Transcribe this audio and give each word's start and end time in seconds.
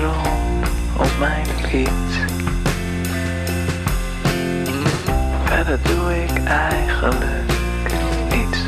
Rond 0.00 0.68
op 0.96 1.10
mijn 1.18 1.46
fiets. 1.46 2.16
Verder 5.44 5.78
doe 5.82 6.22
ik 6.22 6.44
eigenlijk 6.44 7.52
niets 8.30 8.58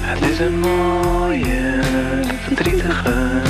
Het 0.00 0.30
is 0.30 0.38
een 0.38 0.60
mooie, 0.60 1.80
verdrietige 2.44 3.47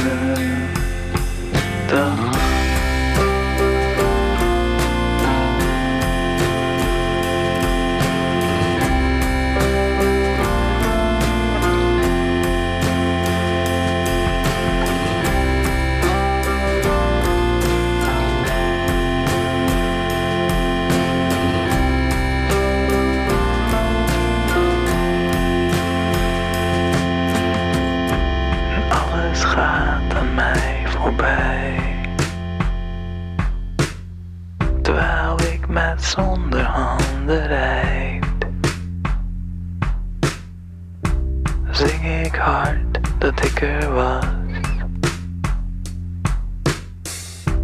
Zing 41.79 42.25
ik 42.25 42.35
hard 42.35 42.99
dat 43.19 43.45
ik 43.45 43.63
er 43.63 43.93
was. 43.93 44.25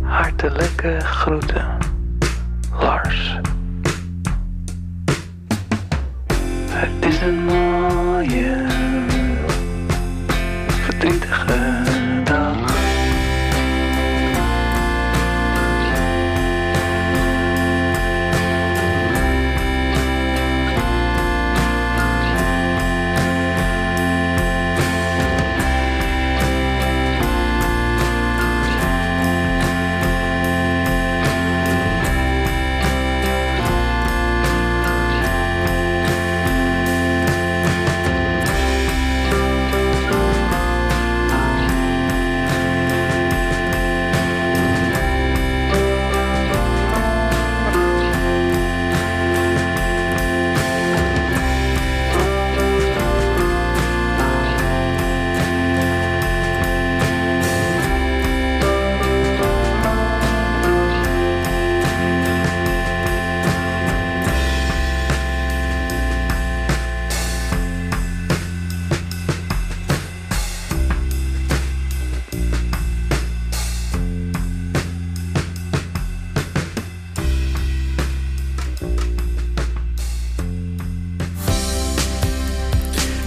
Hartelijke 0.03 1.01
groeten, 1.01 1.79
Lars. 2.81 3.39
Het 6.69 7.05
is 7.05 7.21
een 7.21 7.45
mooie 7.45 8.73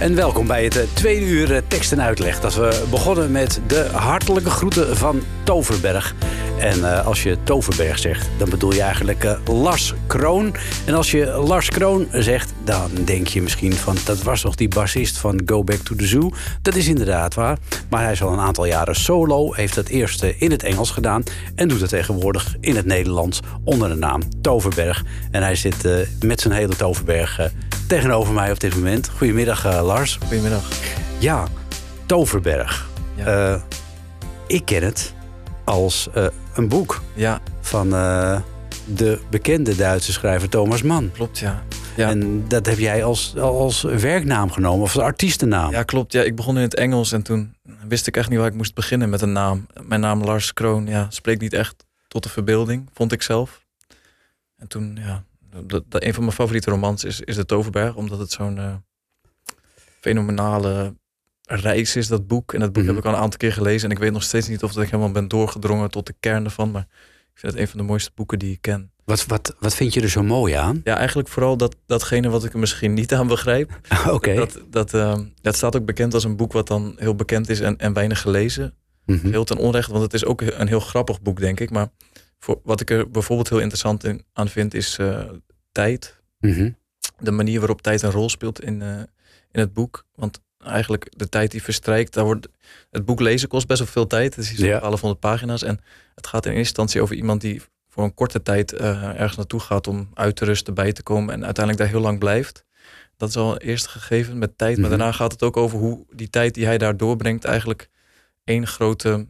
En 0.08 0.14
welkom 0.14 0.46
bij 0.46 0.64
het 0.64 0.76
eh, 0.76 0.82
tweede 0.92 1.26
uur 1.26 1.54
eh, 1.54 1.62
tekst 1.68 1.92
en 1.92 2.02
uitleg. 2.02 2.40
Dat 2.40 2.54
we 2.54 2.84
begonnen 2.90 3.30
met 3.30 3.60
de 3.66 3.88
hartelijke 3.92 4.50
groeten 4.50 4.96
van 4.96 5.22
Toverberg. 5.42 6.14
En 6.58 6.92
eh, 6.92 7.06
als 7.06 7.22
je 7.22 7.36
Toverberg 7.42 7.98
zegt, 7.98 8.28
dan 8.38 8.50
bedoel 8.50 8.72
je 8.72 8.82
eigenlijk 8.82 9.38
Lars 9.46 9.94
Kroon. 10.06 10.54
En 10.86 10.94
als 10.94 11.10
je 11.10 11.26
Lars 11.26 11.70
Kroon 11.70 12.06
zegt, 12.12 12.52
dan 12.64 12.90
denk 13.04 13.26
je 13.26 13.42
misschien 13.42 13.72
van... 13.72 13.96
dat 14.04 14.22
was 14.22 14.40
toch 14.40 14.54
die 14.54 14.68
bassist 14.68 15.18
van 15.18 15.42
Go 15.46 15.64
Back 15.64 15.78
to 15.78 15.94
the 15.94 16.06
Zoo? 16.06 16.30
Dat 16.62 16.74
is 16.74 16.88
inderdaad 16.88 17.34
waar. 17.34 17.58
Maar 17.90 18.02
hij 18.02 18.12
is 18.12 18.22
al 18.22 18.32
een 18.32 18.38
aantal 18.38 18.64
jaren 18.64 18.94
solo, 18.96 19.52
heeft 19.52 19.74
het 19.74 19.88
eerst 19.88 20.22
in 20.22 20.50
het 20.50 20.62
Engels 20.62 20.90
gedaan... 20.90 21.22
en 21.54 21.68
doet 21.68 21.80
het 21.80 21.90
tegenwoordig 21.90 22.56
in 22.60 22.76
het 22.76 22.86
Nederlands 22.86 23.40
onder 23.64 23.88
de 23.88 23.94
naam 23.94 24.22
Toverberg. 24.40 25.04
En 25.30 25.42
hij 25.42 25.54
zit 25.54 25.88
met 26.20 26.40
zijn 26.40 26.54
hele 26.54 26.76
Toverberg 26.76 27.50
tegenover 27.88 28.34
mij 28.34 28.50
op 28.50 28.60
dit 28.60 28.74
moment. 28.74 29.08
Goedemiddag, 29.08 29.64
eh, 29.64 29.82
Lars. 29.84 30.16
Goedemiddag. 30.16 30.68
Ja, 31.18 31.46
Toverberg. 32.06 32.88
Ja. 33.14 33.52
Eh, 33.54 33.62
ik 34.46 34.64
ken 34.64 34.82
het 34.82 35.14
als 35.64 36.08
eh, 36.14 36.26
een 36.54 36.68
boek 36.68 37.02
Ja, 37.14 37.40
van 37.60 37.90
de 38.84 39.18
bekende 39.30 39.76
Duitse 39.76 40.12
schrijver 40.12 40.48
Thomas 40.48 40.82
Mann. 40.82 41.10
klopt, 41.12 41.38
ja. 41.38 41.62
Ja, 41.96 42.08
En 42.08 42.48
dat 42.48 42.66
heb 42.66 42.78
jij 42.78 43.04
als, 43.04 43.36
als 43.36 43.82
werknaam 43.82 44.50
genomen, 44.50 44.82
of 44.82 44.94
als 44.94 45.04
artiestennaam. 45.04 45.70
ja, 45.70 45.82
klopt. 45.82 46.12
Ja, 46.12 46.22
ik 46.22 46.36
begon 46.36 46.56
in 46.56 46.62
het 46.62 46.74
Engels 46.74 47.12
en 47.12 47.22
toen 47.22 47.54
wist 47.88 48.06
ik 48.06 48.16
echt 48.16 48.28
niet 48.28 48.38
waar 48.38 48.48
ik 48.48 48.54
moest 48.54 48.74
beginnen 48.74 49.10
met 49.10 49.20
een 49.20 49.32
naam. 49.32 49.66
Mijn 49.82 50.00
naam 50.00 50.24
Lars 50.24 50.52
Kroon, 50.52 50.86
ja, 50.86 51.06
spreekt 51.08 51.40
niet 51.40 51.52
echt 51.52 51.84
tot 52.08 52.22
de 52.22 52.28
verbeelding, 52.28 52.88
vond 52.94 53.12
ik 53.12 53.22
zelf. 53.22 53.64
En 54.56 54.68
toen, 54.68 54.98
ja, 55.04 55.22
dat, 55.64 55.84
dat- 55.88 56.02
een 56.04 56.14
van 56.14 56.22
mijn 56.22 56.34
favoriete 56.34 56.70
romans 56.70 57.04
is, 57.04 57.20
is 57.20 57.36
De 57.36 57.44
Toverberg, 57.44 57.94
omdat 57.94 58.18
het 58.18 58.30
zo'n 58.32 58.58
eh, 58.58 58.74
fenomenale 60.00 60.94
reis 61.42 61.96
is, 61.96 62.08
dat 62.08 62.26
boek. 62.26 62.54
En 62.54 62.60
dat 62.60 62.72
boek 62.72 62.82
Mhm. 62.82 62.92
heb 62.92 63.00
ik 63.02 63.08
al 63.08 63.14
een 63.16 63.20
aantal 63.20 63.38
keer 63.38 63.52
gelezen 63.52 63.88
en 63.88 63.94
ik 63.96 64.02
weet 64.02 64.12
nog 64.12 64.22
steeds 64.22 64.48
niet 64.48 64.62
of 64.62 64.72
dat 64.72 64.82
ik 64.84 64.90
helemaal 64.90 65.12
ben 65.12 65.28
doorgedrongen 65.28 65.90
tot 65.90 66.06
de 66.06 66.14
kern 66.20 66.44
ervan, 66.44 66.70
maar 66.70 66.86
ik 67.34 67.38
vind 67.40 67.52
het 67.52 67.62
een 67.62 67.68
van 67.68 67.78
de 67.78 67.84
mooiste 67.84 68.10
boeken 68.14 68.38
die 68.38 68.52
ik 68.52 68.60
ken. 68.60 68.92
Wat, 69.04 69.26
wat, 69.26 69.56
wat 69.58 69.74
vind 69.74 69.94
je 69.94 70.00
er 70.00 70.08
zo 70.08 70.22
mooi 70.22 70.54
aan? 70.54 70.80
Ja, 70.84 70.96
eigenlijk 70.96 71.28
vooral 71.28 71.56
dat, 71.56 71.76
datgene 71.86 72.28
wat 72.28 72.44
ik 72.44 72.52
er 72.52 72.58
misschien 72.58 72.94
niet 72.94 73.14
aan 73.14 73.26
begrijp. 73.26 73.80
Oké. 74.10 74.34
Dat, 74.34 74.60
dat, 74.70 74.94
ehm, 74.94 75.24
dat 75.40 75.56
staat 75.56 75.76
ook 75.76 75.84
bekend 75.84 76.14
als 76.14 76.24
een 76.24 76.36
boek 76.36 76.52
wat 76.52 76.66
dan 76.66 76.94
heel 76.98 77.14
bekend 77.14 77.48
is 77.48 77.60
en, 77.60 77.78
en 77.78 77.92
weinig 77.92 78.20
gelezen. 78.20 78.74
Mhm. 79.06 79.30
Heel 79.30 79.44
ten 79.44 79.56
onrechte, 79.56 79.90
want 79.92 80.04
het 80.04 80.14
is 80.14 80.24
ook 80.24 80.40
een 80.40 80.68
heel 80.68 80.80
grappig 80.80 81.22
boek, 81.22 81.40
denk 81.40 81.60
ik. 81.60 81.70
Maar 81.70 81.88
voor, 82.38 82.60
wat 82.64 82.80
ik 82.80 82.90
er 82.90 83.10
bijvoorbeeld 83.10 83.48
heel 83.48 83.58
interessant 83.58 84.04
in, 84.04 84.24
aan 84.32 84.48
vind, 84.48 84.74
is 84.74 84.98
eh, 84.98 85.24
tijd. 85.72 86.20
Mhm. 86.40 86.70
De 87.18 87.30
manier 87.30 87.58
waarop 87.58 87.82
tijd 87.82 88.02
een 88.02 88.10
rol 88.10 88.28
speelt 88.28 88.62
in, 88.62 88.82
eh, 88.82 88.98
in 89.50 89.60
het 89.60 89.72
boek. 89.72 90.04
Want 90.14 90.40
eigenlijk 90.58 91.12
de 91.16 91.28
tijd 91.28 91.50
die 91.50 91.62
verstrijkt, 91.62 92.14
daar 92.14 92.24
wordt, 92.24 92.48
het 92.90 93.04
boek 93.04 93.20
lezen 93.20 93.48
kost 93.48 93.66
best 93.66 93.78
wel 93.78 93.88
veel 93.88 94.06
tijd. 94.06 94.34
Het 94.34 94.44
is 94.44 94.50
iets 94.50 94.60
Ja. 94.60 94.66
1200 94.78 95.20
pagina's. 95.20 95.62
En 95.62 95.80
het 96.14 96.26
gaat 96.26 96.44
in 96.44 96.50
eerste 96.50 96.66
instantie 96.66 97.02
over 97.02 97.16
iemand 97.16 97.40
die 97.40 97.62
voor 97.88 98.04
een 98.04 98.14
korte 98.14 98.42
tijd 98.42 98.72
eh, 98.72 99.02
ergens 99.04 99.36
naartoe 99.36 99.60
gaat 99.60 99.86
om 99.86 100.08
uit 100.14 100.36
te 100.36 100.44
rusten, 100.44 100.74
bij 100.74 100.92
te 100.92 101.02
komen 101.02 101.34
en 101.34 101.44
uiteindelijk 101.44 101.84
daar 101.84 101.94
heel 101.94 102.04
lang 102.04 102.18
blijft. 102.18 102.64
Dat 103.16 103.28
is 103.28 103.36
al 103.36 103.52
een 103.52 103.58
eerste 103.58 103.88
gegeven 103.88 104.38
met 104.38 104.58
tijd. 104.58 104.76
Maar 104.78 104.88
Mhm. 104.88 104.98
daarna 104.98 105.12
gaat 105.12 105.32
het 105.32 105.42
ook 105.42 105.56
over 105.56 105.78
hoe 105.78 106.06
die 106.10 106.30
tijd 106.30 106.54
die 106.54 106.64
hij 106.66 106.78
daar 106.78 106.96
doorbrengt 106.96 107.44
eigenlijk 107.44 107.88
één 108.44 108.66
grote... 108.66 109.26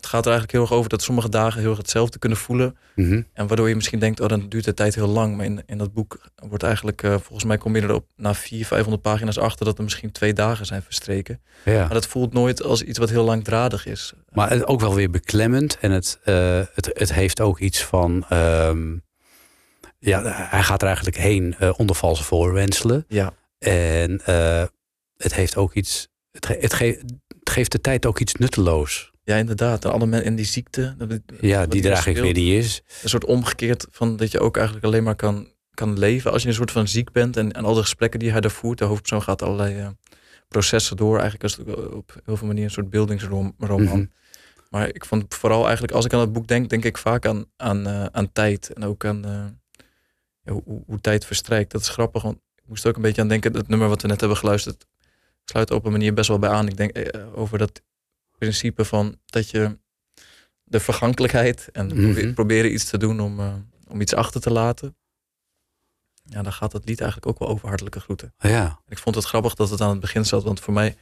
Het 0.00 0.06
gaat 0.06 0.24
er 0.26 0.30
eigenlijk 0.32 0.52
heel 0.52 0.62
erg 0.62 0.72
over 0.72 0.88
dat 0.90 1.02
sommige 1.02 1.28
dagen 1.28 1.60
heel 1.60 1.68
erg 1.70 1.78
hetzelfde 1.78 2.18
kunnen 2.18 2.38
voelen. 2.38 2.76
Mhm. 2.94 3.22
En 3.32 3.46
waardoor 3.46 3.68
je 3.68 3.74
misschien 3.74 3.98
denkt, 3.98 4.20
oh 4.20 4.28
dan 4.28 4.48
duurt 4.48 4.64
de 4.64 4.74
tijd 4.74 4.94
heel 4.94 5.06
lang. 5.08 5.36
Maar 5.36 5.44
in, 5.44 5.62
in 5.66 5.78
dat 5.78 5.92
boek 5.92 6.18
wordt 6.48 6.62
eigenlijk, 6.62 7.02
eh, 7.02 7.10
volgens 7.10 7.44
mij 7.44 7.58
kom 7.58 7.76
je 7.76 7.82
erop 7.82 8.06
na 8.16 8.34
400, 8.34 8.68
500 8.68 9.02
pagina's 9.02 9.38
achter 9.38 9.64
dat 9.64 9.78
er 9.78 9.84
misschien 9.84 10.12
twee 10.12 10.32
dagen 10.32 10.66
zijn 10.66 10.82
verstreken. 10.82 11.40
Ja. 11.64 11.78
Maar 11.78 11.88
dat 11.94 12.06
voelt 12.06 12.32
nooit 12.32 12.62
als 12.62 12.82
iets 12.82 12.98
wat 12.98 13.10
heel 13.10 13.24
langdradig 13.24 13.86
is. 13.86 14.12
Maar 14.32 14.50
het 14.50 14.66
ook 14.66 14.80
wel 14.80 14.94
weer 14.94 15.10
beklemmend. 15.10 15.78
En 15.80 15.90
het, 15.90 16.18
eh, 16.24 16.60
het, 16.74 16.90
het 16.92 17.12
heeft 17.12 17.40
ook 17.40 17.58
iets 17.58 17.84
van. 17.84 18.24
ehm, 18.28 18.96
ja, 19.98 20.22
hij 20.50 20.62
gaat 20.62 20.80
er 20.80 20.86
eigenlijk 20.86 21.16
heen 21.16 21.54
eh, 21.58 21.70
onder 21.76 21.96
valse 21.96 22.24
voorwenselen. 22.24 23.04
Ja, 23.08 23.32
En 23.58 24.20
het 25.16 25.34
heeft 25.34 25.56
ook 25.56 25.74
iets. 25.74 26.08
Het, 26.32 26.46
ge- 26.46 26.58
het, 26.60 26.72
ge- 26.74 27.00
het 27.38 27.50
geeft 27.50 27.72
de 27.72 27.80
tijd 27.80 28.06
ook 28.06 28.18
iets 28.20 28.34
nutteloos. 28.34 29.10
Ja 29.28 29.36
inderdaad. 29.36 29.84
En 29.84 29.92
alle 29.92 30.06
mensen 30.06 30.26
in 30.28 30.36
die 30.36 30.44
ziekte. 30.44 30.94
dat- 30.98 31.08
Ja, 31.40 31.66
die 31.66 31.80
er 31.80 31.84
hier 31.84 31.92
eigenlijk 31.92 32.04
weer 32.04 32.14
speelt. 32.14 32.34
niet 32.34 32.64
is. 32.64 32.82
Een 33.02 33.08
soort 33.08 33.24
omgekeerd 33.24 33.86
van 33.90 34.16
dat 34.16 34.30
je 34.32 34.40
ook 34.40 34.56
eigenlijk 34.56 34.86
alleen 34.86 35.02
maar 35.02 35.16
kan, 35.16 35.48
kan 35.74 35.98
leven 35.98 36.32
als 36.32 36.42
je 36.42 36.48
een 36.48 36.54
soort 36.54 36.70
van 36.70 36.88
ziek 36.88 37.12
bent. 37.12 37.36
En, 37.36 37.52
en 37.52 37.64
al 37.64 37.74
de 37.74 37.80
gesprekken 37.80 38.20
die 38.20 38.30
hij 38.30 38.40
daar 38.40 38.50
voert, 38.50 38.78
de 38.78 38.84
hoofdpersoon 38.84 39.22
gaat 39.22 39.42
allerlei 39.42 39.78
eh, 39.78 39.88
processen 40.48 40.96
door. 40.96 41.12
Eigenlijk 41.20 41.44
is 41.44 41.56
het 41.56 41.76
ook 41.76 41.94
op 41.94 42.14
heel 42.24 42.36
veel 42.36 42.46
manieren 42.46 42.68
een 42.68 42.74
soort 42.74 42.90
beeldingsroman. 42.90 43.54
Mhm. 43.58 44.04
Maar 44.70 44.88
ik 44.88 45.04
vond 45.04 45.34
vooral 45.34 45.62
eigenlijk, 45.62 45.92
als 45.92 46.04
ik 46.04 46.12
aan 46.12 46.20
het 46.20 46.32
boek 46.32 46.46
denk, 46.48 46.70
denk 46.70 46.84
ik 46.84 46.98
vaak 46.98 47.26
aan, 47.26 47.44
aan, 47.56 47.86
eh, 47.86 48.04
aan 48.04 48.32
tijd. 48.32 48.72
En 48.72 48.84
ook 48.84 49.04
aan 49.04 49.24
eh, 49.24 49.44
ja, 50.42 50.52
hoe, 50.52 50.82
hoe- 50.86 51.00
tijd 51.00 51.24
verstrijkt. 51.24 51.70
Dat 51.72 51.80
is 51.80 51.88
grappig, 51.88 52.22
want 52.22 52.36
ik 52.56 52.62
moest 52.66 52.86
ook 52.86 52.96
een 52.96 53.02
beetje 53.02 53.22
aan 53.22 53.28
denken. 53.28 53.56
Het 53.56 53.68
nummer 53.68 53.88
wat 53.88 54.02
we 54.02 54.08
net 54.08 54.20
hebben 54.20 54.38
geluisterd 54.38 54.86
sluit 55.44 55.70
op 55.70 55.84
een 55.84 55.92
manier 55.92 56.14
best 56.14 56.28
wel 56.28 56.38
bij 56.38 56.50
aan. 56.50 56.68
Ik 56.68 56.76
denk 56.76 57.14
over 57.34 57.58
dat 57.58 57.82
principe 58.38 58.84
van 58.84 59.18
dat 59.24 59.50
je 59.50 59.78
de 60.64 60.80
vergankelijkheid 60.80 61.68
en 61.72 61.86
Mhm. 61.86 61.96
probe- 62.12 62.32
proberen 62.32 62.72
iets 62.72 62.84
te 62.90 62.98
doen 62.98 63.20
om, 63.20 63.40
eh, 63.40 63.54
om 63.88 64.00
iets 64.00 64.14
achter 64.14 64.40
te 64.40 64.50
laten. 64.50 64.96
Ja, 66.22 66.42
daar 66.42 66.52
gaat 66.52 66.72
het 66.72 66.88
lied 66.88 67.00
eigenlijk 67.00 67.30
ook 67.30 67.38
wel 67.38 67.48
over 67.48 67.68
hartelijke 67.68 68.00
groeten. 68.00 68.34
Ja. 68.38 68.80
Ik 68.88 68.98
vond 68.98 69.14
het 69.14 69.24
grappig 69.24 69.54
dat 69.54 69.70
het 69.70 69.80
aan 69.80 69.90
het 69.90 70.00
begin 70.00 70.24
zat, 70.24 70.42
want 70.42 70.60
voor 70.60 70.74
mij 70.74 70.96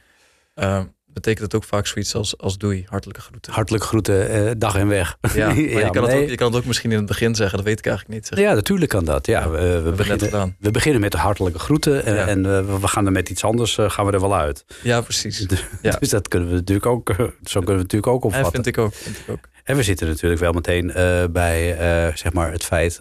eh, 0.53 0.83
betekent 1.13 1.43
het 1.43 1.55
ook 1.55 1.63
vaak 1.63 1.87
zoiets 1.87 2.15
als, 2.15 2.37
als 2.37 2.57
doei, 2.57 2.85
hartelijke 2.89 3.21
groeten. 3.21 3.53
Hartelijk 3.53 3.83
groeten, 3.83 4.29
eh, 4.29 4.51
dag 4.57 4.75
en 4.75 4.87
weg. 4.87 5.17
Ja, 5.33 5.51
je, 5.53 5.89
kan 5.91 6.03
het 6.03 6.11
nee. 6.13 6.23
ook, 6.23 6.29
je 6.29 6.35
kan 6.35 6.47
het 6.47 6.55
ook 6.61 6.65
misschien 6.65 6.91
in 6.91 6.97
het 6.97 7.05
begin 7.05 7.35
zeggen, 7.35 7.57
dat 7.57 7.67
weet 7.67 7.79
ik 7.79 7.85
eigenlijk 7.85 8.15
niet. 8.15 8.27
Zeg. 8.27 8.39
Ja, 8.39 8.53
natuurlijk 8.53 8.89
kan 8.91 9.05
dat. 9.05 9.25
Ja, 9.27 9.39
Ja, 9.39 9.49
we, 9.49 9.57
we, 9.57 9.81
we 9.81 9.87
het 9.87 9.95
beginnen, 9.95 10.55
we 10.59 10.71
beginnen 10.71 11.01
met 11.01 11.11
de 11.11 11.17
hartelijke 11.17 11.59
groeten. 11.59 12.05
En, 12.05 12.15
Ja. 12.15 12.27
en 12.27 12.45
eh, 12.45 12.79
we 12.79 12.87
gaan 12.87 13.05
er 13.05 13.11
met 13.11 13.29
iets 13.29 13.43
anders 13.43 13.77
eh, 13.77 13.89
gaan 13.89 14.05
we 14.05 14.11
er 14.11 14.21
wel 14.21 14.35
uit. 14.35 14.65
Ja, 14.83 15.01
precies. 15.01 15.45
Ja. 15.81 15.95
Dus 15.99 16.09
dat 16.17 16.27
kunnen 16.27 16.49
we 16.49 16.55
natuurlijk 16.55 16.85
ook, 16.85 17.09
zo 17.43 17.59
kunnen 17.59 17.75
we 17.75 17.81
natuurlijk 17.81 18.07
ook 18.07 18.21
En 18.21 18.27
opvatten. 18.27 18.53
vind 18.63 18.67
ik 18.67 18.77
ook. 18.77 18.93
Vind 18.93 19.17
ik 19.17 19.29
ook. 19.29 19.39
En 19.63 19.75
we 19.75 19.83
zitten 19.83 20.07
natuurlijk 20.07 20.41
wel 20.41 20.51
meteen 20.53 20.91
bij 21.31 21.75
zeg 22.15 22.33
maar 22.33 22.51
het 22.51 22.63
feit 22.63 22.97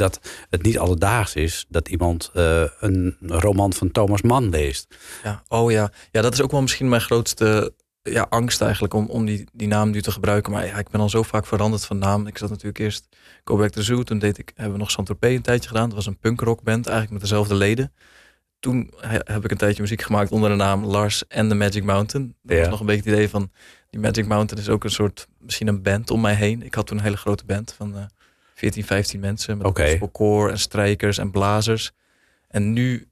dat 0.00 0.20
het 0.50 0.62
niet 0.62 0.78
alledaags 0.78 1.34
is 1.34 1.66
dat 1.68 1.88
iemand 1.88 2.30
eh, 2.34 2.62
een 2.80 3.16
roman 3.20 3.72
van 3.72 3.90
Thomas 3.90 4.22
Mann 4.22 4.48
leest. 4.48 4.96
Ja. 5.22 5.42
Oh 5.48 5.70
ja. 5.70 5.90
ja, 6.10 6.22
dat 6.22 6.32
is 6.32 6.40
ook 6.42 6.50
wel 6.50 6.60
misschien 6.60 6.88
mijn 6.88 7.00
grootste 7.00 7.74
ja, 8.02 8.26
angst 8.28 8.60
eigenlijk 8.60 8.94
om, 8.94 9.06
om 9.06 9.24
die, 9.26 9.48
die 9.52 9.68
naam 9.68 9.90
nu 9.90 10.02
te 10.02 10.10
gebruiken. 10.10 10.52
Maar 10.52 10.66
ja, 10.66 10.78
ik 10.78 10.88
ben 10.88 11.00
al 11.00 11.08
zo 11.08 11.22
vaak 11.22 11.46
veranderd 11.46 11.84
van 11.84 11.98
naam. 11.98 12.26
Ik 12.26 12.38
zat 12.38 12.48
natuurlijk 12.50 12.78
eerst 12.78 13.08
Go 13.44 13.56
Back 13.56 13.70
to 13.70 13.80
Zoo. 13.80 14.02
Toen 14.02 14.18
deed 14.18 14.38
ik, 14.38 14.52
hebben 14.54 14.72
we 14.72 14.78
nog 14.78 14.90
Saint-Tropez 14.90 15.34
een 15.36 15.42
tijdje 15.42 15.68
gedaan. 15.68 15.86
Dat 15.86 15.94
was 15.96 16.06
een 16.06 16.18
punkrockband 16.18 16.86
eigenlijk 16.86 17.12
met 17.12 17.30
dezelfde 17.30 17.54
leden. 17.54 17.92
Toen 18.60 18.92
he- 18.96 19.18
heb 19.24 19.44
ik 19.44 19.50
een 19.50 19.56
tijdje 19.56 19.82
muziek 19.82 20.02
gemaakt 20.02 20.30
onder 20.30 20.50
de 20.50 20.56
naam 20.56 20.84
Lars 20.84 21.26
en 21.26 21.48
The 21.48 21.54
Magic 21.54 21.84
Mountain. 21.84 22.34
Dat 22.42 22.56
Ja. 22.56 22.60
was 22.62 22.70
nog 22.70 22.80
een 22.80 22.86
beetje 22.86 23.02
het 23.02 23.12
idee 23.12 23.28
van... 23.28 23.50
die 23.90 24.00
Magic 24.00 24.26
Mountain 24.26 24.64
is 24.64 24.70
ook 24.70 24.84
een 24.84 24.90
soort, 24.90 25.26
misschien 25.38 25.66
een 25.68 25.82
band 25.82 26.10
om 26.10 26.20
mij 26.20 26.34
heen. 26.34 26.62
Ik 26.62 26.74
had 26.74 26.86
toen 26.86 26.96
een 26.98 27.02
hele 27.04 27.16
grote 27.16 27.44
band 27.44 27.72
van 27.76 27.96
eh 27.96 28.02
14, 28.60 28.84
15 28.84 29.20
mensen. 29.20 29.58
Met 29.58 29.66
gospelkoor 29.90 30.50
en 30.50 30.58
strijkers 30.58 31.18
en 31.18 31.30
blazers. 31.30 31.90
En 32.48 32.72
nu 32.72 33.08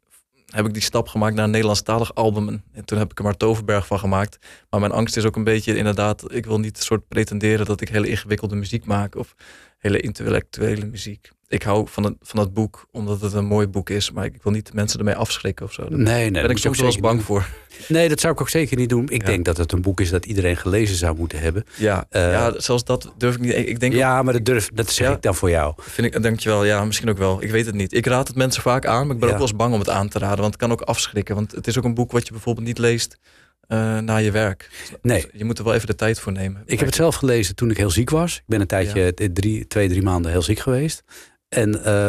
heb 0.46 0.66
ik 0.66 0.72
die 0.72 0.82
stap 0.82 1.08
gemaakt 1.08 1.34
naar 1.34 1.44
een 1.44 1.50
Nederlandstalig 1.50 2.14
album. 2.14 2.48
En- 2.48 2.64
En 2.72 2.84
toen 2.84 2.98
heb 2.98 3.10
ik 3.10 3.18
er 3.18 3.24
maar 3.24 3.36
Toverberg 3.36 3.86
van 3.86 3.98
gemaakt. 3.98 4.38
Maar 4.70 4.80
mijn 4.80 4.92
angst 4.92 5.16
is 5.16 5.24
ook 5.24 5.36
een 5.36 5.44
beetje 5.44 5.76
inderdaad... 5.76 6.34
ik 6.34 6.46
wil 6.46 6.58
niet 6.60 6.78
soort 6.78 7.08
pretenderen 7.08 7.66
dat 7.66 7.80
ik 7.80 7.88
hele 7.88 8.08
ingewikkelde 8.08 8.54
muziek 8.56 8.84
maak... 8.84 9.14
of 9.16 9.34
hele 9.78 10.00
intellectuele 10.00 10.84
muziek. 10.86 11.30
Ik 11.50 11.62
hou 11.62 11.86
van 11.90 12.04
het, 12.04 12.14
van 12.20 12.38
het 12.38 12.54
boek, 12.54 12.86
omdat 12.90 13.20
het 13.20 13.32
een 13.32 13.44
mooi 13.44 13.66
boek 13.66 13.90
is. 13.90 14.10
Maar 14.10 14.24
ik 14.24 14.42
wil 14.42 14.52
niet 14.52 14.66
de 14.66 14.72
mensen 14.74 14.98
ermee 14.98 15.14
afschrikken 15.14 15.66
of 15.66 15.72
zo. 15.72 15.82
Daar 15.88 15.98
Nee, 15.98 16.04
nee, 16.04 16.30
ben 16.30 16.42
dat 16.42 16.50
ik 16.50 16.58
soms 16.58 16.78
wel 16.78 16.86
eens 16.86 16.98
bang 16.98 17.22
voor. 17.22 17.48
Nee, 17.88 18.08
dat 18.08 18.20
zou 18.20 18.32
ik 18.32 18.40
ook 18.40 18.48
zeker 18.48 18.76
niet 18.76 18.88
doen. 18.88 19.08
Ik 19.08 19.20
Ja. 19.20 19.26
denk 19.26 19.44
dat 19.44 19.56
het 19.56 19.72
een 19.72 19.82
boek 19.82 20.00
is 20.00 20.10
dat 20.10 20.26
iedereen 20.26 20.56
gelezen 20.56 20.96
zou 20.96 21.16
moeten 21.16 21.38
hebben. 21.40 21.64
Ja, 21.76 22.06
Eh, 22.08 22.22
ja, 22.32 22.60
zelfs 22.60 22.84
dat 22.84 23.12
durf 23.16 23.34
ik 23.34 23.40
niet. 23.40 23.54
Ik, 23.54 23.80
denk 23.80 23.92
ook- 23.92 23.98
Ja, 23.98 24.22
maar 24.22 24.32
dat, 24.32 24.44
durf, 24.44 24.70
dat 24.74 24.90
zeg 24.90 25.06
Ja. 25.08 25.14
ik 25.14 25.22
dan 25.22 25.34
voor 25.34 25.50
jou. 25.50 25.74
Vind 25.76 26.14
ik, 26.14 26.22
dankjewel. 26.22 26.64
Ja, 26.64 26.84
misschien 26.84 27.08
ook 27.08 27.18
wel. 27.18 27.42
Ik 27.42 27.50
weet 27.50 27.66
het 27.66 27.74
niet. 27.74 27.92
Ik 27.94 28.06
raad 28.06 28.28
het 28.28 28.36
mensen 28.36 28.62
vaak 28.62 28.86
aan, 28.86 29.06
maar 29.06 29.14
ik 29.14 29.20
ben 29.20 29.28
ook 29.28 29.34
wel 29.38 29.46
eens 29.46 29.56
bang 29.56 29.72
om 29.72 29.78
het 29.78 29.88
aan 29.88 30.08
te 30.08 30.18
raden. 30.18 30.38
Want 30.40 30.52
het 30.52 30.62
kan 30.62 30.72
ook 30.72 30.80
afschrikken. 30.80 31.34
Want 31.34 31.52
het 31.52 31.66
is 31.66 31.78
ook 31.78 31.84
een 31.84 31.94
boek 31.94 32.12
wat 32.12 32.26
je 32.26 32.32
bijvoorbeeld 32.32 32.66
niet 32.66 32.78
leest 32.78 33.18
eh, 33.68 33.98
na 33.98 34.16
je 34.16 34.30
werk. 34.30 34.70
Nee. 35.02 35.20
Dus 35.22 35.30
je 35.32 35.44
moet 35.44 35.58
er 35.58 35.64
wel 35.64 35.74
even 35.74 35.86
de 35.86 35.94
tijd 35.94 36.20
voor 36.20 36.32
nemen. 36.32 36.62
Ik 36.64 36.78
heb 36.78 36.86
het 36.86 36.96
zelf 36.96 37.14
gelezen 37.14 37.54
toen 37.54 37.70
ik 37.70 37.76
heel 37.76 37.90
ziek 37.90 38.10
was. 38.10 38.36
Ik 38.36 38.42
ben 38.46 38.60
een 38.60 38.66
tijdje, 38.66 39.14
eh, 39.14 39.28
drie, 39.32 39.66
twee, 39.66 39.88
drie 39.88 40.02
maanden 40.02 40.30
heel 40.30 40.42
ziek 40.42 40.58
geweest. 40.58 41.02
En 41.48 41.84
eh, 41.84 42.08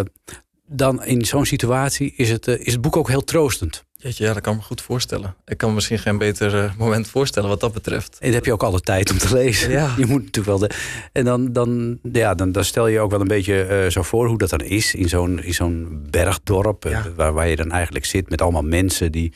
dan 0.68 1.04
in 1.04 1.26
zo'n 1.26 1.46
situatie 1.46 2.14
is 2.16 2.30
het, 2.30 2.48
is 2.48 2.72
het 2.74 2.82
boek 2.82 2.98
ook 2.98 3.08
heel 3.08 3.24
troostend. 3.24 3.86
Jeetje, 4.02 4.24
ja, 4.26 4.34
dat 4.34 4.42
kan 4.42 4.54
ik 4.54 4.60
me 4.60 4.66
goed 4.66 4.82
voorstellen. 4.82 5.36
Ik 5.46 5.58
kan 5.58 5.70
me 5.70 5.76
misschien 5.76 6.00
geen 6.00 6.18
beter 6.18 6.64
eh, 6.64 6.72
moment 6.78 7.08
voorstellen 7.08 7.50
wat 7.50 7.60
dat 7.60 7.74
betreft. 7.74 8.18
En 8.20 8.26
dan 8.26 8.34
heb 8.36 8.46
je 8.46 8.52
ook 8.54 8.64
alle 8.64 8.80
tijd 8.82 9.12
om 9.12 9.18
te 9.18 9.34
lezen. 9.34 9.72
Ja. 9.72 9.94
Je 9.98 10.06
moet 10.06 10.24
natuurlijk 10.26 10.46
wel 10.46 10.58
de. 10.58 10.76
En 11.12 11.26
dan, 11.26 11.54
dan, 11.54 12.00
ja, 12.12 12.34
dan, 12.36 12.52
dan 12.52 12.64
stel 12.64 12.88
je 12.88 13.00
ook 13.00 13.12
wel 13.12 13.22
een 13.22 13.28
beetje 13.28 13.64
eh, 13.64 13.90
zo 13.90 14.02
voor 14.02 14.28
hoe 14.28 14.38
dat 14.38 14.50
dan 14.50 14.60
is 14.62 14.96
in 14.96 15.10
zo'n, 15.10 15.44
in 15.44 15.54
zo'n 15.54 16.06
bergdorp. 16.10 16.86
eh, 16.86 17.02
waar, 17.16 17.34
waar 17.34 17.48
je 17.48 17.56
dan 17.56 17.72
eigenlijk 17.72 18.06
zit 18.06 18.30
met 18.30 18.42
allemaal 18.42 18.62
mensen 18.62 19.12
die 19.12 19.34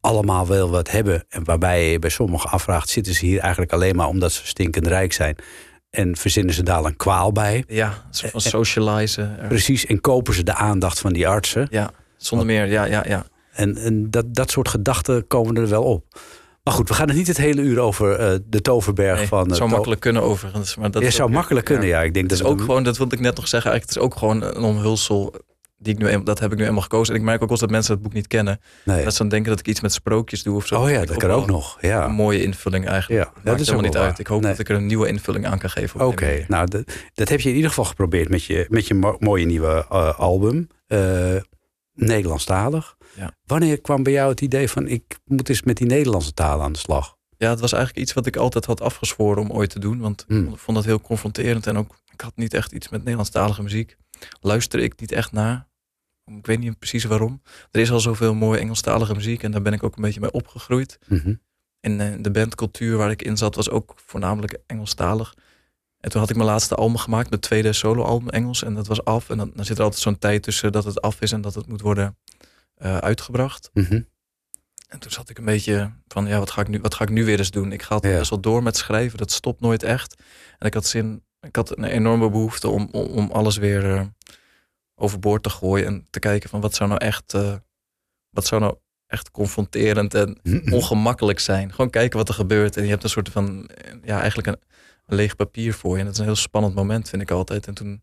allemaal 0.00 0.46
wel 0.46 0.70
wat 0.70 0.90
hebben. 0.90 1.24
En 1.28 1.44
waarbij 1.44 1.90
je 1.90 1.98
bij 1.98 2.10
sommigen 2.10 2.50
afvraagt: 2.50 2.88
zitten 2.88 3.14
ze 3.14 3.26
hier 3.26 3.40
eigenlijk 3.40 3.72
alleen 3.72 3.96
maar 3.96 4.08
omdat 4.08 4.32
ze 4.32 4.46
stinkend 4.46 4.86
rijk 4.86 5.12
zijn? 5.12 5.36
En 5.90 6.16
verzinnen 6.16 6.54
ze 6.54 6.62
daar 6.62 6.84
een 6.84 6.96
kwaal 6.96 7.32
bij? 7.32 7.64
Ja, 7.68 8.04
van 8.10 8.40
socializen. 8.40 9.38
Er- 9.40 9.48
Precies. 9.48 9.86
En 9.86 10.00
kopen 10.00 10.34
ze 10.34 10.42
de 10.42 10.54
aandacht 10.54 10.98
van 11.00 11.12
die 11.12 11.28
artsen? 11.28 11.66
Ja, 11.70 11.90
zonder 12.16 12.46
meer. 12.46 12.66
Ja, 12.66 12.84
ja, 12.84 13.04
ja. 13.08 13.26
En, 13.56 13.76
en 13.76 14.10
dat, 14.10 14.34
dat 14.34 14.50
soort 14.50 14.68
gedachten 14.68 15.26
komen 15.26 15.56
er 15.56 15.68
wel 15.68 15.82
op. 15.82 16.04
Maar 16.62 16.74
goed, 16.74 16.88
we 16.88 16.94
gaan 16.94 17.08
het 17.08 17.16
niet 17.16 17.26
het 17.26 17.36
hele 17.36 17.62
uur 17.62 17.78
over 17.78 18.12
eh, 18.18 18.38
de 18.46 18.60
Toverberg 18.60 19.18
Nee, 19.18 19.26
van. 19.26 19.42
het 19.42 19.50
eh, 19.50 19.56
zou 19.56 19.70
makkelijk 19.70 20.00
kunnen 20.00 20.22
overigens. 20.22 20.76
Maar 20.76 20.90
dat 20.90 21.02
Ja, 21.02 21.10
zou 21.10 21.28
ook- 21.28 21.34
makkelijk 21.34 21.66
kunnen, 21.66 21.86
ja. 21.86 22.02
Ik 22.02 22.14
denk 22.14 22.24
Het 22.24 22.34
is 22.34 22.38
dat 22.38 22.48
ook 22.50 22.60
gewoon, 22.60 22.82
dat 22.82 22.96
wilde 22.96 23.14
ik 23.16 23.20
net 23.22 23.36
nog 23.36 23.48
zeggen, 23.48 23.70
eigenlijk, 23.70 24.00
het 24.02 24.12
is 24.12 24.18
ook 24.18 24.18
gewoon 24.18 24.42
een 24.56 24.62
omhulsel. 24.76 25.34
Die 25.78 25.92
ik 25.94 25.98
nu, 26.00 26.22
dat 26.22 26.38
heb 26.38 26.52
ik 26.52 26.58
nu 26.58 26.64
eenmaal 26.66 26.82
gekozen. 26.82 27.14
En 27.14 27.20
ik 27.20 27.26
merk 27.26 27.42
ook 27.42 27.48
wel 27.48 27.58
dat 27.58 27.70
mensen 27.70 27.94
het 27.94 28.02
boek 28.02 28.12
niet 28.12 28.26
kennen. 28.26 28.60
Nee. 28.84 29.04
Dat 29.04 29.12
ze 29.12 29.18
dan 29.18 29.28
denken 29.28 29.50
dat 29.50 29.58
ik 29.60 29.66
iets 29.68 29.80
met 29.80 29.92
sprookjes 29.92 30.42
doe 30.42 30.56
of 30.56 30.66
zo. 30.66 30.80
Oh 30.80 30.90
ja, 30.90 31.04
dat 31.04 31.16
kan 31.16 31.30
ook 31.30 31.46
nog. 31.46 31.78
Ja. 31.80 32.04
Een 32.04 32.12
mooie 32.12 32.42
invulling 32.42 32.86
eigenlijk. 32.88 33.24
Ja, 33.24 33.30
dat 33.34 33.44
dat 33.44 33.60
is 33.60 33.66
helemaal 33.66 33.86
niet 33.90 33.96
uit. 33.98 34.18
Ik 34.18 34.26
hoop 34.26 34.40
Nee. 34.40 34.50
dat 34.50 34.60
ik 34.60 34.68
er 34.68 34.76
een 34.76 34.86
nieuwe 34.86 35.08
invulling 35.08 35.46
aan 35.46 35.58
kan 35.58 35.70
geven. 35.70 36.00
Oké, 36.06 36.44
nou, 36.48 36.66
dat, 36.66 36.82
dat 37.14 37.28
heb 37.28 37.40
je 37.40 37.48
in 37.48 37.54
ieder 37.54 37.68
geval 37.70 37.84
geprobeerd 37.84 38.28
met 38.28 38.44
je, 38.44 38.66
met 38.68 38.86
je 38.86 38.94
mo- 38.94 39.16
mooie 39.18 39.46
nieuwe 39.46 39.86
eh, 39.90 40.18
album. 40.18 40.68
Nederlandstalig. 41.96 42.96
Ja. 43.16 43.32
Wanneer 43.44 43.80
kwam 43.80 44.02
bij 44.02 44.12
jou 44.12 44.30
het 44.30 44.40
idee 44.40 44.68
van 44.68 44.88
ik 44.88 45.18
moet 45.24 45.48
eens 45.48 45.62
met 45.62 45.76
die 45.76 45.86
Nederlandse 45.86 46.32
taal 46.34 46.62
aan 46.62 46.72
de 46.72 46.78
slag? 46.78 47.16
Ja, 47.38 47.50
het 47.50 47.60
was 47.60 47.72
eigenlijk 47.72 48.02
iets 48.02 48.14
wat 48.14 48.26
ik 48.26 48.36
altijd 48.36 48.64
had 48.64 48.80
afgezworen 48.80 49.42
om 49.42 49.50
ooit 49.50 49.70
te 49.70 49.78
doen. 49.78 49.98
Want 50.00 50.24
Hmm. 50.26 50.48
ik 50.48 50.58
vond 50.58 50.76
dat 50.76 50.86
heel 50.86 51.00
confronterend. 51.00 51.66
En 51.66 51.76
ook, 51.76 52.00
ik 52.12 52.20
had 52.20 52.36
niet 52.36 52.54
echt 52.54 52.72
iets 52.72 52.88
met 52.88 53.00
Nederlandstalige 53.00 53.62
muziek. 53.62 53.96
Luister 54.40 54.80
ik 54.80 55.00
niet 55.00 55.12
echt 55.12 55.32
naar. 55.32 55.68
Ik 56.24 56.46
weet 56.46 56.58
niet 56.58 56.78
precies 56.78 57.04
waarom. 57.04 57.42
Er 57.70 57.80
is 57.80 57.90
al 57.90 58.00
zoveel 58.00 58.34
mooie 58.34 58.58
Engelstalige 58.60 59.14
muziek. 59.14 59.42
En 59.42 59.50
daar 59.50 59.62
ben 59.62 59.72
ik 59.72 59.82
ook 59.82 59.96
een 59.96 60.02
beetje 60.02 60.20
mee 60.20 60.30
opgegroeid. 60.32 60.98
Mhm. 61.08 61.34
En 61.80 62.00
eh, 62.00 62.18
de 62.20 62.30
bandcultuur 62.30 62.96
waar 62.96 63.10
ik 63.10 63.22
in 63.22 63.36
zat 63.36 63.54
was 63.54 63.70
ook 63.70 63.92
voornamelijk 63.96 64.58
Engelstalig. 64.66 65.34
En 66.00 66.10
toen 66.10 66.20
had 66.20 66.30
ik 66.30 66.36
mijn 66.36 66.48
laatste 66.48 66.74
album 66.74 66.96
gemaakt, 66.96 67.28
mijn 67.30 67.40
tweede 67.40 67.72
soloalbum 67.72 68.28
Engels. 68.28 68.62
En 68.62 68.74
dat 68.74 68.86
was 68.86 69.04
af. 69.04 69.30
En 69.30 69.36
dan, 69.36 69.52
dan 69.54 69.64
zit 69.64 69.76
er 69.78 69.82
altijd 69.84 70.02
zo'n 70.02 70.18
tijd 70.18 70.42
tussen 70.42 70.72
dat 70.72 70.84
het 70.84 71.00
af 71.00 71.20
is 71.20 71.32
en 71.32 71.40
dat 71.40 71.54
het 71.54 71.66
moet 71.66 71.80
worden 71.80 72.18
eh, 72.74 72.96
uitgebracht. 72.98 73.70
Mhm. 73.72 74.00
En 74.88 74.98
toen 74.98 75.10
zat 75.10 75.28
ik 75.28 75.38
een 75.38 75.44
beetje 75.44 75.92
van, 76.08 76.26
ja, 76.26 76.38
wat 76.38 76.50
ga 76.50 76.60
ik 76.60 76.68
nu, 76.68 76.80
wat 76.80 76.94
ga 76.94 77.04
ik 77.04 77.10
nu 77.10 77.24
weer 77.24 77.38
eens 77.38 77.50
doen? 77.50 77.72
Ik 77.72 77.82
ga 77.82 77.94
Ja. 78.00 78.00
best 78.18 78.30
wel 78.30 78.40
door 78.40 78.62
met 78.62 78.76
schrijven, 78.76 79.18
dat 79.18 79.30
stopt 79.30 79.60
nooit 79.60 79.82
echt. 79.82 80.22
En 80.58 80.66
ik 80.66 80.74
had 80.74 80.86
zin, 80.86 81.24
ik 81.40 81.56
had 81.56 81.78
een 81.78 81.84
enorme 81.84 82.30
behoefte 82.30 82.68
om, 82.68 82.88
om, 82.92 83.06
om 83.06 83.30
alles 83.30 83.56
weer 83.56 83.94
eh, 83.94 84.02
overboord 84.94 85.42
te 85.42 85.50
gooien. 85.50 85.86
En 85.86 86.06
te 86.10 86.18
kijken 86.18 86.48
van, 86.48 86.60
wat 86.60 86.74
zou 86.74 86.88
nou 86.88 87.00
echt, 87.04 87.34
eh, 87.34 87.54
wat 88.30 88.46
zou 88.46 88.60
nou 88.60 88.76
echt 89.06 89.30
confronterend 89.30 90.14
en 90.14 90.38
Mhm. 90.42 90.72
ongemakkelijk 90.72 91.38
zijn. 91.38 91.70
Gewoon 91.72 91.90
kijken 91.90 92.18
wat 92.18 92.28
er 92.28 92.34
gebeurt. 92.34 92.76
En 92.76 92.82
je 92.82 92.88
hebt 92.90 93.02
een 93.02 93.10
soort 93.10 93.28
van, 93.28 93.70
ja, 94.04 94.18
eigenlijk 94.18 94.48
een 94.48 94.60
leeg 95.06 95.36
papier 95.36 95.74
voor 95.74 95.92
je. 95.92 95.98
En 95.98 96.04
dat 96.04 96.12
is 96.14 96.18
een 96.20 96.26
heel 96.26 96.36
spannend 96.36 96.74
moment, 96.74 97.08
vind 97.08 97.22
ik 97.22 97.30
altijd. 97.30 97.66
En 97.66 97.74
toen, 97.74 98.02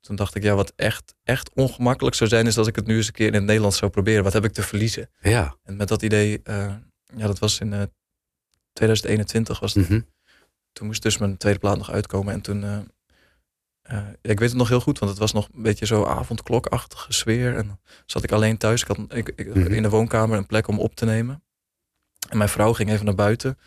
toen 0.00 0.16
dacht 0.16 0.34
ik, 0.34 0.42
ja, 0.42 0.54
wat 0.54 0.72
echt, 0.76 1.14
echt 1.22 1.50
ongemakkelijk 1.54 2.16
zou 2.16 2.30
zijn, 2.30 2.46
is 2.46 2.58
als 2.58 2.66
ik 2.66 2.76
het 2.76 2.86
nu 2.86 2.96
eens 2.96 3.06
een 3.06 3.12
keer 3.12 3.26
in 3.26 3.34
het 3.34 3.44
Nederlands 3.44 3.78
zou 3.78 3.90
proberen. 3.90 4.24
Wat 4.24 4.32
heb 4.32 4.44
ik 4.44 4.52
te 4.52 4.62
verliezen? 4.62 5.10
Ja. 5.20 5.56
En 5.62 5.76
met 5.76 5.88
dat 5.88 6.02
idee, 6.02 6.40
eh, 6.42 6.74
ja, 7.16 7.26
dat 7.26 7.38
was 7.38 7.58
in 7.60 7.72
eh 7.72 7.82
2021 8.72 9.60
was 9.60 9.74
het. 9.74 9.88
Mhm. 9.88 10.00
Toen 10.72 10.86
moest 10.86 11.02
dus 11.02 11.18
mijn 11.18 11.36
tweede 11.36 11.58
plaat 11.58 11.76
nog 11.76 11.90
uitkomen. 11.90 12.32
En 12.32 12.40
toen, 12.40 12.64
eh, 12.64 12.76
eh, 12.76 12.82
ja, 13.92 14.14
ik 14.22 14.38
weet 14.38 14.48
het 14.48 14.58
nog 14.58 14.68
heel 14.68 14.80
goed, 14.80 14.98
want 14.98 15.10
het 15.10 15.20
was 15.20 15.32
nog 15.32 15.48
een 15.54 15.62
beetje 15.62 15.86
zo 15.86 16.04
avondklokachtige 16.04 17.12
sfeer. 17.12 17.56
En 17.56 17.66
dan 17.66 17.78
zat 18.06 18.22
ik 18.22 18.32
alleen 18.32 18.56
thuis. 18.56 18.80
Ik 18.82 18.86
had 18.86 18.98
ik, 19.08 19.28
ik- 19.36 19.54
Mhm. 19.54 19.72
in 19.72 19.82
de 19.82 19.88
woonkamer 19.88 20.38
een 20.38 20.46
plek 20.46 20.68
om 20.68 20.78
op 20.78 20.94
te 20.94 21.04
nemen. 21.04 21.42
En 22.28 22.36
mijn 22.36 22.48
vrouw 22.48 22.72
ging 22.72 22.90
even 22.90 23.04
naar 23.04 23.14
buiten. 23.14 23.58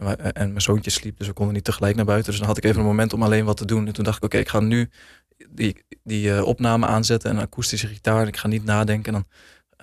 En, 0.00 0.06
wij- 0.06 0.16
en 0.32 0.48
mijn 0.48 0.60
zoontje 0.60 0.90
sliep, 0.90 1.18
dus 1.18 1.26
we 1.26 1.32
konden 1.32 1.54
niet 1.54 1.64
tegelijk 1.64 1.96
naar 1.96 2.04
buiten. 2.04 2.30
Dus 2.30 2.38
dan 2.40 2.48
had 2.48 2.56
ik 2.56 2.64
even 2.64 2.80
een 2.80 2.86
moment 2.86 3.12
om 3.12 3.22
alleen 3.22 3.44
wat 3.44 3.56
te 3.56 3.64
doen. 3.64 3.86
En 3.86 3.92
toen 3.92 4.04
dacht 4.04 4.16
ik, 4.16 4.24
oké, 4.24 4.38
ik 4.38 4.48
ga 4.48 4.60
nu 4.60 4.90
die, 5.50 5.84
die 6.04 6.34
eh, 6.34 6.44
opname 6.44 6.86
aanzetten 6.86 7.30
en 7.30 7.36
een 7.36 7.42
akoestische 7.42 7.86
gitaar. 7.86 8.26
Ik 8.26 8.36
ga 8.36 8.48
niet 8.48 8.64
nadenken. 8.64 9.14
En 9.14 9.20
dan 9.20 9.26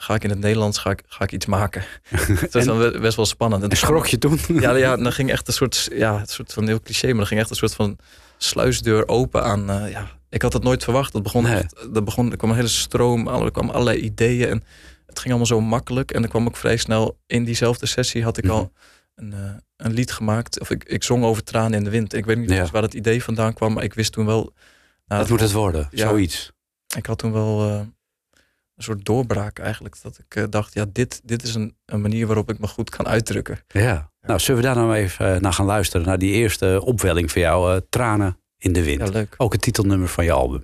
ga 0.03 0.13
ik 0.15 0.23
in 0.23 0.29
het 0.29 0.39
Nederlands 0.39 0.77
ga 0.77 0.89
ik, 0.89 1.03
ga 1.07 1.23
ik 1.23 1.31
iets 1.31 1.45
maken. 1.45 1.83
Het 2.39 2.53
was 2.53 2.65
dan 2.65 2.77
be- 2.77 2.99
best 2.99 3.15
wel 3.15 3.25
spannend. 3.25 3.63
En 3.63 3.69
En 3.69 3.77
schrok 3.77 4.07
je 4.07 4.17
toen? 4.17 4.39
ja, 4.59 4.75
ja, 4.75 4.97
dan 4.97 5.11
ging 5.11 5.31
echt 5.31 5.47
een 5.47 5.53
soort, 5.53 5.87
ja, 5.93 6.19
een 6.19 6.27
soort 6.27 6.53
van 6.53 6.67
heel 6.67 6.81
cliché, 6.81 7.07
maar 7.07 7.15
dan 7.17 7.27
ging 7.27 7.39
echt 7.39 7.49
een 7.49 7.55
soort 7.55 7.73
van 7.75 7.97
sluisdeur 8.37 9.07
open 9.07 9.43
aan. 9.43 9.69
eh, 9.69 9.91
ja, 9.91 10.07
ik 10.29 10.41
had 10.41 10.53
het 10.53 10.63
nooit 10.63 10.83
verwacht. 10.83 11.13
Dat 11.13 11.23
begon, 11.23 11.43
Nee. 11.43 11.63
dat 11.91 12.05
begon, 12.05 12.31
er 12.31 12.37
kwam 12.37 12.49
een 12.49 12.55
hele 12.55 12.67
stroom, 12.67 13.27
er 13.27 13.51
kwamen 13.51 13.73
allerlei 13.73 13.99
ideeën 13.99 14.49
en 14.49 14.63
het 15.05 15.19
ging 15.19 15.27
allemaal 15.35 15.45
zo 15.45 15.61
makkelijk. 15.61 16.11
En 16.11 16.21
dan 16.21 16.29
kwam 16.29 16.47
ik 16.47 16.55
vrij 16.55 16.77
snel 16.77 17.17
in 17.27 17.43
diezelfde 17.43 17.85
sessie 17.85 18.23
had 18.23 18.37
ik 18.37 18.43
Mhm. 18.43 18.53
al 18.53 18.71
een, 19.17 19.33
eh, 19.33 19.39
een 19.75 19.93
lied 19.93 20.11
gemaakt. 20.11 20.59
Of 20.59 20.69
ik, 20.69 20.83
ik 20.83 21.03
zong 21.03 21.23
over 21.23 21.43
tranen 21.43 21.77
in 21.77 21.83
de 21.83 21.89
wind. 21.89 22.13
Ik 22.13 22.25
weet 22.25 22.37
niet 22.37 22.49
Ja. 22.49 22.67
waar 22.71 22.81
het 22.81 22.93
idee 22.93 23.23
vandaan 23.23 23.53
kwam, 23.53 23.73
maar 23.73 23.83
ik 23.83 23.93
wist 23.93 24.11
toen 24.11 24.25
wel. 24.25 24.53
nou, 25.05 25.21
Dat 25.21 25.29
moet 25.29 25.39
het 25.39 25.51
worden, 25.51 25.87
Ja. 25.91 26.07
zoiets. 26.07 26.51
ik 26.97 27.05
had 27.05 27.17
toen 27.17 27.31
wel 27.31 27.69
eh, 27.69 27.79
een 28.75 28.83
soort 28.83 29.05
doorbraak 29.05 29.59
eigenlijk. 29.59 29.95
Dat 30.01 30.17
ik 30.17 30.35
eh, 30.35 30.43
dacht, 30.49 30.73
ja, 30.73 30.85
dit, 30.91 31.21
dit 31.23 31.43
is 31.43 31.55
een, 31.55 31.75
een 31.85 32.01
manier 32.01 32.25
waarop 32.27 32.49
ik 32.49 32.59
me 32.59 32.67
goed 32.67 32.89
kan 32.89 33.07
uitdrukken. 33.07 33.59
Ja. 33.67 34.11
Nou, 34.21 34.39
zullen 34.39 34.61
we 34.61 34.67
daar 34.67 34.75
nou 34.75 34.93
even 34.95 35.41
naar 35.41 35.53
gaan 35.53 35.65
luisteren? 35.65 36.05
Naar 36.05 36.17
die 36.19 36.31
eerste 36.33 36.81
opwelling 36.83 37.31
van 37.31 37.41
jou, 37.41 37.81
Tranen 37.89 38.39
in 38.57 38.73
de 38.73 38.83
Wind. 38.83 39.01
Ja, 39.01 39.09
leuk. 39.13 39.33
Ook 39.37 39.51
het 39.53 39.61
titelnummer 39.61 40.07
van 40.07 40.23
je 40.25 40.31
album. 40.31 40.63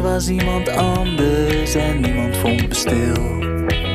Was 0.00 0.28
iemand 0.28 0.68
anders 0.68 1.74
en 1.74 2.00
niemand 2.00 2.36
vond 2.36 2.68
me 2.68 2.74
stil. 2.74 3.40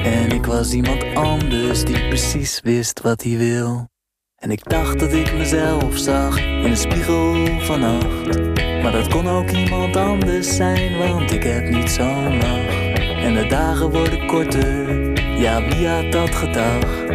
En 0.03 0.31
ik 0.31 0.45
was 0.45 0.73
iemand 0.73 1.15
anders 1.15 1.83
die 1.83 2.07
precies 2.07 2.59
wist 2.63 3.01
wat 3.01 3.23
hij 3.23 3.37
wil. 3.37 3.87
En 4.35 4.51
ik 4.51 4.69
dacht 4.69 4.99
dat 4.99 5.13
ik 5.13 5.33
mezelf 5.37 5.97
zag 5.97 6.39
in 6.39 6.69
de 6.69 6.75
spiegel 6.75 7.47
van 7.59 7.79
nacht. 7.79 8.39
Maar 8.81 8.91
dat 8.91 9.07
kon 9.07 9.27
ook 9.27 9.51
iemand 9.51 9.95
anders 9.95 10.55
zijn, 10.55 10.97
want 10.97 11.31
ik 11.31 11.43
heb 11.43 11.69
niet 11.69 11.89
zo'n 11.89 12.37
lach. 12.37 12.93
En 13.23 13.33
de 13.33 13.45
dagen 13.49 13.91
worden 13.91 14.27
korter, 14.27 15.11
ja 15.39 15.65
wie 15.65 15.87
had 15.87 16.11
dat 16.11 16.35
gedacht? 16.35 17.09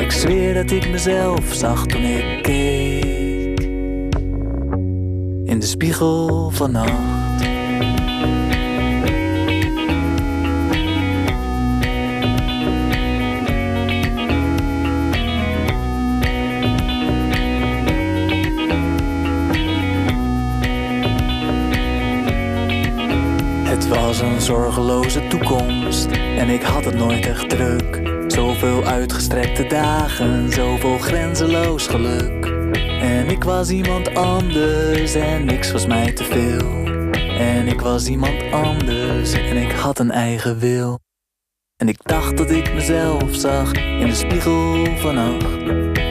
Ik 0.00 0.10
zweer 0.10 0.54
dat 0.54 0.70
ik 0.70 0.90
mezelf 0.90 1.54
zag 1.54 1.86
toen 1.86 2.02
ik 2.02 2.42
keek 2.42 3.60
In 5.44 5.58
de 5.58 5.66
spiegel 5.66 6.50
van 6.50 6.70
was 24.10 24.20
een 24.20 24.40
zorgeloze 24.40 25.26
toekomst 25.26 26.06
en 26.10 26.48
ik 26.48 26.62
had 26.62 26.84
het 26.84 26.94
nooit 26.94 27.26
echt 27.26 27.48
druk. 27.48 28.00
Zoveel 28.26 28.84
uitgestrekte 28.84 29.66
dagen, 29.66 30.52
zoveel 30.52 30.98
grenzeloos 30.98 31.86
geluk. 31.86 32.44
En 33.00 33.28
ik 33.28 33.44
was 33.44 33.70
iemand 33.70 34.14
anders 34.14 35.14
en 35.14 35.44
niks 35.44 35.72
was 35.72 35.86
mij 35.86 36.12
te 36.12 36.24
veel. 36.24 36.84
En 37.38 37.68
ik 37.68 37.80
was 37.80 38.06
iemand 38.06 38.52
anders 38.52 39.32
en 39.32 39.56
ik 39.56 39.72
had 39.72 39.98
een 39.98 40.10
eigen 40.10 40.58
wil. 40.58 40.98
En 41.76 41.88
ik 41.88 41.98
dacht 42.02 42.36
dat 42.36 42.50
ik 42.50 42.74
mezelf 42.74 43.34
zag 43.34 43.72
in 43.72 44.06
de 44.06 44.14
spiegel 44.14 44.86
van 44.96 45.14
nacht. 45.14 45.64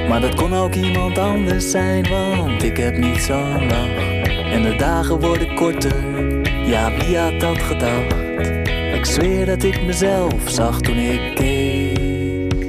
Maar 0.07 0.21
dat 0.21 0.35
kon 0.35 0.53
ook 0.53 0.73
iemand 0.73 1.17
anders 1.17 1.71
zijn, 1.71 2.09
want 2.09 2.63
ik 2.63 2.77
heb 2.77 2.97
niet 2.97 3.21
zo'n 3.21 3.67
lach. 3.67 4.07
En 4.51 4.61
de 4.61 4.75
dagen 4.77 5.19
worden 5.19 5.55
korter, 5.55 6.27
ja 6.69 6.91
wie 6.97 7.17
had 7.17 7.39
dat 7.39 7.57
gedacht? 7.57 8.15
Ik 8.93 9.05
zweer 9.05 9.45
dat 9.45 9.63
ik 9.63 9.85
mezelf 9.85 10.49
zag 10.49 10.81
toen 10.81 10.97
ik 10.97 11.35
keek 11.35 12.63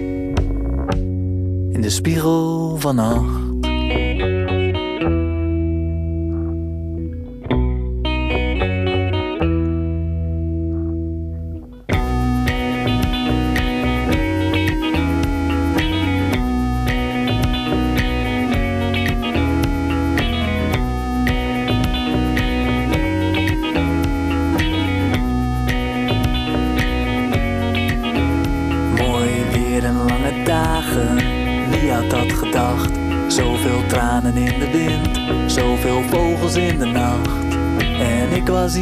In 1.73 1.81
de 1.81 1.91
spiegel 1.91 2.77
van 2.79 2.99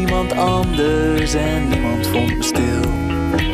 iemand 0.08 0.32
anders 0.32 1.34
en 1.34 1.68
niemand 1.68 2.06
vond 2.06 2.36
me 2.36 2.42
stil. 2.42 2.92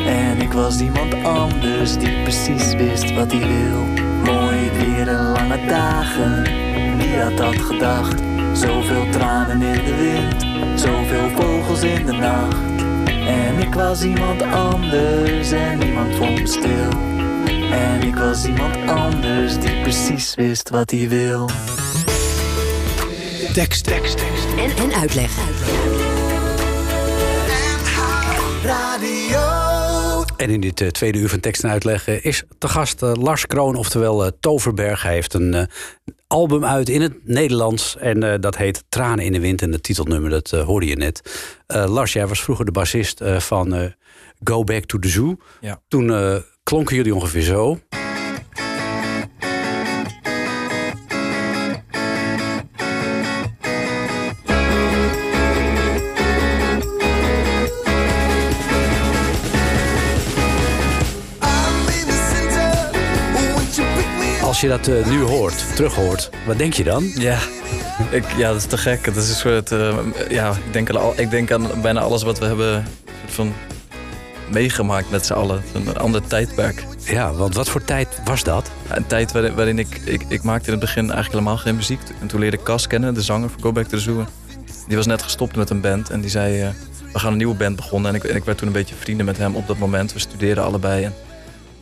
En 0.05 0.41
ik 0.41 0.51
was 0.51 0.79
iemand 0.79 1.23
anders 1.23 1.97
die 1.97 2.21
precies 2.21 2.73
wist 2.73 3.13
wat 3.13 3.31
hij 3.31 3.47
wil. 3.47 3.79
Mooi 4.33 4.71
weer 4.71 5.07
en 5.07 5.23
lange 5.23 5.65
dagen, 5.67 6.43
wie 6.97 7.19
had 7.19 7.37
dat 7.37 7.55
gedacht? 7.55 8.21
Zoveel 8.53 9.09
tranen 9.11 9.61
in 9.61 9.85
de 9.85 9.95
wind, 9.95 10.45
zoveel 10.79 11.29
vogels 11.29 11.83
in 11.83 12.05
de 12.05 12.11
nacht. 12.11 12.57
En 13.27 13.59
ik 13.59 13.73
was 13.73 14.03
iemand 14.03 14.41
anders 14.41 15.51
en 15.51 15.77
niemand 15.77 16.15
vond 16.15 16.39
me 16.39 16.47
stil. 16.47 16.89
En 17.71 18.01
ik 18.01 18.15
was 18.15 18.45
iemand 18.45 18.75
anders 18.87 19.59
die 19.59 19.81
precies 19.81 20.35
wist 20.35 20.69
wat 20.69 20.91
hij 20.91 21.09
wil. 21.09 21.49
Tekst, 23.53 23.83
tekst, 23.83 24.17
tekst. 24.17 24.45
En, 24.57 24.83
en 24.83 24.93
uitleg. 24.99 25.54
En 30.37 30.49
in 30.49 30.61
dit 30.61 30.81
eh, 30.81 30.87
tweede 30.87 31.17
uur 31.19 31.29
van 31.29 31.39
tekst 31.39 31.63
en 31.63 31.69
uitleg 31.69 32.07
eh, 32.07 32.25
is 32.25 32.43
te 32.57 32.67
gast 32.67 33.01
eh, 33.03 33.11
Lars 33.13 33.47
Kroon, 33.47 33.75
oftewel 33.75 34.31
Toverberg. 34.39 35.01
Hij 35.01 35.13
heeft 35.13 35.33
een 35.33 35.53
eh, 35.53 35.63
album 36.27 36.65
uit 36.65 36.89
in 36.89 37.01
het 37.01 37.13
Nederlands 37.23 37.97
en 37.97 38.23
eh, 38.23 38.39
dat 38.39 38.57
heet 38.57 38.83
Tranen 38.89 39.25
in 39.25 39.31
de 39.31 39.39
Wind. 39.39 39.61
En 39.61 39.71
het 39.71 39.83
titelnummer, 39.83 40.29
dat 40.29 40.49
hoorde 40.49 40.85
je 40.85 40.95
net. 40.95 41.21
Eh, 41.67 41.85
Lars, 41.87 42.13
jij 42.13 42.27
was 42.27 42.41
vroeger 42.43 42.65
de 42.65 42.71
bassist 42.71 43.21
eh, 43.21 43.39
van 43.39 43.73
eh, 43.75 43.85
Go 44.43 44.63
Back 44.63 44.85
to 44.85 44.99
the 44.99 45.07
Zoo. 45.09 45.37
Ja. 45.61 45.81
Toen 45.87 46.13
eh, 46.13 46.35
klonken 46.63 46.95
jullie 46.95 47.15
ongeveer 47.15 47.41
zo. 47.41 47.79
Als 64.55 64.63
je 64.63 64.69
dat 64.69 64.87
eh, 64.87 65.05
nu 65.05 65.21
hoort, 65.21 65.75
terug 65.75 65.95
hoort, 65.95 66.29
wat 66.45 66.57
denk 66.57 66.73
je 66.73 66.83
dan? 66.83 67.03
Ja, 67.15 67.37
Ik, 68.11 68.23
ja, 68.37 68.47
dat 68.47 68.57
is 68.57 68.65
te 68.65 68.77
gek. 68.77 69.03
Dat 69.05 69.15
is 69.15 69.29
een 69.29 69.35
soort, 69.35 69.71
eh, 69.71 69.97
ja, 70.29 70.51
ik 70.51 70.73
denk, 70.73 70.89
al- 70.89 71.13
ik 71.17 71.29
denk 71.29 71.51
aan 71.51 71.67
bijna 71.81 71.99
alles 71.99 72.23
wat 72.23 72.39
we 72.39 72.45
hebben 72.45 72.85
van 73.27 73.53
meegemaakt 74.51 75.09
met 75.11 75.25
z'n 75.25 75.33
allen. 75.33 75.63
Een 75.73 75.97
ander 75.97 76.27
tijdperk. 76.27 76.83
Ja, 76.99 77.33
want 77.33 77.55
wat 77.55 77.69
voor 77.69 77.83
tijd 77.83 78.07
was 78.25 78.43
dat? 78.43 78.71
Een 78.89 79.07
tijd 79.07 79.31
waarin, 79.31 79.55
waarin 79.55 79.79
ik, 79.79 80.01
ik, 80.05 80.21
ik 80.27 80.43
maakte 80.43 80.65
in 80.65 80.71
het 80.71 80.81
begin 80.81 81.03
eigenlijk 81.03 81.31
helemaal 81.33 81.57
geen 81.57 81.75
muziek. 81.75 81.99
En 82.21 82.27
toen 82.27 82.39
leerde 82.39 82.57
ik 82.57 82.63
Cas 82.63 82.87
kennen, 82.87 83.13
de 83.13 83.21
zanger 83.21 83.49
van 83.49 83.61
Go 83.61 83.71
Back 83.71 83.83
to 83.85 83.97
the 83.97 84.03
Zoo. 84.03 84.25
Die 84.87 84.97
was 84.97 85.05
net 85.05 85.21
gestopt 85.21 85.55
met 85.55 85.69
een 85.69 85.81
band 85.81 86.09
en 86.09 86.21
die 86.21 86.29
zei, 86.29 86.61
eh, 86.61 86.67
we 87.13 87.19
gaan 87.19 87.31
een 87.31 87.37
nieuwe 87.37 87.55
band 87.55 87.75
begonnen. 87.75 88.09
En 88.09 88.15
ik, 88.15 88.23
en 88.23 88.35
ik 88.35 88.43
werd 88.43 88.57
toen 88.57 88.67
een 88.67 88.73
beetje 88.73 88.95
vrienden 88.99 89.25
met 89.25 89.37
hem 89.37 89.55
op 89.55 89.67
dat 89.67 89.77
moment. 89.77 90.13
We 90.13 90.19
studeerden 90.19 90.63
allebei 90.63 91.03
en 91.03 91.13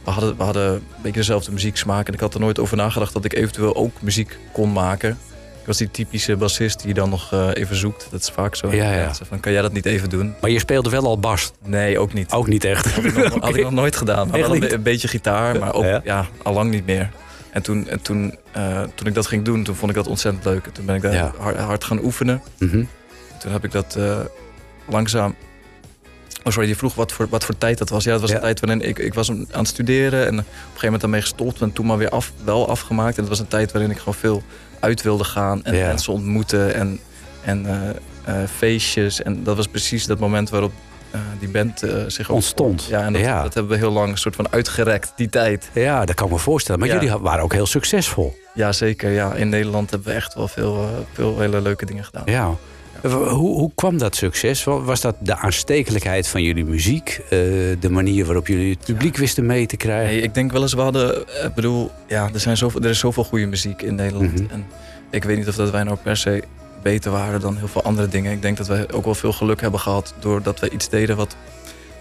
we 0.03 0.11
hadden, 0.11 0.37
we 0.37 0.43
hadden 0.43 0.73
een 0.73 0.81
beetje 1.01 1.19
dezelfde 1.19 1.51
muzieksmaak. 1.51 2.07
En 2.07 2.13
ik 2.13 2.19
had 2.19 2.33
er 2.33 2.39
nooit 2.39 2.59
over 2.59 2.77
nagedacht 2.77 3.13
dat 3.13 3.25
ik 3.25 3.33
eventueel 3.33 3.75
ook 3.75 4.01
muziek 4.01 4.37
kon 4.51 4.71
maken. 4.71 5.17
Ik 5.59 5.69
was 5.69 5.77
die 5.77 5.91
typische 5.91 6.35
bassist 6.35 6.79
die 6.79 6.87
je 6.87 6.93
dan 6.93 7.09
nog 7.09 7.33
eh, 7.33 7.49
even 7.53 7.75
zoekt. 7.75 8.07
Dat 8.11 8.19
is 8.21 8.29
vaak 8.29 8.55
zo. 8.55 8.71
Ja, 8.71 9.13
Van, 9.13 9.39
kan 9.39 9.51
jij 9.51 9.61
dat 9.61 9.73
niet 9.73 9.85
even 9.85 10.09
doen? 10.09 10.33
Maar 10.41 10.49
je 10.49 10.59
speelde 10.59 10.89
wel 10.89 11.05
al 11.05 11.19
bas. 11.19 11.51
Nee, 11.65 11.99
ook 11.99 12.13
niet. 12.13 12.31
Ook 12.31 12.47
niet 12.47 12.63
echt. 12.63 12.91
Had 12.93 13.03
ik 13.03 13.15
nog, 13.15 13.33
had 13.39 13.55
ik 13.55 13.63
nog 13.69 13.71
nooit 13.71 13.95
gedaan. 13.95 14.29
Had 14.29 14.37
Echt 14.37 14.47
wel 14.47 14.71
een, 14.71 14.83
beetje 14.83 15.07
gitaar, 15.07 15.59
maar 15.59 15.73
ook 15.73 15.83
Ja? 15.83 16.01
ja. 16.03 16.25
al 16.41 16.53
lang 16.53 16.71
niet 16.71 16.85
meer. 16.85 17.09
En 17.51 17.61
toen, 17.61 17.89
en 17.89 18.01
toen, 18.01 18.37
eh, 18.51 18.81
toen 18.95 19.07
ik 19.07 19.13
dat 19.13 19.27
ging 19.27 19.45
doen, 19.45 19.63
toen 19.63 19.75
vond 19.75 19.91
ik 19.91 19.97
dat 19.97 20.07
ontzettend 20.07 20.45
leuk. 20.45 20.65
En 20.65 20.71
toen 20.71 20.85
ben 20.85 20.95
ik 20.95 21.01
daar 21.01 21.31
hard 21.37 21.83
gaan 21.83 22.03
oefenen. 22.03 22.41
Mhm. 22.57 22.83
Toen 23.39 23.51
heb 23.51 23.63
ik 23.63 23.71
dat 23.71 23.95
eh, 23.95 24.19
langzaam... 24.89 25.35
Oh, 26.43 26.51
sorry, 26.53 26.67
je 26.69 26.75
vroeg 26.75 26.95
wat 26.95 27.11
voor, 27.11 27.27
wat 27.29 27.43
voor 27.45 27.57
tijd 27.57 27.77
dat 27.77 27.89
was. 27.89 28.03
Ja, 28.03 28.11
het 28.11 28.21
was 28.21 28.29
Ja. 28.29 28.35
een 28.35 28.41
tijd 28.41 28.59
waarin 28.59 28.81
ik, 28.81 28.99
ik 28.99 29.13
was 29.13 29.29
aan 29.29 29.45
het 29.51 29.67
studeren... 29.67 30.19
en 30.27 30.33
op 30.33 30.37
een 30.37 30.43
gegeven 30.55 30.79
moment 30.83 31.01
daarmee 31.01 31.21
gestopt... 31.21 31.61
en 31.61 31.73
toen 31.73 31.85
maar 31.85 31.97
weer 31.97 32.09
af, 32.09 32.31
wel 32.43 32.69
afgemaakt. 32.69 33.15
En 33.15 33.19
het 33.19 33.29
was 33.29 33.39
een 33.39 33.47
tijd 33.47 33.71
waarin 33.71 33.91
ik 33.91 33.97
gewoon 33.97 34.13
veel 34.13 34.43
uit 34.79 35.01
wilde 35.01 35.23
gaan... 35.23 35.63
en 35.63 35.75
Ja. 35.75 35.87
mensen 35.87 36.13
ontmoeten 36.13 36.73
en, 36.73 36.99
en 37.43 37.65
eh, 37.65 38.41
eh, 38.41 38.49
feestjes. 38.49 39.21
En 39.21 39.43
dat 39.43 39.55
was 39.55 39.67
precies 39.67 40.05
dat 40.05 40.19
moment 40.19 40.49
waarop 40.49 40.71
eh, 41.11 41.19
die 41.39 41.49
band 41.49 41.81
zich 42.07 42.29
Ontstond. 42.29 42.85
Ja, 42.85 43.01
en 43.05 43.13
dat, 43.13 43.21
Ja. 43.21 43.43
dat 43.43 43.53
hebben 43.53 43.71
we 43.71 43.77
heel 43.77 43.91
lang 43.91 44.11
een 44.11 44.17
soort 44.17 44.35
van 44.35 44.51
uitgerekt, 44.51 45.13
die 45.15 45.29
tijd. 45.29 45.69
Ja, 45.73 46.05
dat 46.05 46.15
kan 46.15 46.25
ik 46.25 46.31
me 46.31 46.39
voorstellen. 46.39 46.79
Maar 46.79 46.89
Ja. 46.89 46.93
jullie 47.01 47.17
waren 47.17 47.43
ook 47.43 47.53
heel 47.53 47.65
succesvol. 47.65 48.35
Ja, 48.53 48.71
zeker. 48.71 49.09
Ja. 49.09 49.33
In 49.33 49.49
Nederland 49.49 49.89
hebben 49.89 50.07
we 50.07 50.13
echt 50.13 50.33
wel 50.33 50.47
veel, 50.47 51.05
veel 51.13 51.39
hele 51.39 51.61
leuke 51.61 51.85
dingen 51.85 52.03
gedaan. 52.03 52.23
Ja. 52.25 52.51
Hoe, 53.11 53.27
hoe 53.55 53.71
kwam 53.75 53.97
dat 53.97 54.15
succes? 54.15 54.63
Wa- 54.63 54.79
Was 54.81 55.01
dat 55.01 55.15
de 55.19 55.37
aanstekelijkheid 55.37 56.27
van 56.27 56.43
jullie 56.43 56.65
muziek? 56.65 57.19
Eh, 57.23 57.29
de 57.79 57.89
manier 57.89 58.25
waarop 58.25 58.47
jullie 58.47 58.69
het 58.69 58.85
publiek 58.85 59.17
wisten 59.17 59.45
mee 59.45 59.65
te 59.65 59.77
krijgen? 59.77 60.13
Nee, 60.13 60.21
ik 60.21 60.33
denk 60.33 60.51
wel 60.51 60.61
eens, 60.61 60.73
we 60.73 60.81
hadden, 60.81 61.27
eh, 61.27 61.45
ik 61.45 61.53
bedoel, 61.53 61.91
ja, 62.07 62.29
er, 62.33 62.39
zijn 62.39 62.57
zoveel, 62.57 62.81
er 62.81 62.89
is 62.89 62.99
zoveel 62.99 63.23
goede 63.23 63.45
muziek 63.45 63.81
in 63.81 63.95
Nederland. 63.95 64.33
Mhm. 64.41 64.51
En 64.51 64.65
ik 65.11 65.23
weet 65.23 65.37
niet 65.37 65.47
of 65.47 65.55
dat 65.55 65.69
wij 65.71 65.83
nou 65.83 65.97
per 66.03 66.17
se 66.17 66.43
beter 66.81 67.11
waren 67.11 67.39
dan 67.41 67.57
heel 67.57 67.67
veel 67.67 67.83
andere 67.83 68.07
dingen. 68.07 68.31
Ik 68.31 68.41
denk 68.41 68.57
dat 68.57 68.67
wij 68.67 68.91
ook 68.91 69.05
wel 69.05 69.15
veel 69.15 69.33
geluk 69.33 69.61
hebben 69.61 69.79
gehad 69.79 70.13
doordat 70.19 70.59
we 70.59 70.69
iets 70.69 70.89
deden 70.89 71.15
wat 71.15 71.35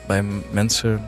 bij 0.07 0.25
mensen, 0.51 1.01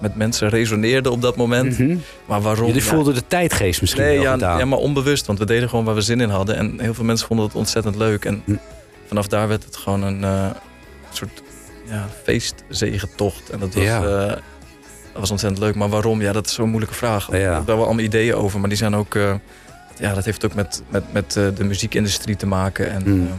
met 0.00 0.16
mensen 0.16 0.48
resoneerde 0.48 1.10
op 1.10 1.22
dat 1.22 1.36
moment. 1.36 1.78
Mhm. 1.78 1.96
Maar 2.26 2.40
waarom? 2.40 2.66
Jullie 2.66 2.82
Ja, 2.82 2.88
voelden 2.88 3.14
de 3.14 3.26
tijdgeest 3.26 3.80
misschien 3.80 4.02
Nee, 4.02 4.18
wel 4.20 4.38
ja, 4.38 4.58
ja, 4.58 4.64
maar 4.64 4.78
onbewust, 4.78 5.26
want 5.26 5.38
we 5.38 5.44
deden 5.46 5.68
gewoon 5.68 5.84
waar 5.84 5.94
we 5.94 6.00
zin 6.00 6.20
in 6.20 6.28
hadden. 6.28 6.56
En 6.56 6.74
heel 6.80 6.94
veel 6.94 7.04
mensen 7.04 7.26
vonden 7.26 7.46
het 7.46 7.54
ontzettend 7.54 7.96
leuk. 7.96 8.24
En 8.24 8.42
Hm. 8.44 8.54
Vanaf 9.08 9.26
daar 9.26 9.48
werd 9.48 9.64
het 9.64 9.76
gewoon 9.76 10.02
een 10.02 10.24
eh, 10.24 10.50
soort 11.12 11.42
ja, 11.84 12.08
feestzegetocht. 12.24 13.50
En 13.50 13.58
dat 13.58 13.74
was, 13.74 13.84
Ja. 13.84 14.02
eh, 14.02 14.28
dat 15.12 15.20
was 15.20 15.30
ontzettend 15.30 15.62
leuk. 15.62 15.74
Maar 15.74 15.88
waarom? 15.88 16.20
Ja, 16.22 16.32
dat 16.32 16.46
is 16.46 16.54
zo'n 16.54 16.68
moeilijke 16.68 16.94
vraag. 16.96 17.26
Ja. 17.26 17.32
We 17.32 17.36
hebben 17.38 17.66
wel 17.76 17.84
allemaal 17.84 18.04
ideeën 18.04 18.34
over, 18.34 18.60
maar 18.60 18.68
die 18.68 18.78
zijn 18.78 18.96
ook... 18.96 19.14
eh, 19.14 19.34
ja, 19.98 20.14
dat 20.14 20.24
heeft 20.24 20.44
ook 20.44 20.54
met, 20.54 20.82
met, 20.88 21.12
met 21.12 21.32
de 21.32 21.64
muziekindustrie 21.64 22.36
te 22.36 22.46
maken. 22.46 22.90
En 22.90 23.02
Hm. 23.02 23.22
eh, 23.26 23.32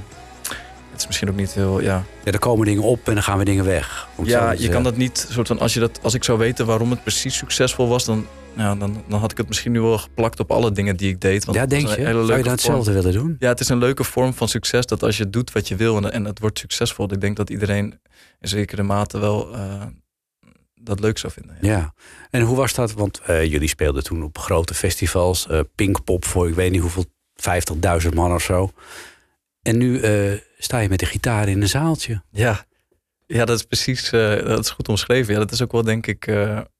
het 0.92 1.00
is 1.02 1.08
misschien 1.08 1.30
ook 1.30 1.36
niet 1.36 1.52
heel... 1.54 1.80
Ja, 1.82 2.04
Ja, 2.24 2.32
er 2.32 2.40
komen 2.40 2.66
dingen 2.66 2.84
op 2.84 3.08
en 3.08 3.14
dan 3.14 3.24
gaan 3.24 3.38
we 3.38 3.46
dingen 3.46 3.66
weg. 3.66 4.08
ja 4.24 4.52
je 4.52 4.56
zeggen. 4.56 4.74
kan 4.74 4.84
dat 4.84 4.98
niet... 4.98 5.28
Soort 5.30 5.48
van, 5.48 5.60
als, 5.60 5.74
je 5.74 5.80
dat, 5.80 6.00
als 6.02 6.14
ik 6.14 6.24
zou 6.24 6.38
weten 6.38 6.66
waarom 6.66 6.90
het 6.90 7.02
precies 7.04 7.38
succesvol 7.38 7.88
was... 7.88 8.06
dan, 8.06 8.26
ja, 8.60 8.76
dan, 8.76 9.04
dan 9.08 9.20
had 9.20 9.32
ik 9.32 9.38
het 9.38 9.48
misschien 9.48 9.72
nu 9.72 9.82
wel 9.82 9.98
geplakt 9.98 10.40
op 10.40 10.52
alle 10.52 10.72
dingen 10.72 10.98
die 10.98 11.10
ik 11.10 11.22
deed. 11.22 11.46
Want 11.46 11.58
Ja, 11.58 11.66
denk 11.66 11.82
je? 11.88 11.88
Zou 11.88 12.08
je 12.28 12.34
vorm. 12.34 12.48
hetzelfde 12.48 12.92
willen 12.92 13.14
doen? 13.14 13.36
Ja, 13.40 13.48
het 13.48 13.60
is 13.60 13.70
een 13.70 13.78
leuke 13.78 14.04
vorm 14.04 14.34
van 14.34 14.48
succes 14.48 14.86
dat 14.86 15.04
als 15.04 15.18
je 15.18 15.30
doet 15.30 15.52
wat 15.52 15.68
je 15.68 15.76
wil 15.76 15.98
en, 15.98 16.12
en 16.12 16.26
het 16.26 16.40
wordt 16.40 16.60
succesvol. 16.60 17.14
Ik 17.14 17.22
denk 17.22 17.38
dat 17.38 17.50
iedereen 17.50 18.00
in 18.40 18.48
zekere 18.48 18.84
mate 18.84 19.20
wel 19.20 19.54
eh, 19.56 19.86
dat 20.82 21.00
leuk 21.00 21.18
zou 21.18 21.34
vinden. 21.34 21.58
Ja. 21.62 21.70
Ja. 21.78 21.94
En 22.30 22.42
hoe 22.42 22.56
was 22.56 22.74
dat? 22.74 22.94
Want 22.94 23.20
eh, 23.20 23.46
jullie 23.52 23.68
speelden 23.68 24.04
toen 24.04 24.24
op 24.24 24.38
grote 24.38 24.74
festivals. 24.74 25.48
eh 25.48 25.60
Pinkpop 25.76 26.26
voor 26.26 26.48
ik 26.48 26.56
weet 26.56 26.72
niet 26.72 26.82
hoeveel, 26.82 27.06
50.000 28.04 28.10
man 28.14 28.34
of 28.34 28.42
zo. 28.44 28.72
En 29.62 29.78
nu 29.78 30.02
sta 30.58 30.80
je 30.80 30.90
met 30.90 31.00
de 31.00 31.06
gitaar 31.06 31.48
in 31.48 31.62
een 31.62 31.68
zaaltje. 31.70 32.22
Ja, 32.32 32.66
ja 33.26 33.46
dat 33.46 33.58
is 33.58 33.64
precies 33.64 34.10
dat 34.10 34.60
is 34.60 34.70
goed 34.70 34.88
omschreven. 34.88 35.34
Ja, 35.34 35.40
dat 35.40 35.52
is 35.52 35.62
ook 35.62 35.72
wel 35.72 35.84
denk 35.84 36.08
ik 36.08 36.28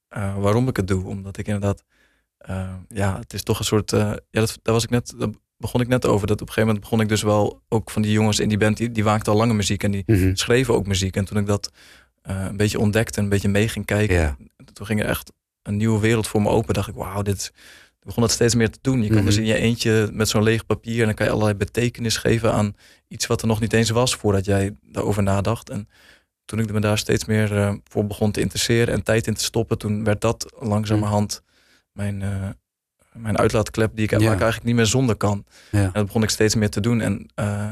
eh, 0.10 0.38
waarom 0.38 0.68
ik 0.68 0.76
het 0.78 0.88
doe. 0.88 1.06
Omdat 1.06 1.38
ik 1.38 1.46
inderdaad, 1.46 1.84
eh, 2.38 2.74
ja, 2.90 3.18
het 3.20 3.34
is 3.34 3.44
toch 3.44 3.60
een 3.60 3.66
soort. 3.66 3.94
eh, 3.94 4.00
ja, 4.00 4.40
dat, 4.40 4.60
daar 4.62 4.74
was 4.74 4.84
ik 4.84 4.90
net, 4.90 5.14
daar 5.18 5.30
begon 5.58 5.82
ik 5.82 5.88
net 5.88 6.06
over. 6.06 6.28
Dat 6.28 6.42
op 6.42 6.48
een 6.48 6.54
gegeven 6.54 6.68
moment 6.68 6.84
begon 6.84 7.02
ik 7.02 7.10
dus 7.10 7.22
wel 7.22 7.62
ook 7.70 7.90
van 7.92 8.02
die 8.02 8.12
jongens 8.12 8.40
in 8.40 8.50
die 8.50 8.58
band, 8.58 8.78
die, 8.78 8.92
die 8.92 9.04
maakten 9.04 9.32
al 9.32 9.38
lange 9.38 9.54
muziek 9.54 9.84
en 9.84 9.92
die 9.92 10.04
Mhm. 10.06 10.36
schreven 10.36 10.74
ook 10.74 10.88
muziek. 10.88 11.16
En 11.16 11.26
toen 11.26 11.38
ik 11.38 11.46
dat 11.46 11.72
een 12.22 12.58
beetje 12.58 12.80
ontdekte 12.80 13.18
en 13.18 13.24
een 13.24 13.30
beetje 13.30 13.48
mee 13.50 13.68
ging 13.68 13.86
kijken, 13.86 14.16
Ja. 14.16 14.38
toen 14.74 14.86
ging 14.86 15.00
er 15.00 15.06
echt 15.08 15.32
een 15.64 15.78
nieuwe 15.78 16.00
wereld 16.00 16.28
voor 16.28 16.42
me 16.42 16.50
open. 16.50 16.74
Dacht 16.74 16.88
ik, 16.88 16.96
wauw, 16.96 17.22
dit. 17.22 17.54
Begon 18.00 18.22
dat 18.24 18.32
steeds 18.32 18.56
meer 18.56 18.70
te 18.70 18.80
doen. 18.82 19.02
Je 19.02 19.08
kan 19.08 19.18
Mhm. 19.18 19.26
dus 19.26 19.38
in 19.38 19.46
je 19.46 19.56
eentje 19.56 20.10
met 20.14 20.30
zo'n 20.30 20.44
leeg 20.44 20.66
papier 20.66 21.00
en 21.00 21.06
dan 21.06 21.14
kan 21.14 21.26
je 21.26 21.32
allerlei 21.32 21.58
betekenis 21.58 22.18
geven 22.18 22.54
aan 22.54 22.76
iets 23.08 23.28
wat 23.28 23.42
er 23.42 23.48
nog 23.48 23.60
niet 23.60 23.74
eens 23.74 23.90
was 23.90 24.16
voordat 24.16 24.46
jij 24.46 24.76
daarover 24.82 25.24
nadacht. 25.24 25.70
En 25.70 25.88
toen 26.50 26.60
ik 26.60 26.72
me 26.72 26.80
daar 26.80 26.98
steeds 26.98 27.26
meer 27.26 27.58
eh, 27.58 27.74
voor 27.84 28.08
begon 28.08 28.32
te 28.32 28.42
interesseren 28.42 28.94
en 28.94 29.04
tijd 29.04 29.28
in 29.28 29.34
te 29.34 29.44
stoppen, 29.44 29.78
toen 29.78 30.04
werd 30.04 30.22
dat 30.22 30.54
langzamerhand 30.60 31.42
mijn, 31.92 32.22
eh, 32.22 32.30
mijn 33.14 33.38
uitlaatklep 33.38 33.92
die 33.96 34.04
ik, 34.04 34.12
waar 34.12 34.20
Ja. 34.22 34.26
ik 34.34 34.40
eigenlijk 34.40 34.66
niet 34.66 34.76
meer 34.76 34.86
zonder 34.86 35.16
kan. 35.16 35.46
Ja. 35.72 35.80
En 35.84 35.92
dat 35.94 36.06
begon 36.06 36.24
ik 36.24 36.30
steeds 36.30 36.56
meer 36.56 36.70
te 36.70 36.80
doen. 36.80 37.02
En, 37.02 37.30
eh, 37.36 37.70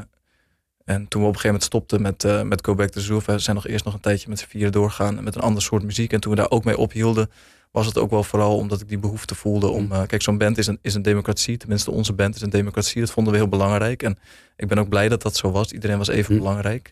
en 0.84 1.08
toen 1.08 1.22
we 1.22 1.28
op 1.28 1.34
een 1.34 1.40
gegeven 1.40 1.46
moment 1.46 1.62
stopten 1.64 2.02
met, 2.02 2.46
met 2.48 2.64
Go 2.64 2.74
Back 2.74 2.88
to 2.88 3.00
the 3.00 3.06
Zoo, 3.06 3.20
we 3.26 3.38
zijn 3.38 3.56
nog 3.56 3.66
eerst 3.66 3.84
nog 3.84 3.94
een 3.94 4.00
tijdje 4.00 4.28
met 4.28 4.38
z'n 4.38 4.46
vieren 4.48 4.72
doorgaan 4.72 5.24
met 5.24 5.34
een 5.34 5.40
ander 5.42 5.62
soort 5.62 5.82
muziek. 5.82 6.12
En 6.12 6.20
toen 6.20 6.30
we 6.30 6.36
daar 6.38 6.50
ook 6.50 6.64
mee 6.64 6.78
ophielden, 6.78 7.30
was 7.70 7.86
het 7.86 7.98
ook 7.98 8.10
wel 8.10 8.22
vooral 8.24 8.56
omdat 8.56 8.80
ik 8.80 8.88
die 8.88 8.98
behoefte 8.98 9.34
voelde 9.34 9.66
om. 9.68 9.92
eh, 9.92 10.02
kijk, 10.06 10.22
zo'n 10.22 10.38
band 10.38 10.58
is 10.58 10.66
een, 10.66 10.78
is 10.82 10.94
een 10.94 11.02
democratie, 11.02 11.56
tenminste 11.56 11.90
onze 11.90 12.12
band 12.12 12.34
is 12.34 12.40
een 12.40 12.50
democratie. 12.50 13.00
Dat 13.00 13.10
vonden 13.10 13.32
we 13.32 13.38
heel 13.38 13.48
belangrijk. 13.48 14.02
En 14.02 14.18
ik 14.56 14.68
ben 14.68 14.78
ook 14.78 14.88
blij 14.88 15.08
dat 15.08 15.22
dat 15.22 15.36
zo 15.36 15.50
was. 15.50 15.72
Iedereen 15.72 15.98
was 15.98 16.08
even 16.08 16.32
Hm. 16.34 16.40
belangrijk. 16.40 16.90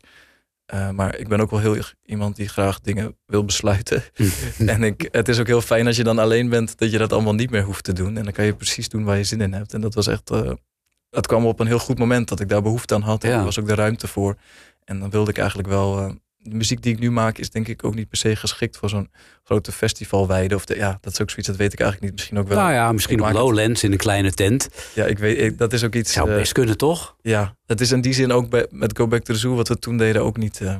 Eh, 0.67 0.91
maar 0.91 1.17
ik 1.17 1.29
ben 1.29 1.41
ook 1.41 1.51
wel 1.51 1.61
heel 1.61 1.77
iemand 2.05 2.37
die 2.37 2.49
graag 2.49 2.81
dingen 2.81 3.17
wil 3.27 3.45
besluiten. 3.45 4.03
en 4.67 4.83
ik, 4.83 5.09
het 5.11 5.29
is 5.29 5.39
ook 5.41 5.47
heel 5.47 5.61
fijn 5.61 5.87
als 5.87 5.97
je 5.97 6.05
dan 6.05 6.19
alleen 6.19 6.49
bent, 6.49 6.79
dat 6.79 6.91
je 6.91 6.99
dat 6.99 7.13
allemaal 7.13 7.35
niet 7.35 7.51
meer 7.51 7.63
hoeft 7.63 7.85
te 7.85 7.93
doen. 7.93 8.17
En 8.17 8.25
dan 8.25 8.33
kan 8.33 8.45
je 8.45 8.55
precies 8.55 8.89
doen 8.89 9.05
waar 9.05 9.17
je 9.17 9.25
zin 9.25 9.41
in 9.41 9.53
hebt. 9.53 9.75
En 9.75 9.81
dat 9.81 9.95
was 9.95 10.07
echt. 10.07 10.31
eh 10.31 10.51
dat 11.11 11.27
kwam 11.27 11.47
op 11.47 11.61
een 11.61 11.67
heel 11.67 11.79
goed 11.79 11.99
moment 11.99 12.29
dat 12.29 12.41
ik 12.41 12.49
daar 12.49 12.63
behoefte 12.63 12.95
aan 12.95 13.03
had. 13.03 13.25
En 13.25 13.31
Ja. 13.31 13.39
er 13.39 13.45
was 13.45 13.61
ook 13.61 13.67
de 13.67 13.75
ruimte 13.75 14.07
voor. 14.09 14.37
En 14.85 15.01
dan 15.01 15.11
wilde 15.11 15.31
ik 15.31 15.39
eigenlijk 15.39 15.69
wel. 15.69 16.15
De 16.51 16.55
muziek 16.57 16.83
die 16.83 16.93
ik 16.93 16.99
nu 16.99 17.11
maak 17.11 17.39
is 17.39 17.51
denk 17.51 17.69
ik 17.69 17.85
ook 17.85 17.95
niet 17.95 18.09
per 18.09 18.19
se 18.19 18.37
geschikt 18.37 18.77
voor 18.77 18.89
zo'n 18.89 19.11
grote 19.45 19.73
festivalweide. 19.73 20.55
Of 20.55 20.65
de, 20.65 20.77
ja, 20.77 20.99
dat 21.01 21.13
is 21.13 21.21
ook 21.21 21.29
zoiets, 21.31 21.49
dat 21.49 21.57
weet 21.57 21.73
ik 21.73 21.81
eigenlijk 21.81 22.11
niet. 22.11 22.21
Misschien 22.21 22.39
ook 22.39 22.49
wel. 22.49 22.59
Nou 22.59 22.73
ja, 22.73 22.93
misschien 22.93 23.21
op 23.23 23.33
Lowlands 23.33 23.83
in 23.85 23.93
een 23.93 23.99
kleine 23.99 24.33
tent. 24.33 24.69
Ja, 24.95 25.05
ik 25.05 25.19
weet, 25.19 25.39
ik- 25.39 25.59
dat 25.59 25.73
is 25.73 25.85
ook 25.85 25.95
iets. 25.95 26.13
Zou 26.13 26.31
eh, 26.31 26.37
best 26.37 26.53
kunnen, 26.53 26.77
toch? 26.77 27.17
ja, 27.23 27.57
het 27.67 27.81
is 27.81 27.93
in 27.93 28.01
die 28.01 28.13
zin 28.15 28.33
ook 28.33 28.49
bij, 28.51 28.67
met 28.71 28.97
Go 28.97 29.07
Back 29.07 29.23
to 29.25 29.33
the 29.33 29.39
Zoo, 29.39 29.55
wat 29.55 29.69
we 29.69 29.79
toen 29.79 29.97
deden, 29.97 30.23
ook 30.23 30.37
niet. 30.37 30.61
eh, 30.61 30.77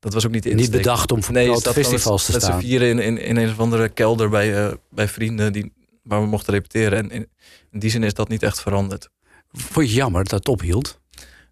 dat 0.00 0.12
was 0.12 0.26
ook 0.26 0.32
niet 0.32 0.44
Niet 0.44 0.70
bedacht 0.70 1.12
om 1.12 1.22
voor 1.24 1.34
Nee, 1.34 1.46
grote 1.48 1.72
festivals 1.72 2.24
te 2.24 2.32
met, 2.32 2.40
met 2.40 2.50
staan. 2.50 2.60
z'n 2.60 2.66
vieren 2.66 2.88
in, 2.88 2.98
in, 2.98 3.18
in 3.18 3.36
een 3.36 3.48
of 3.50 3.58
andere 3.60 3.88
kelder 3.88 4.28
bij, 4.28 4.66
eh, 4.66 4.72
bij 4.90 5.08
vrienden 5.08 5.52
die, 5.52 5.72
waar 6.02 6.20
we 6.20 6.26
mochten 6.26 6.52
repeteren. 6.52 6.98
En 6.98 7.10
in, 7.10 7.28
in 7.70 7.78
die 7.78 7.90
zin 7.90 8.02
is 8.02 8.14
dat 8.14 8.28
niet 8.28 8.42
echt 8.42 8.60
veranderd. 8.60 9.08
Vond 9.52 9.88
je 9.88 9.94
jammer 9.94 10.22
dat 10.24 10.38
het 10.38 10.48
ophield? 10.48 10.97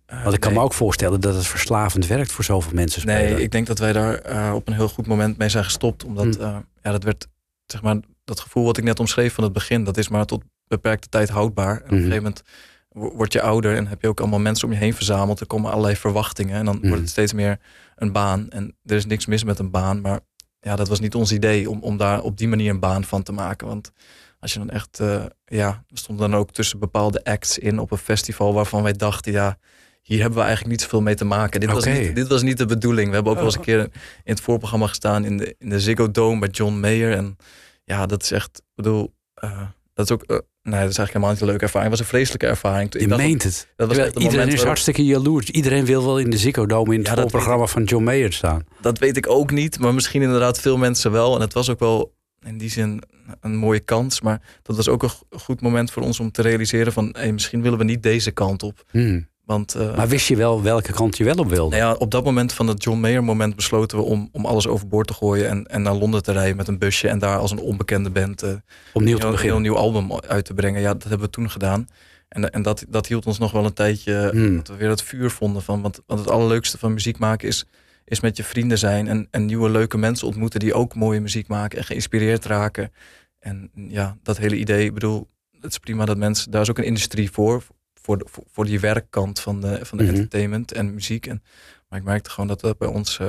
Eh, 0.07 0.23
Want 0.23 0.35
ik 0.35 0.41
kan 0.41 0.51
nee. 0.51 0.59
me 0.61 0.65
ook 0.67 0.73
voorstellen 0.73 1.21
dat 1.21 1.35
het 1.35 1.47
verslavend 1.47 2.07
werkt 2.07 2.33
voor 2.33 2.45
zoveel 2.45 2.73
mensen 2.75 3.01
spelen. 3.01 3.33
Nee, 3.33 3.43
ik 3.43 3.51
denk 3.51 3.67
dat 3.67 3.79
wij 3.79 3.93
daar 3.93 4.15
eh, 4.19 4.53
op 4.55 4.69
een 4.69 4.75
heel 4.75 4.89
goed 4.89 5.07
moment 5.07 5.39
mee 5.39 5.49
zijn 5.49 5.65
gestopt. 5.65 6.05
Omdat 6.05 6.35
Hm. 6.37 6.43
eh, 6.43 6.57
ja, 6.83 6.91
dat 6.91 7.03
werd, 7.05 7.27
zeg 7.67 7.83
maar, 7.83 7.97
dat 8.25 8.41
gevoel 8.41 8.65
wat 8.65 8.77
ik 8.77 8.85
net 8.85 9.01
omschreef 9.01 9.35
van 9.35 9.45
het 9.45 9.53
begin, 9.53 9.85
dat 9.85 9.97
is 9.97 10.09
maar 10.09 10.25
tot 10.25 10.43
beperkte 10.69 11.09
tijd 11.09 11.29
houdbaar. 11.29 11.77
En 11.77 11.83
op 11.83 11.91
een 11.91 11.95
Mhm. 11.97 12.05
gegeven 12.05 12.23
moment 12.23 12.43
wo- 12.89 13.13
word 13.17 13.33
je 13.33 13.41
ouder 13.43 13.77
en 13.77 13.87
heb 13.87 14.03
je 14.03 14.09
ook 14.09 14.21
allemaal 14.21 14.39
mensen 14.39 14.67
om 14.67 14.73
je 14.73 14.79
heen 14.79 14.95
verzameld. 14.95 15.41
Er 15.41 15.47
komen 15.47 15.71
allerlei 15.71 15.97
verwachtingen 15.97 16.57
en 16.57 16.65
dan 16.65 16.77
Mhm. 16.77 16.87
wordt 16.87 17.01
het 17.03 17.11
steeds 17.11 17.33
meer 17.33 17.59
een 17.97 18.13
baan. 18.13 18.51
En 18.51 18.77
er 18.85 18.97
is 18.97 19.07
niks 19.07 19.27
mis 19.27 19.45
met 19.45 19.59
een 19.59 19.71
baan, 19.71 20.01
maar 20.01 20.21
ja, 20.61 20.77
dat 20.77 20.89
was 20.89 21.01
niet 21.01 21.15
ons 21.15 21.33
idee 21.33 21.71
om, 21.71 21.81
om 21.83 21.97
daar 21.97 22.23
op 22.23 22.37
die 22.39 22.49
manier 22.49 22.71
een 22.71 22.81
baan 22.81 23.05
van 23.05 23.23
te 23.23 23.33
maken. 23.33 23.67
Want 23.67 23.93
als 24.41 24.53
je 24.53 24.59
dan 24.59 24.71
echt, 24.71 25.01
eh, 25.01 25.25
ja, 25.45 25.85
we 25.89 25.99
stonden 25.99 26.31
dan 26.31 26.41
ook 26.41 26.51
tussen 26.53 26.79
bepaalde 26.79 27.25
acts 27.25 27.59
in 27.59 27.79
op 27.79 27.91
een 27.91 27.99
festival 27.99 28.55
waarvan 28.55 28.83
wij 28.83 28.93
dachten, 28.93 29.33
ja, 29.33 29.59
hier 30.07 30.21
hebben 30.21 30.39
we 30.39 30.45
eigenlijk 30.45 30.71
niet 30.73 30.83
zoveel 30.83 31.01
mee 31.03 31.15
te 31.15 31.25
maken. 31.25 31.61
Dit, 31.61 31.71
was, 31.71 31.85
niet, 31.85 32.15
dit 32.15 32.29
was 32.29 32.43
niet 32.43 32.59
de 32.59 32.67
bedoeling. 32.67 33.09
We 33.09 33.15
hebben 33.15 33.33
ook 33.33 33.39
wel 33.39 33.47
eens 33.47 33.57
een 33.57 33.63
keer 33.63 33.79
in 33.81 33.91
het 34.25 34.41
voorprogramma 34.41 34.87
gestaan 34.87 35.25
in 35.25 35.37
de, 35.37 35.55
in 35.59 35.69
de 35.69 35.81
Ziggo 35.81 36.11
Dome 36.11 36.39
bij 36.41 36.49
John 36.49 36.75
Mayer. 36.81 37.13
En 37.13 37.37
ja, 37.85 38.07
dat 38.07 38.23
is 38.23 38.31
echt, 38.31 38.59
ik 38.59 38.75
bedoel, 38.75 39.15
eh, 39.35 39.61
Dat 39.95 40.05
is 40.05 40.13
ook, 40.13 40.23
eh, 40.23 40.29
nee, 40.37 40.41
dat 40.63 40.73
is 40.73 40.75
eigenlijk 40.81 41.09
helemaal 41.13 41.31
niet 41.31 41.41
een 41.41 41.47
leuke 41.47 41.63
ervaring. 41.65 41.91
Het 41.91 41.99
was 41.99 42.09
een 42.09 42.15
vreselijke 42.17 42.47
ervaring. 42.47 43.01
Je 43.01 43.09
meent 43.09 43.43
het. 43.43 43.69
dat 43.77 43.89
was 43.89 43.97
het 43.97 44.15
iedereen 44.19 44.39
is 44.41 44.47
waarop- 44.47 44.67
hartstikke 44.67 45.05
jaloers. 45.05 45.51
Iedereen 45.51 45.85
wil 45.85 46.05
wel 46.05 46.19
in 46.19 46.31
de 46.31 46.39
Ziggo 46.39 46.67
Dome 46.67 46.93
in 46.93 46.99
het 46.99 47.09
Ja, 47.09 47.15
dat 47.15 47.23
voorprogramma 47.23 47.67
van 47.67 47.85
John 47.85 48.05
Mayer 48.05 48.33
staan. 48.33 48.65
Dat 48.81 48.99
weet 48.99 49.17
ik 49.17 49.29
ook 49.31 49.51
niet, 49.51 49.79
maar 49.79 49.95
misschien 49.95 50.23
inderdaad 50.23 50.61
veel 50.61 50.77
mensen 50.77 51.11
wel. 51.13 51.35
En 51.35 51.41
het 51.41 51.53
was 51.53 51.71
ook 51.71 51.79
wel 51.79 52.15
in 52.47 52.59
die 52.59 52.71
zin 52.71 53.03
een 53.41 53.57
mooie 53.57 53.81
kans. 53.81 54.21
Maar 54.21 54.41
dat 54.63 54.77
was 54.77 54.89
ook 54.89 55.03
een 55.03 55.09
go- 55.09 55.27
goed 55.31 55.61
moment 55.61 55.91
voor 55.91 56.03
ons 56.03 56.21
om 56.21 56.31
te 56.31 56.43
realiseren 56.43 56.93
van... 56.93 57.15
Hey, 57.19 57.33
misschien 57.33 57.63
willen 57.63 57.79
we 57.79 57.85
niet 57.85 58.03
deze 58.03 58.31
kant 58.31 58.63
op. 58.63 58.85
Hmm. 58.91 59.29
Want 59.47 59.75
eh, 59.75 59.97
Maar 59.97 60.09
wist 60.09 60.29
je 60.29 60.37
wel 60.37 60.63
welke 60.63 60.93
kant 60.93 61.17
je 61.17 61.25
wel 61.25 61.35
op 61.35 61.49
wilde? 61.49 61.77
nou 61.77 61.91
ja, 61.91 61.99
op 61.99 62.11
dat 62.11 62.25
moment 62.25 62.53
van 62.53 62.67
het 62.67 62.83
John 62.83 63.01
Mayer 63.01 63.25
moment 63.25 63.57
besloten 63.57 63.99
we 63.99 64.05
om, 64.05 64.29
om 64.33 64.47
alles 64.47 64.67
overboord 64.67 65.07
te 65.07 65.15
gooien... 65.15 65.49
En, 65.49 65.67
en 65.67 65.83
naar 65.83 65.95
Londen 65.95 66.23
te 66.23 66.33
rijden 66.33 66.57
met 66.57 66.69
een 66.69 66.79
busje 66.79 67.09
en 67.09 67.19
daar 67.19 67.39
als 67.39 67.51
een 67.51 67.59
onbekende 67.59 68.11
band... 68.11 68.43
eh, 68.43 68.51
Opnieuw 68.93 69.19
te 69.19 69.27
een 69.27 69.39
heel 69.39 69.59
nieuw 69.59 69.77
album 69.77 70.13
uit 70.13 70.45
te 70.45 70.55
brengen. 70.55 70.81
Ja, 70.81 70.93
dat 70.93 71.03
hebben 71.03 71.27
we 71.27 71.31
toen 71.31 71.51
gedaan. 71.51 71.87
En, 72.29 72.51
en 72.51 72.63
dat, 72.63 72.85
dat 72.89 73.07
hield 73.07 73.27
ons 73.27 73.39
nog 73.39 73.53
wel 73.53 73.65
een 73.65 73.73
tijdje... 73.73 74.29
Hmm. 74.33 74.57
dat 74.57 74.69
we 74.69 74.75
weer 74.75 74.89
het 74.89 75.03
vuur 75.03 75.31
vonden 75.31 75.63
van... 75.63 75.83
Want, 75.83 76.01
want 76.07 76.21
het 76.21 76.31
allerleukste 76.31 76.79
van 76.79 76.93
muziek 76.93 77.19
maken 77.19 77.49
is, 77.49 77.65
is 78.05 78.21
met 78.21 78.37
je 78.37 78.45
vrienden 78.45 78.79
zijn... 78.79 79.09
En, 79.09 79.29
en 79.31 79.45
nieuwe 79.45 79.71
leuke 79.71 79.99
mensen 79.99 80.27
ontmoeten 80.27 80.61
die 80.61 80.75
ook 80.75 80.95
mooie 80.95 81.21
muziek 81.21 81.49
maken... 81.49 81.79
en 81.79 81.85
geïnspireerd 81.85 82.45
raken. 82.45 82.93
En 83.39 83.71
ja, 83.75 84.17
dat 84.23 84.37
hele 84.39 84.57
idee, 84.57 84.85
ik 84.85 84.95
bedoel... 84.95 85.29
Het 85.61 85.71
is 85.71 85.79
prima 85.79 86.05
dat 86.05 86.17
mensen... 86.17 86.51
Daar 86.51 86.63
is 86.63 86.71
ook 86.71 86.79
een 86.79 86.85
industrie 86.85 87.31
voor... 87.31 87.63
Voor, 88.07 88.19
de, 88.19 88.25
voor, 88.31 88.45
voor 88.53 88.65
die 88.65 88.81
werkkant 88.81 89.41
van 89.41 89.61
de, 89.61 89.79
van 89.83 89.99
de 89.99 90.05
Mhm. 90.05 90.15
entertainment 90.15 90.73
en 90.73 90.95
muziek. 90.95 91.27
En, 91.27 91.43
maar 91.89 91.99
ik 91.99 92.05
merkte 92.05 92.31
gewoon 92.31 92.49
dat 92.49 92.61
dat 92.61 92.79
bij 92.79 92.89
ons... 92.89 93.19
eh, 93.19 93.27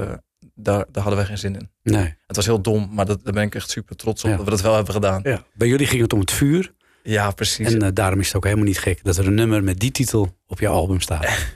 daar, 0.56 0.86
daar 0.92 1.04
hadden 1.04 1.16
wij 1.16 1.26
geen 1.26 1.38
zin 1.38 1.56
in. 1.56 1.70
Nee. 1.84 2.16
Het 2.28 2.36
was 2.36 2.46
heel 2.46 2.62
dom, 2.62 2.90
maar 2.94 3.06
dat, 3.06 3.24
daar 3.24 3.34
ben 3.34 3.44
ik 3.44 3.56
echt 3.56 3.70
super 3.70 3.96
trots 3.96 4.24
op 4.24 4.30
Ja. 4.30 4.36
dat 4.36 4.46
we 4.46 4.52
dat 4.52 4.62
wel 4.62 4.76
hebben 4.76 4.94
gedaan. 4.94 5.20
Ja. 5.24 5.44
Bij 5.54 5.68
jullie 5.68 5.88
ging 5.88 6.02
het 6.02 6.14
om 6.14 6.20
het 6.20 6.32
vuur. 6.32 6.74
Ja, 7.04 7.32
precies. 7.32 7.74
En 7.74 7.82
eh, 7.82 7.90
daarom 7.94 8.20
is 8.20 8.28
het 8.28 8.36
ook 8.36 8.44
helemaal 8.44 8.66
niet 8.66 8.80
gek 8.80 9.04
dat 9.04 9.18
er 9.18 9.28
een 9.28 9.34
nummer 9.34 9.64
met 9.64 9.80
die 9.80 9.92
titel 9.92 10.38
op 10.48 10.60
je 10.60 10.68
album 10.68 11.02
staat. 11.02 11.28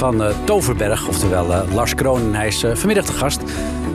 van 0.00 0.22
uh, 0.22 0.44
Toverberg, 0.44 1.08
oftewel 1.08 1.50
uh, 1.50 1.74
Lars 1.74 1.94
Kroon. 1.94 2.34
Hij 2.34 2.46
is 2.46 2.64
uh, 2.64 2.74
vanmiddag 2.74 3.06
de 3.06 3.12
gast. 3.12 3.40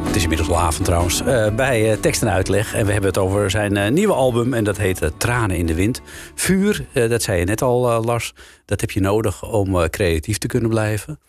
Het 0.05 0.15
is 0.15 0.21
inmiddels 0.21 0.49
al 0.49 0.59
avond 0.59 0.85
trouwens, 0.85 1.23
bij 1.55 1.97
Tekst 1.97 2.21
en 2.21 2.29
Uitleg. 2.29 2.73
En 2.73 2.85
we 2.85 2.91
hebben 2.91 3.09
het 3.09 3.19
over 3.19 3.49
zijn 3.49 3.93
nieuwe 3.93 4.13
album 4.13 4.53
en 4.53 4.63
dat 4.63 4.77
heet 4.77 5.11
Tranen 5.17 5.57
in 5.57 5.65
de 5.65 5.73
Wind. 5.73 6.01
Vuur, 6.35 6.85
dat 6.93 7.21
zei 7.21 7.39
je 7.39 7.45
net 7.45 7.61
al 7.61 8.03
Lars, 8.03 8.33
dat 8.65 8.81
heb 8.81 8.91
je 8.91 8.99
nodig 8.99 9.51
om 9.51 9.89
creatief 9.89 10.37
te 10.37 10.47
kunnen 10.47 10.69
blijven. 10.69 11.19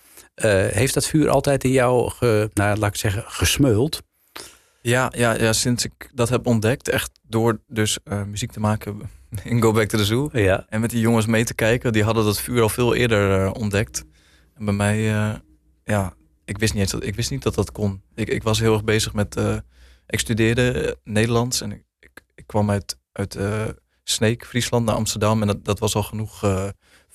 heeft 0.71 0.95
dat 0.95 1.07
vuur 1.07 1.29
altijd 1.29 1.65
in 1.65 1.71
jou, 1.71 2.11
ge, 2.11 2.51
nou, 2.55 2.79
laat 2.79 2.91
ik 2.91 2.97
zeggen, 2.97 3.25
gesmeuld? 3.27 4.03
Ja, 4.81 5.13
ja, 5.17 5.35
ja, 5.39 5.53
sinds 5.53 5.85
ik 5.85 6.11
dat 6.15 6.29
heb 6.29 6.47
ontdekt, 6.47 6.89
echt 6.89 7.11
door 7.29 7.61
dus 7.69 7.99
muziek 8.27 8.53
te 8.53 8.61
maken 8.61 9.01
in 9.45 9.63
Go 9.63 9.73
Back 9.73 9.89
to 9.89 9.99
the 9.99 10.05
Zoo. 10.05 10.29
Ja. 10.33 10.67
En 10.69 10.81
met 10.81 10.91
die 10.91 11.01
jongens 11.01 11.27
mee 11.27 11.45
te 11.45 11.55
kijken, 11.55 11.93
die 11.93 12.05
hadden 12.05 12.25
dat 12.25 12.41
vuur 12.41 12.63
al 12.63 12.69
veel 12.69 12.95
eerder 12.95 13.45
uh, 13.45 13.51
ontdekt. 13.55 14.05
En 14.57 14.65
bij 14.65 14.75
mij, 14.75 14.99
uh, 14.99 15.35
ja, 15.85 16.15
ik 16.45 16.59
wist 16.59 16.73
niet 16.73 16.83
eens 16.83 16.91
dat 16.91 17.05
ik 17.05 17.15
wist 17.15 17.31
niet 17.31 17.43
dat 17.43 17.55
dat 17.55 17.73
kon. 17.73 18.03
Ik, 18.15 18.29
ik 18.29 18.43
was 18.43 18.59
heel 18.59 18.73
erg 18.73 18.85
bezig 18.85 19.13
met, 19.13 19.37
uh, 19.37 19.57
ik 20.07 20.19
studeerde 20.19 20.99
Nederlands 21.05 21.61
en 21.61 21.73
ik, 21.73 21.83
ik, 21.99 22.23
ik, 22.35 22.47
kwam 22.47 22.71
uit, 22.71 22.99
uit 23.13 23.39
Sneek, 24.03 24.47
Friesland, 24.47 24.85
naar 24.85 24.95
Amsterdam. 24.95 25.41
En 25.41 25.47
dat, 25.47 25.65
dat 25.65 25.79
was 25.79 25.95
al 25.95 26.03
genoeg 26.03 26.43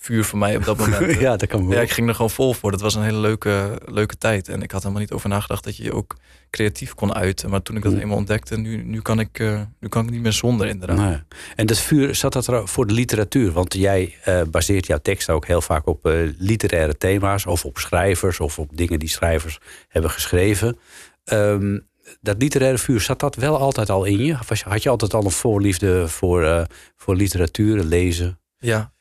vuur 0.02 0.26
voor 0.26 0.40
mij 0.40 0.56
op 0.56 0.64
dat 0.64 0.78
moment. 0.90 1.20
ja, 1.20 1.36
dat 1.38 1.50
kan 1.50 1.68
Ja, 1.70 1.82
ik 1.82 1.92
ging 1.92 2.08
er 2.08 2.16
gewoon 2.16 2.30
vol 2.30 2.54
voor. 2.54 2.72
Dat 2.72 2.82
was 2.82 2.96
een 2.96 3.04
hele 3.04 3.18
leuke, 3.18 3.82
leuke 3.86 4.18
tijd. 4.18 4.48
En 4.48 4.62
ik 4.62 4.72
had 4.72 4.82
helemaal 4.82 5.02
niet 5.02 5.12
over 5.12 5.30
nagedacht 5.30 5.64
dat 5.64 5.78
je 5.78 5.84
je 5.84 5.94
ook 5.94 6.16
creatief 6.50 6.94
kon 6.94 7.14
uiten. 7.14 7.50
Maar 7.50 7.62
toen 7.62 7.76
ik 7.76 7.84
dat 7.84 7.94
eenmaal 7.94 8.18
ontdekte, 8.18 8.58
nu, 8.58 8.84
nu, 8.84 9.02
kan 9.02 9.20
ik, 9.20 9.40
uh, 9.40 9.62
nu 9.80 9.88
kan 9.88 10.06
ik 10.06 10.12
niet 10.12 10.22
meer 10.22 10.34
zonder 10.34 10.68
inderdaad. 10.68 10.98
Nee. 10.98 11.20
En 11.56 11.66
dat 11.66 11.78
vuur, 11.78 12.16
zat 12.16 12.34
dat 12.34 12.48
er 12.48 12.68
voor 12.68 12.88
de 12.88 12.94
literatuur? 12.94 13.52
Want 13.52 13.74
jij 13.74 14.16
uh, 14.28 14.42
baseert 14.52 14.86
jouw 14.86 15.00
tekst 15.02 15.30
ook 15.30 15.46
heel 15.46 15.62
vaak 15.62 15.88
op 15.88 16.08
uh, 16.08 16.30
literaire 16.38 16.98
thema's... 16.98 17.46
of 17.46 17.66
op 17.66 17.78
schrijvers 17.78 18.40
of 18.40 18.60
op 18.60 18.78
dingen 18.78 19.00
die 19.00 19.10
schrijvers 19.10 19.60
hebben 19.88 20.12
geschreven. 20.12 20.78
Um, 21.24 21.90
dat 22.22 22.42
literaire 22.42 22.78
vuur, 22.78 23.02
zat 23.02 23.20
dat 23.20 23.36
wel 23.36 23.58
altijd 23.58 23.90
al 23.90 24.04
in 24.04 24.26
je? 24.26 24.38
Had 24.64 24.84
je 24.84 24.90
altijd 24.90 25.14
al 25.14 25.26
een 25.26 25.32
voorliefde 25.32 26.08
voor, 26.08 26.68
voor 26.96 27.16
literatuur, 27.16 27.84
lezen? 27.84 28.40
Ja, 28.58 28.92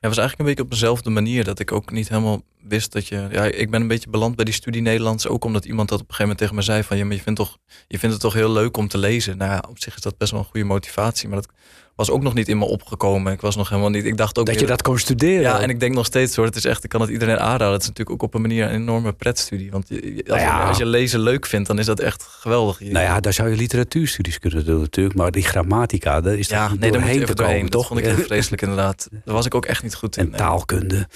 het 0.00 0.08
was 0.08 0.18
eigenlijk 0.18 0.38
een 0.38 0.54
beetje 0.54 0.62
op 0.62 0.70
dezelfde 0.70 1.10
manier. 1.10 1.44
Dat 1.44 1.58
ik 1.58 1.72
ook 1.72 1.90
niet 1.90 2.08
helemaal 2.08 2.42
wist 2.62 2.92
dat 2.92 3.06
je. 3.06 3.28
Ja, 3.30 3.44
ik 3.44 3.70
ben 3.70 3.80
een 3.80 3.88
beetje 3.88 4.10
beland 4.10 4.36
bij 4.36 4.44
die 4.44 4.54
studie 4.54 4.82
Nederlands. 4.82 5.26
Ook 5.28 5.44
omdat 5.44 5.64
iemand 5.64 5.88
dat 5.88 6.00
op 6.00 6.08
een 6.08 6.14
gegeven 6.14 6.36
moment 6.36 6.38
tegen 6.38 6.54
me 6.54 6.62
zei: 6.62 6.82
van 6.82 6.96
ja, 6.96 7.04
maar 7.04 7.16
je 7.16 7.22
vindt, 7.22 7.38
toch, 7.38 7.58
je 7.88 7.98
vindt 7.98 8.14
het 8.14 8.24
toch 8.24 8.34
heel 8.34 8.52
leuk 8.52 8.76
om 8.76 8.88
te 8.88 8.98
lezen. 8.98 9.36
Nou 9.36 9.50
ja, 9.50 9.64
op 9.68 9.78
zich 9.78 9.94
is 9.94 10.02
dat 10.02 10.18
best 10.18 10.30
wel 10.30 10.40
een 10.40 10.46
goede 10.46 10.66
motivatie. 10.66 11.28
Maar 11.28 11.40
dat 11.40 11.50
was 11.98 12.10
ook 12.10 12.22
nog 12.22 12.34
niet 12.34 12.48
in 12.48 12.58
me 12.58 12.64
opgekomen. 12.64 13.32
Ik 13.32 13.40
was 13.40 13.56
nog 13.56 13.68
helemaal 13.68 13.90
niet. 13.90 14.04
Ik 14.04 14.16
dacht 14.16 14.38
ook. 14.38 14.46
Dat 14.46 14.60
je 14.60 14.66
dat 14.66 14.82
kon 14.82 14.98
studeren. 14.98 15.40
Ja, 15.40 15.60
en 15.60 15.70
ik 15.70 15.80
denk 15.80 15.94
nog 15.94 16.06
steeds 16.06 16.36
hoor. 16.36 16.44
Het 16.44 16.56
is 16.56 16.64
echt, 16.64 16.84
ik 16.84 16.90
kan 16.90 17.00
het 17.00 17.10
iedereen 17.10 17.38
aanraden. 17.38 17.72
Het 17.72 17.82
is 17.82 17.88
natuurlijk 17.88 18.16
ook 18.16 18.22
op 18.22 18.34
een 18.34 18.40
manier 18.40 18.64
een 18.64 18.74
enorme 18.74 19.12
pretstudie. 19.12 19.70
Want 19.70 19.90
als, 19.90 20.00
nou 20.00 20.40
ja. 20.40 20.60
je, 20.60 20.68
als 20.68 20.78
je 20.78 20.86
lezen 20.86 21.20
leuk 21.20 21.46
vindt, 21.46 21.66
dan 21.66 21.78
is 21.78 21.86
dat 21.86 22.00
echt 22.00 22.22
geweldig. 22.22 22.80
Nou 22.80 23.04
ja, 23.04 23.20
daar 23.20 23.32
zou 23.32 23.50
je 23.50 23.56
literatuurstudies 23.56 24.38
kunnen 24.38 24.64
doen 24.64 24.80
natuurlijk. 24.80 25.16
Maar 25.16 25.30
die 25.30 25.42
grammatica, 25.42 26.20
daar 26.20 26.34
is 26.34 26.48
ja, 26.48 26.74
nee, 26.78 26.90
daar 26.90 27.00
moet 27.00 27.10
je 27.10 27.20
even 27.20 27.36
doorheen. 27.36 27.56
Komen, 27.56 27.70
toch? 27.70 27.88
Dat 27.88 28.02
vond 28.02 28.18
ik 28.18 28.24
vreselijk 28.30 28.62
inderdaad. 28.62 29.08
Daar 29.24 29.34
was 29.34 29.46
ik 29.46 29.54
ook 29.54 29.66
echt 29.66 29.82
niet 29.82 29.94
goed 29.94 30.16
in. 30.16 30.32
En 30.32 30.38
taalkunde. 30.38 31.08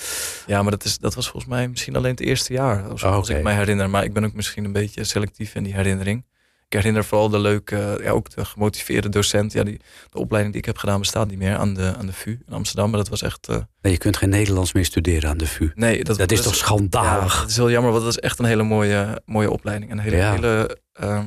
Ja, 0.47 0.63
maar 0.63 0.71
dat, 0.71 0.85
is, 0.85 0.99
dat 0.99 1.15
was 1.15 1.29
volgens 1.29 1.53
mij 1.53 1.69
misschien 1.69 1.97
alleen 1.97 2.11
het 2.11 2.21
eerste 2.21 2.53
jaar. 2.53 2.89
Als, 2.89 3.03
oh, 3.03 3.15
als 3.15 3.29
ik 3.29 3.43
mij 3.43 3.55
herinner. 3.55 3.91
Maar 3.91 4.05
ik 4.05 4.13
ben 4.13 4.25
ook 4.25 4.35
misschien 4.35 4.65
een 4.65 4.73
beetje 4.73 5.05
selectief 5.05 5.55
in 5.55 5.63
die 5.63 5.75
herinnering 5.75 6.25
ik 6.73 6.79
herinner 6.79 7.05
vooral 7.05 7.29
de 7.29 7.39
leuke, 7.39 8.01
ja, 8.03 8.11
ook 8.11 8.31
de 8.31 8.45
gemotiveerde 8.45 9.09
docent. 9.09 9.53
Ja, 9.53 9.63
die, 9.63 9.81
de 10.11 10.19
opleiding 10.19 10.55
die 10.55 10.63
ik 10.63 10.69
heb 10.69 10.79
gedaan 10.79 10.99
bestaat 10.99 11.29
niet 11.29 11.39
meer 11.39 11.57
aan 11.57 11.75
de, 11.75 11.95
aan 11.99 12.07
de 12.07 12.13
VU 12.13 12.31
in 12.47 12.55
Amsterdam. 12.55 12.91
Maar 12.91 12.99
dat 12.99 13.09
was 13.09 13.23
echt. 13.23 13.49
Uh... 13.49 13.57
Nee, 13.81 13.93
je 13.93 13.99
kunt 13.99 14.17
geen 14.17 14.29
Nederlands 14.29 14.73
meer 14.73 14.85
studeren 14.85 15.31
aan 15.31 15.39
de 15.39 15.47
VU. 15.47 15.71
Nee, 15.75 16.05
dat, 16.05 16.19
dat 16.19 16.33
is 16.33 16.43
toch 16.43 16.55
schandalig? 16.55 17.35
Ja, 17.35 17.41
dat 17.41 17.51
is 17.51 17.57
heel 17.57 17.71
jammer, 17.71 17.93
want 17.93 18.05
dat 18.05 18.13
is 18.13 18.19
echt 18.19 18.39
een 18.39 18.45
hele 18.45 18.63
mooie, 18.63 19.23
mooie 19.25 19.51
opleiding. 19.51 19.91
Een 19.91 19.99
hele, 19.99 20.17
hele 20.17 20.79
uh, 21.03 21.25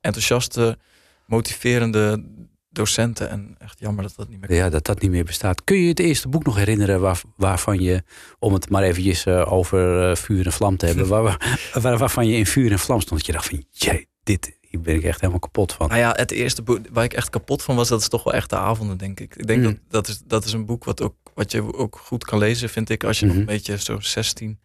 enthousiaste, 0.00 0.78
motiverende 1.26 2.24
docenten. 2.70 3.30
En 3.30 3.54
echt 3.58 3.78
jammer 3.80 4.02
dat 4.02 4.14
dat 4.16 4.28
niet 4.28 4.38
meer 4.38 4.48
kan. 4.48 4.56
Ja, 4.56 4.68
dat 4.68 4.84
dat 4.84 5.00
niet 5.00 5.10
meer 5.10 5.24
bestaat. 5.24 5.64
Kun 5.64 5.76
je 5.76 5.88
het 5.88 5.98
eerste 5.98 6.28
boek 6.28 6.44
nog 6.44 6.56
herinneren 6.56 7.00
waar, 7.00 7.20
waarvan 7.36 7.80
je, 7.80 8.02
om 8.38 8.52
het 8.52 8.70
maar 8.70 8.82
eventjes 8.82 9.26
uh, 9.26 9.52
over 9.52 10.10
uh, 10.10 10.16
vuur 10.16 10.46
en 10.46 10.52
vlam 10.52 10.76
te 10.76 10.86
hebben, 10.86 11.08
waar, 11.08 11.60
waar, 11.72 11.98
waarvan 11.98 12.26
je 12.26 12.36
in 12.36 12.46
vuur 12.46 12.72
en 12.72 12.78
vlam 12.78 13.00
stond? 13.00 13.18
Dat 13.18 13.26
je 13.26 13.32
dacht 13.32 13.48
van, 13.48 13.64
jee, 13.70 14.10
dit, 14.22 14.56
hier 14.60 14.80
ben 14.80 14.94
ik 14.94 15.02
echt 15.02 15.20
helemaal 15.20 15.40
kapot 15.40 15.72
van. 15.72 15.88
Nou 15.88 16.00
ja, 16.00 16.12
het 16.16 16.30
eerste 16.30 16.62
boek 16.62 16.78
waar 16.90 17.04
ik 17.04 17.12
echt 17.12 17.30
kapot 17.30 17.62
van 17.62 17.76
was, 17.76 17.88
dat 17.88 18.00
is 18.00 18.08
toch 18.08 18.24
wel 18.24 18.34
echt 18.34 18.50
de 18.50 18.56
avonden, 18.56 18.96
denk 18.96 19.20
ik. 19.20 19.36
Ik 19.36 19.46
denk 19.46 19.62
mm. 19.62 19.64
dat 19.64 19.78
dat 19.88 20.08
is, 20.08 20.22
dat 20.26 20.44
is 20.44 20.52
een 20.52 20.66
boek 20.66 20.84
wat, 20.84 21.02
ook, 21.02 21.14
wat 21.34 21.52
je 21.52 21.74
ook 21.74 21.98
goed 21.98 22.24
kan 22.24 22.38
lezen, 22.38 22.68
vind 22.68 22.90
ik, 22.90 23.04
als 23.04 23.18
je 23.18 23.26
nog 23.26 23.34
mhm. 23.34 23.40
een 23.42 23.54
beetje 23.54 23.78
zo 23.78 24.00
16, 24.00 24.60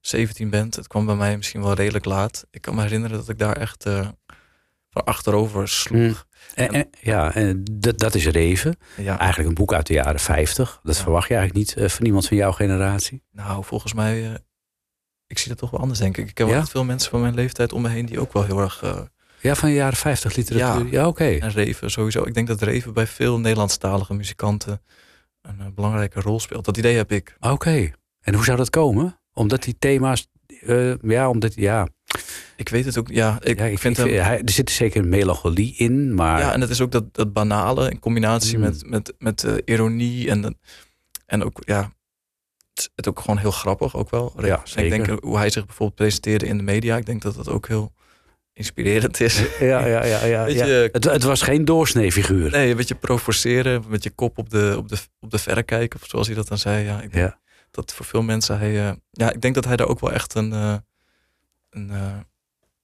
17 0.00 0.50
bent. 0.50 0.76
Het 0.76 0.86
kwam 0.86 1.06
bij 1.06 1.14
mij 1.14 1.36
misschien 1.36 1.62
wel 1.62 1.74
redelijk 1.74 2.04
laat. 2.04 2.46
Ik 2.50 2.60
kan 2.60 2.74
me 2.74 2.82
herinneren 2.82 3.16
dat 3.16 3.28
ik 3.28 3.38
daar 3.38 3.56
echt 3.56 3.86
uh, 3.86 4.08
van 4.90 5.04
achterover 5.04 5.68
sloeg. 5.68 6.26
Mm. 6.56 6.66
En, 6.66 6.88
ja, 7.00 7.34
en 7.34 7.64
dat 7.96 8.14
is 8.14 8.26
Reven. 8.26 8.76
Ja. 8.96 9.18
Eigenlijk 9.18 9.48
een 9.48 9.54
boek 9.54 9.72
uit 9.72 9.86
de 9.86 9.94
jaren 9.94 10.20
50. 10.20 10.80
Dat 10.82 10.96
verwacht 10.96 11.28
je 11.28 11.34
eigenlijk 11.34 11.66
niet 11.66 11.84
uh, 11.84 11.88
van 11.88 12.06
iemand 12.06 12.26
van 12.26 12.36
jouw 12.36 12.52
generatie. 12.52 13.22
Nou, 13.32 13.64
volgens 13.64 13.94
mij 13.94 14.30
uh, 14.30 14.34
ik 15.26 15.38
zie 15.38 15.48
dat 15.48 15.58
toch 15.58 15.70
wel 15.70 15.80
anders, 15.80 15.98
denk 15.98 16.16
ik. 16.16 16.28
Ik 16.28 16.38
heb 16.38 16.48
wel 16.48 16.66
veel 16.66 16.84
mensen 16.84 17.10
van 17.10 17.20
mijn 17.20 17.34
leeftijd 17.34 17.72
om 17.72 17.82
me 17.82 17.88
heen 17.88 18.06
die 18.06 18.20
ook 18.20 18.32
wel 18.32 18.44
heel 18.44 18.60
erg. 18.60 18.82
Uh, 18.82 19.00
ja, 19.40 19.54
van 19.54 19.68
de 19.68 19.74
jaren 19.74 19.96
50 19.96 20.36
literatuur. 20.36 20.92
Ja, 20.92 21.06
oké. 21.06 21.24
En 21.24 21.50
Reven 21.50 21.90
sowieso. 21.90 22.22
Ik 22.22 22.34
denk 22.34 22.46
dat 22.46 22.62
Reven 22.62 22.92
bij 22.92 23.06
veel 23.06 23.38
Nederlandstalige 23.38 24.14
muzikanten 24.14 24.82
een 25.42 25.58
uh, 25.60 25.66
belangrijke 25.74 26.20
rol 26.20 26.40
speelt. 26.40 26.64
Dat 26.64 26.76
idee 26.76 26.96
heb 26.96 27.12
ik. 27.12 27.36
Oké. 27.40 27.90
En 28.20 28.34
hoe 28.34 28.44
zou 28.44 28.56
dat 28.56 28.70
komen? 28.70 29.20
Omdat 29.32 29.62
die 29.62 29.76
thema's. 29.78 30.26
Uh, 30.62 30.94
ja, 31.02 31.28
omdat. 31.28 31.54
Ja. 31.54 31.88
Ik 32.56 32.68
weet 32.68 32.84
het 32.84 32.98
ook. 32.98 33.08
Ja, 33.08 33.38
ik, 33.42 33.58
ja, 33.58 33.64
ik 33.64 33.78
vind 33.78 33.98
ik, 33.98 34.10
hem, 34.10 34.46
er 34.46 34.50
zit 34.50 34.70
zeker 34.70 35.02
een 35.02 35.08
melancholie 35.08 35.74
in, 35.76 36.14
maar. 36.14 36.40
Ja, 36.40 36.52
en 36.52 36.60
het 36.60 36.70
is 36.70 36.80
ook 36.80 36.92
dat, 36.92 37.14
dat 37.14 37.32
banale 37.32 37.90
in 37.90 37.98
combinatie 37.98 38.56
mm. 38.56 38.62
met, 38.62 38.90
met, 38.90 39.14
met 39.18 39.46
ironie 39.64 40.30
en, 40.30 40.58
en 41.26 41.44
ook 41.44 41.62
ja, 41.64 41.92
het 42.94 43.08
ook 43.08 43.20
gewoon 43.20 43.38
heel 43.38 43.50
grappig 43.50 43.96
ook 43.96 44.10
wel. 44.10 44.32
Ja, 44.38 44.60
zeker. 44.64 44.96
Ik 44.96 45.04
denk 45.04 45.22
hoe 45.22 45.36
hij 45.36 45.50
zich 45.50 45.66
bijvoorbeeld 45.66 45.98
presenteerde 45.98 46.46
in 46.46 46.56
de 46.56 46.62
media. 46.62 46.96
Ik 46.96 47.06
denk 47.06 47.22
dat 47.22 47.34
dat 47.34 47.48
ook 47.48 47.68
heel 47.68 47.92
inspirerend 48.54 49.20
is. 49.20 49.42
Ja, 49.60 49.86
ja, 49.86 50.04
ja. 50.04 50.24
ja, 50.24 50.46
ja. 50.46 50.64
Het, 50.64 51.04
het, 51.04 51.22
was 51.22 51.42
geen 51.42 51.64
doorsneefiguur. 51.64 52.50
Nee, 52.50 52.70
een 52.70 52.76
beetje 52.76 52.94
provoceren, 52.94 53.84
met 53.88 54.02
je 54.02 54.10
kop 54.10 54.38
op 54.38 54.50
de, 54.50 54.74
op 54.78 54.88
de, 54.88 54.96
op 55.20 55.30
de 55.30 55.38
verrekijker, 55.38 56.00
of 56.02 56.08
zoals 56.08 56.26
hij 56.26 56.36
dat 56.36 56.48
dan 56.48 56.58
zei. 56.58 56.84
Ja, 56.84 57.00
ik 57.00 57.12
denk 57.12 57.26
ja. 57.26 57.38
dat 57.70 57.94
voor 57.94 58.06
veel 58.06 58.22
mensen 58.22 58.58
hij... 58.58 58.70
Uh, 58.70 58.90
ja, 59.10 59.32
ik 59.32 59.40
denk 59.40 59.54
dat 59.54 59.64
hij 59.64 59.76
daar 59.76 59.88
ook 59.88 60.00
wel 60.00 60.12
echt 60.12 60.34
een, 60.34 60.52
uh, 60.52 60.76
een, 61.70 61.90
uh, 61.90 62.18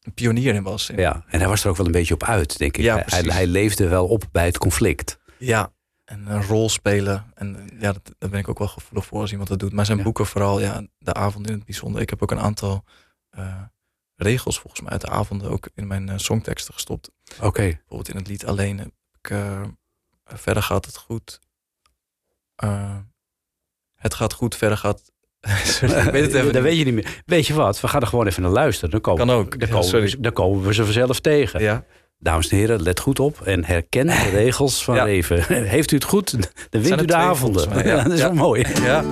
een, 0.03 0.15
pionier 0.15 0.55
in 0.55 0.63
was. 0.63 0.91
Ja, 0.97 1.25
en 1.29 1.39
hij 1.39 1.49
was 1.49 1.65
er 1.65 1.71
ook 1.71 1.77
wel 1.77 1.87
een 1.87 1.93
beetje 1.93 2.15
op 2.15 2.25
uit, 2.25 2.59
denk 2.59 2.77
ik. 2.77 2.85
Ja, 2.85 3.03
hij, 3.07 3.23
hij 3.27 3.47
leefde 3.47 3.89
wel 3.89 4.07
op 4.07 4.25
bij 4.33 4.47
het 4.47 4.59
conflict. 4.59 5.19
Ja, 5.39 5.73
en 6.11 6.27
een 6.27 6.43
rol 6.43 6.69
spelen. 6.69 7.33
En 7.35 7.71
ja, 7.81 7.93
dat, 7.93 8.15
daar 8.19 8.31
ben 8.31 8.41
ik 8.41 8.49
ook 8.49 8.59
wel 8.59 8.69
gevoelig 8.69 9.07
voor 9.07 9.21
als 9.21 9.31
iemand 9.31 9.49
dat 9.49 9.59
doet. 9.59 9.73
Maar 9.73 9.87
zijn 9.87 10.03
boeken 10.03 10.27
vooral, 10.27 10.61
ja, 10.61 10.87
de 10.99 11.15
avond 11.15 11.47
in 11.47 11.53
het 11.53 11.65
bijzonder. 11.65 12.01
Ik 12.01 12.11
heb 12.11 12.23
ook 12.23 12.31
een 12.31 12.41
aantal 12.41 12.85
uh, 13.39 13.63
regels 14.17 14.59
volgens 14.59 14.83
mij 14.83 14.93
uit 14.93 15.01
de 15.01 15.09
avonden 15.09 15.51
ook 15.51 15.69
in 15.75 15.87
mijn 15.87 16.09
uh, 16.09 16.15
songteksten 16.17 16.75
gestopt. 16.75 17.11
Oké. 17.41 17.63
Bijvoorbeeld 17.63 18.09
in 18.09 18.17
het 18.17 18.27
lied 18.27 18.47
Alleen 18.47 18.79
heb 18.79 18.91
ik, 19.21 19.31
uh, 19.31 19.63
verder 20.25 20.63
gaat 20.63 20.87
het 20.87 20.97
goed. 20.97 21.41
het 23.95 24.15
gaat 24.15 24.33
goed, 24.33 24.57
verder 24.57 24.79
gaat... 24.79 25.13
Sorry, 25.65 25.95
ik 25.95 26.13
weet 26.13 26.25
het 26.25 26.35
even 26.41 26.53
dat 26.53 26.63
weet 26.63 26.79
je 26.79 26.85
niet 26.85 26.95
meer. 26.95 27.23
Weet 27.27 27.47
je 27.47 27.55
wat, 27.55 27.81
we 27.81 27.89
gaan 27.89 28.01
er 28.01 28.07
gewoon 28.07 28.27
even 28.27 28.43
naar 28.43 28.51
luisteren. 28.51 28.91
Dan 28.91 29.01
komen, 29.01 29.27
kan 29.27 29.37
ook. 29.37 29.61
Dan 29.61 29.69
komen, 29.69 30.01
we, 30.01 30.21
dan 30.21 30.33
komen 30.33 30.63
we 30.63 30.75
ze 30.75 30.85
vanzelf 30.85 31.21
tegen. 31.21 31.61
Ja. 31.61 31.85
Dames 32.23 32.49
en 32.49 32.57
heren, 32.57 32.83
let 32.83 33.01
goed 33.01 33.21
op 33.21 33.41
en 33.41 33.65
herken 33.65 34.07
de 34.07 34.31
regels 34.43 34.85
van 34.85 34.95
ja. 34.95 35.05
Reven. 35.05 35.45
Heeft 35.77 35.91
u 35.93 35.95
het 35.95 36.05
goed, 36.05 36.31
dan 36.71 36.83
wint 36.83 37.03
u 37.03 37.05
de 37.05 37.15
avonden. 37.15 37.87
Ja. 37.87 38.03
dat 38.05 38.13
is 38.13 38.21
wel 38.21 38.35
mooi. 38.35 38.67
Ja. 38.83 39.05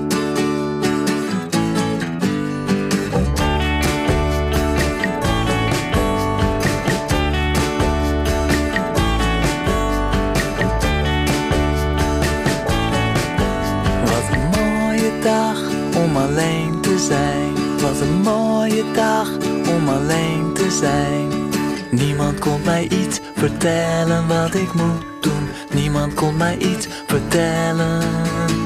Niemand 21.91 22.39
kon 22.39 22.61
mij 22.65 22.89
iets 22.89 23.21
vertellen 23.35 24.27
wat 24.27 24.55
ik 24.55 24.73
moet 24.73 25.05
doen. 25.21 25.49
Niemand 25.75 26.15
kon 26.15 26.37
mij 26.37 26.57
iets 26.57 26.89
vertellen. 27.07 28.03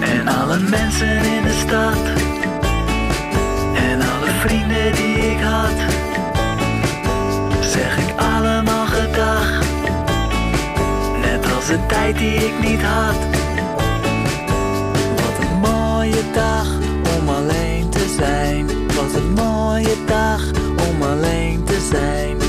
En 0.01 0.29
alle 0.29 0.59
mensen 0.59 1.17
in 1.17 1.43
de 1.43 1.63
stad. 1.67 1.97
En 3.75 4.01
alle 4.01 4.31
vrienden 4.41 4.95
die 4.95 5.17
ik 5.17 5.41
had. 5.41 5.79
Zeg 7.61 7.99
ik 7.99 8.15
allemaal 8.17 8.87
gedag. 8.87 9.61
Net 11.21 11.55
als 11.55 11.67
de 11.67 11.87
tijd 11.87 12.19
die 12.19 12.35
ik 12.35 12.69
niet 12.69 12.83
had. 12.83 13.17
Wat 15.15 15.49
een 15.49 15.59
mooie 15.61 16.23
dag 16.33 16.67
om 17.19 17.29
alleen 17.29 17.91
te 17.91 18.15
zijn. 18.19 18.67
Wat 18.87 19.15
een 19.15 19.33
mooie 19.33 19.97
dag 20.07 20.43
om 20.91 21.03
alleen 21.03 21.65
te 21.65 21.89
zijn 21.91 22.42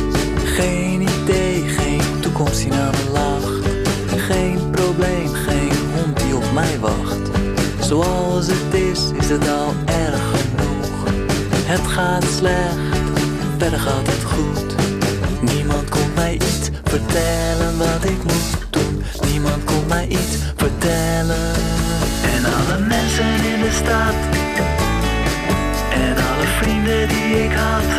komt 2.43 2.67
naar 2.69 2.93
lacht. 3.11 3.67
Geen 4.15 4.69
probleem, 4.71 5.33
geen 5.33 5.71
hond 5.95 6.19
die 6.19 6.35
op 6.35 6.51
mij 6.53 6.79
wacht. 6.79 7.23
Zoals 7.79 8.47
het 8.47 8.73
is, 8.73 8.99
is 9.19 9.29
het 9.29 9.49
al 9.49 9.73
erg 9.85 10.21
genoeg. 10.33 10.89
Het 11.65 11.87
gaat 11.87 12.23
slecht, 12.37 12.97
verder 13.57 13.79
gaat 13.79 14.07
het 14.07 14.23
goed. 14.23 14.75
Niemand 15.53 15.89
komt 15.89 16.15
mij 16.15 16.33
iets 16.33 16.69
vertellen 16.83 17.77
wat 17.77 18.03
ik 18.03 18.23
moet 18.23 18.51
doen. 18.69 19.03
Niemand 19.31 19.63
komt 19.63 19.87
mij 19.87 20.07
iets 20.07 20.35
vertellen. 20.55 21.51
En 22.35 22.45
alle 22.45 22.79
mensen 22.87 23.33
in 23.53 23.59
de 23.61 23.71
stad. 23.71 24.15
En 25.93 26.15
alle 26.29 26.47
vrienden 26.59 27.07
die 27.07 27.43
ik 27.43 27.51
had. 27.51 27.89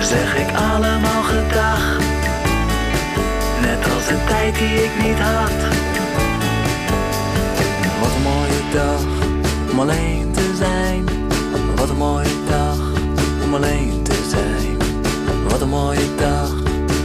Zeg 0.00 0.36
ik 0.36 0.56
allemaal 0.56 1.22
gedag 1.22 2.15
de 4.08 4.24
tijd 4.28 4.54
die 4.54 4.84
ik 4.84 4.90
niet 5.02 5.18
had. 5.18 5.50
Wat 8.00 8.10
een 8.16 8.22
mooie 8.22 8.62
dag 8.72 9.00
om 9.70 9.80
alleen 9.80 10.32
te 10.32 10.54
zijn. 10.56 11.04
Wat 11.76 11.88
een 11.88 11.96
mooie 11.96 12.44
dag 12.48 12.78
om 13.44 13.54
alleen 13.54 14.02
te 14.02 14.26
zijn. 14.28 14.76
Wat 15.48 15.60
een 15.60 15.68
mooie 15.68 16.14
dag 16.16 16.50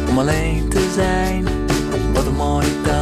om 0.09 0.19
alleen 0.19 0.69
te 0.69 0.91
zijn. 0.95 1.47
Wat 2.13 2.25
een 2.25 2.35
mooie 2.35 2.81
dag. 2.83 3.00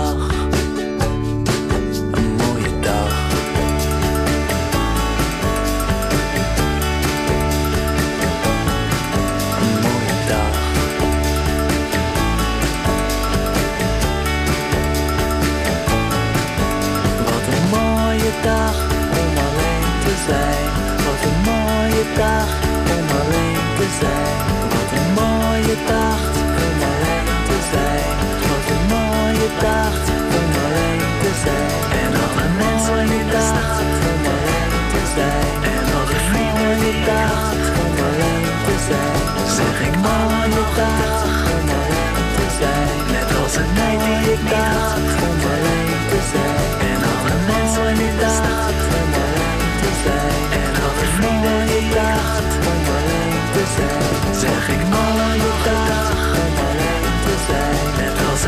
Dag 22.15 22.49
om 22.95 23.07
alleen 23.19 23.63
te 23.77 23.87
zijn. 23.99 24.37
Wat 24.73 24.89
een 24.97 25.09
mooie 25.19 25.77
dag 25.91 26.21
om 26.65 26.79
alleen 26.91 27.27
te 27.49 27.57
zijn. 27.71 28.07
Wat 28.49 28.65
een 28.73 28.85
mooie 28.93 29.49
dag 29.65 29.95
om 30.39 30.51
alleen 30.65 31.01
te 31.23 31.31
zijn. 31.43 31.79
En 32.01 32.11
alle 32.23 32.47
mensen 32.61 33.05
die 33.11 33.25
dag 33.37 33.79
om 34.11 34.23
alleen 34.33 34.71
te 34.93 35.03
zijn. 35.15 35.51
En 35.73 35.85
alle 35.97 36.17
vrienden 36.27 36.75
die 36.83 36.99
dag 37.11 37.61
om 37.83 37.95
alleen 38.07 38.47
te 38.67 38.75
zijn. 38.87 39.21
Zeg 39.57 39.77
ik 39.87 39.95
mooie 40.07 40.63
dag 40.81 41.33
om 41.55 41.67
alleen 41.79 42.15
te 42.37 42.47
zijn. 42.59 42.97
Net 43.13 43.29
als 43.43 43.55
een 43.55 43.71
ik 44.33 44.49
dacht 44.49 45.15
om 45.27 45.39
alleen 45.53 45.99
te 46.11 46.19
zijn. 46.31 46.88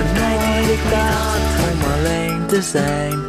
Ik 0.02 0.90
dacht 0.90 1.72
om 1.72 1.92
alleen 1.92 2.48
te 2.48 2.62
zijn. 2.62 3.20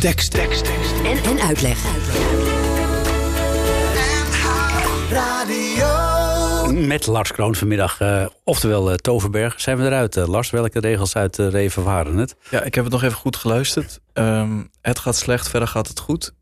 Tekst, 0.00 0.30
tekst, 0.30 0.64
tekst. 0.64 0.92
En, 1.04 1.30
en 1.30 1.40
uitleg. 1.40 1.78
Met 6.72 7.06
Lars 7.06 7.32
Kroon 7.32 7.54
vanmiddag, 7.54 8.00
eh, 8.00 8.26
oftewel 8.44 8.90
eh, 8.90 8.96
Toverberg. 8.96 9.60
Zijn 9.60 9.76
we 9.76 9.84
eruit, 9.84 10.16
eh, 10.16 10.28
Lars? 10.28 10.50
Welke 10.50 10.80
regels 10.80 11.16
uit 11.16 11.34
de 11.34 11.48
Reven 11.48 11.82
waren 11.82 12.16
het? 12.16 12.36
Ja, 12.50 12.62
ik 12.62 12.74
heb 12.74 12.84
het 12.84 12.92
nog 12.92 13.02
even 13.02 13.16
goed 13.16 13.36
geluisterd. 13.36 14.00
Ehm, 14.12 14.62
het 14.80 14.98
gaat 14.98 15.16
slecht, 15.16 15.48
verder 15.48 15.68
gaat 15.68 15.88
het 15.88 16.00
goed. 16.00 16.34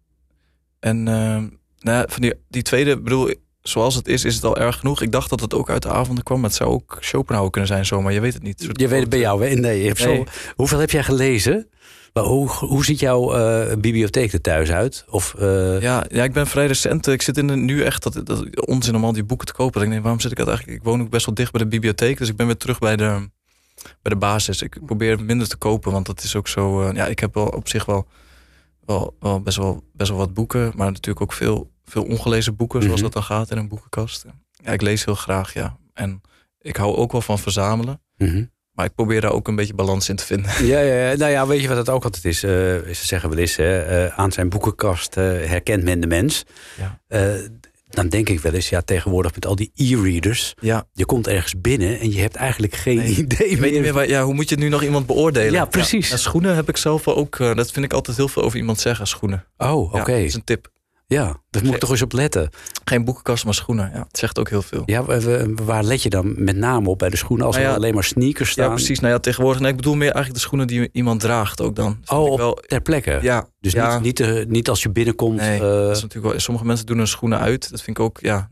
En 0.80 1.08
ehm, 1.08 1.48
nou 1.78 2.04
van 2.08 2.22
die, 2.22 2.34
die 2.48 2.62
tweede, 2.62 3.00
bedoel, 3.00 3.34
zoals 3.62 3.94
het 3.94 4.08
is, 4.08 4.24
is 4.24 4.34
het 4.34 4.44
al 4.44 4.56
erg 4.56 4.78
genoeg. 4.78 5.02
Ik 5.02 5.12
dacht 5.12 5.30
dat 5.30 5.40
het 5.40 5.54
ook 5.54 5.70
uit 5.70 5.82
de 5.82 5.88
avonden 5.90 6.24
kwam. 6.24 6.40
maar 6.40 6.48
Het 6.48 6.58
zou 6.58 6.70
ook 6.70 6.96
Schopenhauer 7.00 7.50
kunnen 7.50 7.70
zijn 7.70 7.86
zomaar. 7.86 8.12
Je 8.12 8.20
weet 8.20 8.34
het 8.34 8.42
niet. 8.42 8.66
Je 8.72 8.88
weet 8.88 9.00
het 9.00 9.08
bij 9.08 9.18
jou, 9.18 9.46
hè? 9.48 9.54
Nee, 9.54 9.80
je 9.80 9.86
hebt 9.86 10.04
Nee. 10.04 10.16
Zo, 10.16 10.24
hoeveel 10.56 10.78
heb 10.78 10.90
jij 10.90 11.02
gelezen? 11.02 11.68
Maar 12.12 12.24
hoe, 12.24 12.48
hoe 12.48 12.84
ziet 12.84 13.00
jouw 13.00 13.34
eh, 13.34 13.76
bibliotheek 13.76 14.32
er 14.32 14.40
thuis 14.40 14.70
uit? 14.70 15.04
Of, 15.08 15.34
eh, 15.38 15.80
Ja, 15.80 16.04
ja, 16.10 16.24
ik 16.24 16.32
ben 16.32 16.46
vrij 16.46 16.66
recent. 16.66 17.06
Ik 17.06 17.22
zit 17.22 17.36
in 17.38 17.46
de, 17.46 17.56
nu 17.56 17.82
echt 17.82 18.02
dat, 18.02 18.26
dat 18.26 18.66
onzin 18.66 18.94
om 18.96 19.04
al 19.04 19.12
die 19.12 19.24
boeken 19.24 19.46
te 19.46 19.52
kopen. 19.52 19.82
Ik 19.82 19.90
denk, 19.90 20.02
waarom 20.02 20.20
zit 20.20 20.30
ik 20.30 20.36
dat 20.36 20.48
eigenlijk? 20.48 20.78
Ik 20.78 20.84
woon 20.84 21.00
ook 21.00 21.10
best 21.10 21.26
wel 21.26 21.34
dicht 21.34 21.52
bij 21.52 21.60
de 21.60 21.68
bibliotheek. 21.68 22.18
Dus 22.18 22.28
ik 22.28 22.36
ben 22.36 22.46
weer 22.46 22.56
terug 22.56 22.78
bij 22.78 22.96
de, 22.96 23.28
bij 24.02 24.12
de 24.12 24.16
basis. 24.16 24.62
Ik 24.62 24.78
probeer 24.86 25.24
minder 25.24 25.48
te 25.48 25.56
kopen, 25.56 25.92
want 25.92 26.06
dat 26.06 26.22
is 26.22 26.36
ook 26.36 26.48
zo. 26.48 26.82
eh, 26.82 26.94
ja, 26.94 27.06
ik 27.06 27.18
heb 27.18 27.34
wel 27.34 27.46
op 27.46 27.68
zich 27.68 27.84
wel, 27.84 28.06
wel, 28.86 29.16
wel, 29.20 29.40
best, 29.40 29.56
wel 29.56 29.82
best 29.92 30.10
wel 30.10 30.18
wat 30.18 30.34
boeken. 30.34 30.72
Maar 30.76 30.86
natuurlijk 30.86 31.20
ook 31.20 31.32
veel, 31.32 31.70
veel 31.92 32.02
ongelezen 32.04 32.56
boeken, 32.56 32.80
zoals 32.82 32.94
Mhm. 32.94 33.04
dat 33.04 33.12
dan 33.12 33.22
gaat 33.22 33.50
in 33.50 33.56
een 33.56 33.68
boekenkast. 33.68 34.24
Ja, 34.64 34.72
ik 34.72 34.82
lees 34.82 35.04
heel 35.04 35.14
graag, 35.14 35.54
ja. 35.54 35.76
En 35.94 36.20
ik 36.60 36.76
hou 36.76 36.96
ook 36.96 37.12
wel 37.12 37.20
van 37.20 37.38
verzamelen. 37.38 38.00
mhm. 38.16 38.44
Maar 38.72 38.84
ik 38.86 38.94
probeer 38.94 39.20
daar 39.20 39.32
ook 39.32 39.48
een 39.48 39.54
beetje 39.56 39.74
balans 39.74 40.08
in 40.08 40.16
te 40.16 40.24
vinden. 40.24 40.50
Ja, 40.66 40.80
ja, 40.80 41.08
ja. 41.10 41.16
nou 41.16 41.30
ja, 41.30 41.46
weet 41.46 41.60
je 41.62 41.68
wat 41.68 41.76
het 41.76 41.88
ook 41.88 42.04
altijd 42.04 42.24
is? 42.24 42.42
Eh, 42.42 42.50
ze 42.50 42.86
zeggen 43.06 43.28
wel 43.30 43.38
eens, 43.38 43.56
hè, 43.56 43.78
eh, 44.06 44.18
aan 44.18 44.32
zijn 44.32 44.48
boekenkast 44.48 45.16
eh, 45.16 45.24
herkent 45.24 45.82
men 45.82 46.00
de 46.00 46.06
mens. 46.06 46.44
Ja. 46.78 47.00
Eh, 47.08 47.34
dan 47.88 48.08
denk 48.08 48.28
ik 48.28 48.40
wel 48.40 48.52
eens, 48.52 48.68
ja, 48.68 48.80
tegenwoordig 48.80 49.34
met 49.34 49.46
al 49.46 49.56
die 49.56 49.72
e-readers. 49.74 50.54
Ja, 50.60 50.84
Je 50.92 51.04
komt 51.04 51.26
ergens 51.26 51.60
binnen 51.60 52.00
en 52.00 52.12
je 52.12 52.20
hebt 52.20 52.34
eigenlijk 52.36 52.74
geen 52.74 52.96
Nee, 52.96 53.16
idee 53.16 53.48
Ik 53.48 53.58
weet 53.58 53.80
meer, 53.80 53.92
waar, 53.92 54.08
ja, 54.08 54.22
hoe 54.24 54.34
moet 54.34 54.48
je 54.48 54.56
nu 54.56 54.68
nog 54.68 54.82
iemand 54.82 55.06
beoordelen? 55.06 55.52
Ja, 55.52 55.64
precies. 55.64 56.08
Ja, 56.08 56.16
schoenen 56.16 56.54
heb 56.54 56.68
ik 56.68 56.76
zelf 56.76 57.08
ook, 57.08 57.38
eh, 57.38 57.54
dat 57.54 57.70
vind 57.70 57.84
ik 57.84 57.92
altijd 57.92 58.16
heel 58.16 58.28
veel 58.28 58.42
over 58.42 58.58
iemand 58.58 58.80
zeggen, 58.80 59.06
schoenen. 59.06 59.44
Oh, 59.56 59.94
oké. 59.94 59.98
Dat 60.12 60.20
is 60.20 60.34
een 60.34 60.44
tip. 60.44 60.70
Ja, 61.06 61.36
daar 61.50 61.64
moet 61.64 61.74
ik 61.74 61.80
toch 61.80 61.90
eens 61.90 62.02
op 62.02 62.12
letten. 62.12 62.50
Geen 62.84 63.04
boekenkast, 63.04 63.44
maar 63.44 63.54
schoenen. 63.54 63.90
Ja, 63.94 64.04
het 64.08 64.18
zegt 64.18 64.38
ook 64.38 64.48
heel 64.48 64.62
veel. 64.62 64.82
Ja, 64.86 65.04
waar 65.64 65.84
let 65.84 66.02
je 66.02 66.10
dan 66.10 66.44
met 66.44 66.56
name 66.56 66.88
op 66.88 66.98
bij 66.98 67.08
de 67.10 67.16
schoenen? 67.16 67.46
Als 67.46 67.54
Nou 67.54 67.66
ja, 67.66 67.72
er 67.72 67.78
alleen 67.78 67.94
maar 67.94 68.04
sneakers 68.04 68.50
staan. 68.50 68.68
Ja, 68.68 68.74
precies. 68.74 69.00
Nou 69.00 69.12
ja, 69.12 69.18
tegenwoordig. 69.18 69.60
Nee, 69.60 69.70
ik 69.70 69.76
bedoel 69.76 69.94
meer 69.94 70.10
eigenlijk 70.10 70.34
de 70.34 70.40
schoenen 70.40 70.66
die 70.66 70.88
iemand 70.92 71.20
draagt 71.20 71.60
ook 71.60 71.76
dan. 71.76 71.98
Oh, 72.06 72.30
op, 72.30 72.38
wel, 72.38 72.54
ter 72.66 72.80
plekke. 72.80 73.18
ja, 73.22 73.46
Dus 73.60 73.72
ja, 73.72 73.94
niet, 73.94 74.02
niet, 74.02 74.20
eh, 74.20 74.46
niet 74.46 74.68
als 74.68 74.82
je 74.82 74.90
binnenkomt. 74.90 75.36
Nee, 75.36 75.54
eh, 75.54 75.60
dat 75.60 75.96
is 75.96 76.02
natuurlijk 76.02 76.32
wel, 76.32 76.40
sommige 76.40 76.66
mensen 76.66 76.86
doen 76.86 76.96
hun 76.98 77.06
schoenen 77.06 77.38
uit. 77.38 77.70
Dat 77.70 77.82
vind 77.82 77.98
ik 77.98 78.04
ook 78.04 78.18
ja, 78.20 78.50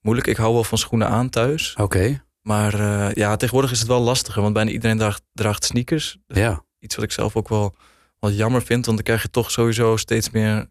moeilijk. 0.00 0.26
Ik 0.26 0.36
hou 0.36 0.52
wel 0.54 0.64
van 0.64 0.78
schoenen 0.78 1.08
aan 1.08 1.30
thuis. 1.30 1.74
Oké, 1.80 2.22
Maar 2.42 2.74
eh, 2.74 3.14
ja, 3.14 3.36
tegenwoordig 3.36 3.70
is 3.72 3.78
het 3.78 3.88
wel 3.88 4.00
lastiger. 4.00 4.42
Want 4.42 4.54
bijna 4.54 4.70
iedereen 4.70 4.98
draagt, 4.98 5.22
draagt 5.32 5.64
sneakers. 5.64 6.18
ja. 6.26 6.62
Iets 6.78 6.94
wat 6.94 7.04
ik 7.04 7.12
zelf 7.12 7.36
ook 7.36 7.48
wel 7.48 7.74
wat 8.18 8.36
jammer 8.36 8.62
vind. 8.62 8.84
Want 8.86 8.96
dan 8.96 9.06
krijg 9.06 9.22
je 9.22 9.30
toch 9.30 9.50
sowieso 9.50 9.96
steeds 9.96 10.30
meer 10.30 10.66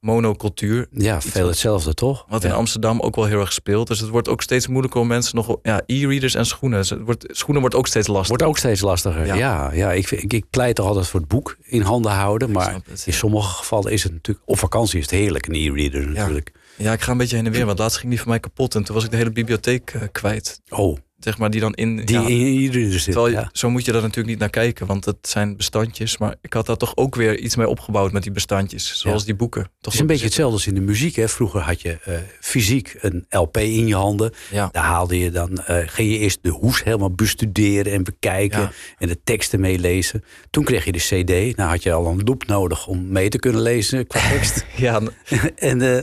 monocultuur. 0.00 0.86
Ja, 0.90 1.20
veel 1.20 1.46
hetzelfde 1.46 1.94
toch? 1.94 2.24
Wat 2.28 2.42
ja. 2.42 2.48
in 2.48 2.54
Amsterdam 2.54 3.00
ook 3.00 3.16
wel 3.16 3.24
heel 3.24 3.40
erg 3.40 3.52
speelt. 3.52 3.86
Dus 3.86 4.00
het 4.00 4.08
wordt 4.08 4.28
ook 4.28 4.42
steeds 4.42 4.66
moeilijker 4.66 5.00
om 5.00 5.06
mensen 5.06 5.36
nog... 5.36 5.56
Ja, 5.62 5.82
e-readers 5.86 6.34
en 6.34 6.46
schoenen. 6.46 6.78
Dus 6.78 6.90
het 6.90 7.00
wordt, 7.00 7.24
schoenen 7.28 7.60
wordt 7.60 7.76
ook 7.76 7.86
steeds 7.86 8.06
lastiger. 8.06 8.28
Wordt 8.28 8.42
ook 8.42 8.58
steeds 8.58 8.80
lastiger. 8.80 9.26
Ja, 9.26 9.34
Ja. 9.34 9.72
ja, 9.72 9.92
ik, 9.92 10.10
ik, 10.10 10.32
ik 10.32 10.44
pleit 10.50 10.76
toch 10.76 10.86
altijd 10.86 11.06
voor 11.06 11.20
het 11.20 11.28
boek 11.28 11.56
in 11.62 11.82
handen 11.82 12.12
houden. 12.12 12.50
Maar 12.50 12.74
het, 12.88 13.02
in 13.06 13.12
sommige 13.12 13.54
gevallen 13.54 13.92
is 13.92 14.02
het 14.02 14.12
natuurlijk... 14.12 14.48
Op 14.48 14.58
vakantie 14.58 14.98
is 14.98 15.04
het 15.04 15.14
heerlijk, 15.14 15.46
een 15.46 15.54
e-reader 15.54 16.06
natuurlijk. 16.06 16.52
Ja, 16.76 16.92
ik 16.92 17.00
ga 17.00 17.12
een 17.12 17.18
beetje 17.18 17.36
heen 17.36 17.46
en 17.46 17.52
weer. 17.52 17.66
Want 17.66 17.78
laatst 17.78 17.98
ging 17.98 18.10
die 18.10 18.20
van 18.20 18.28
mij 18.28 18.40
kapot. 18.40 18.74
En 18.74 18.84
toen 18.84 18.94
was 18.94 19.04
ik 19.04 19.10
de 19.10 19.16
hele 19.16 19.30
bibliotheek 19.30 19.90
eh, 19.90 20.02
kwijt. 20.12 20.60
Oh, 20.68 20.96
Zeg 21.20 21.38
maar, 21.38 21.50
die 21.50 21.60
dan 21.60 21.74
in... 21.74 21.96
die 21.96 22.20
ja, 22.20 22.26
in 22.26 22.68
e-reader 22.68 23.00
zit. 23.00 23.12
terwijl 23.12 23.34
Ja. 23.34 23.48
Zo 23.52 23.70
moet 23.70 23.84
je 23.84 23.92
daar 23.92 24.00
natuurlijk 24.00 24.28
niet 24.28 24.38
naar 24.38 24.50
kijken. 24.50 24.86
Want 24.86 25.04
het 25.04 25.16
zijn 25.20 25.56
bestandjes. 25.56 26.18
Maar 26.18 26.34
ik 26.40 26.52
had 26.52 26.66
daar 26.66 26.76
toch 26.76 26.96
ook 26.96 27.14
weer 27.14 27.38
iets 27.38 27.56
mee 27.56 27.68
opgebouwd 27.68 28.12
met 28.12 28.22
die 28.22 28.32
bestandjes. 28.32 28.98
Zoals 28.98 29.20
Ja. 29.20 29.26
die 29.26 29.34
boeken. 29.36 29.62
Toch 29.62 29.72
Het 29.80 29.94
is 29.94 30.00
een 30.00 30.06
beetje 30.06 30.24
hetzelfde 30.24 30.54
als 30.54 30.66
in 30.66 30.74
de 30.74 30.80
muziek. 30.80 31.16
Hè. 31.16 31.28
Vroeger 31.28 31.60
had 31.60 31.80
je 31.80 31.98
eh, 32.04 32.14
fysiek 32.40 32.96
een 33.00 33.26
LP 33.28 33.56
in 33.56 33.86
je 33.86 33.94
handen. 33.94 34.32
Ja. 34.50 34.68
Daar 34.72 34.84
haalde 34.84 35.18
je 35.18 35.30
dan, 35.30 35.58
eh, 35.58 35.76
ging 35.86 36.10
je 36.12 36.18
eerst 36.18 36.38
de 36.42 36.50
hoes 36.50 36.84
helemaal 36.84 37.10
bestuderen 37.10 37.92
en 37.92 38.04
bekijken. 38.04 38.70
En 38.98 39.08
de 39.08 39.22
teksten 39.24 39.60
meelezen. 39.60 40.24
Toen 40.50 40.64
kreeg 40.64 40.84
je 40.84 40.92
de 40.92 40.98
CD. 40.98 41.56
Nou 41.56 41.70
had 41.70 41.82
je 41.82 41.92
al 41.92 42.06
een 42.06 42.22
loop 42.24 42.46
nodig 42.46 42.86
om 42.86 43.08
mee 43.12 43.28
te 43.28 43.38
kunnen 43.38 43.62
lezen 43.62 44.06
qua 44.06 44.28
tekst. 44.28 44.64
Ja, 44.76 45.00
en, 45.56 45.82
eh, 45.82 46.02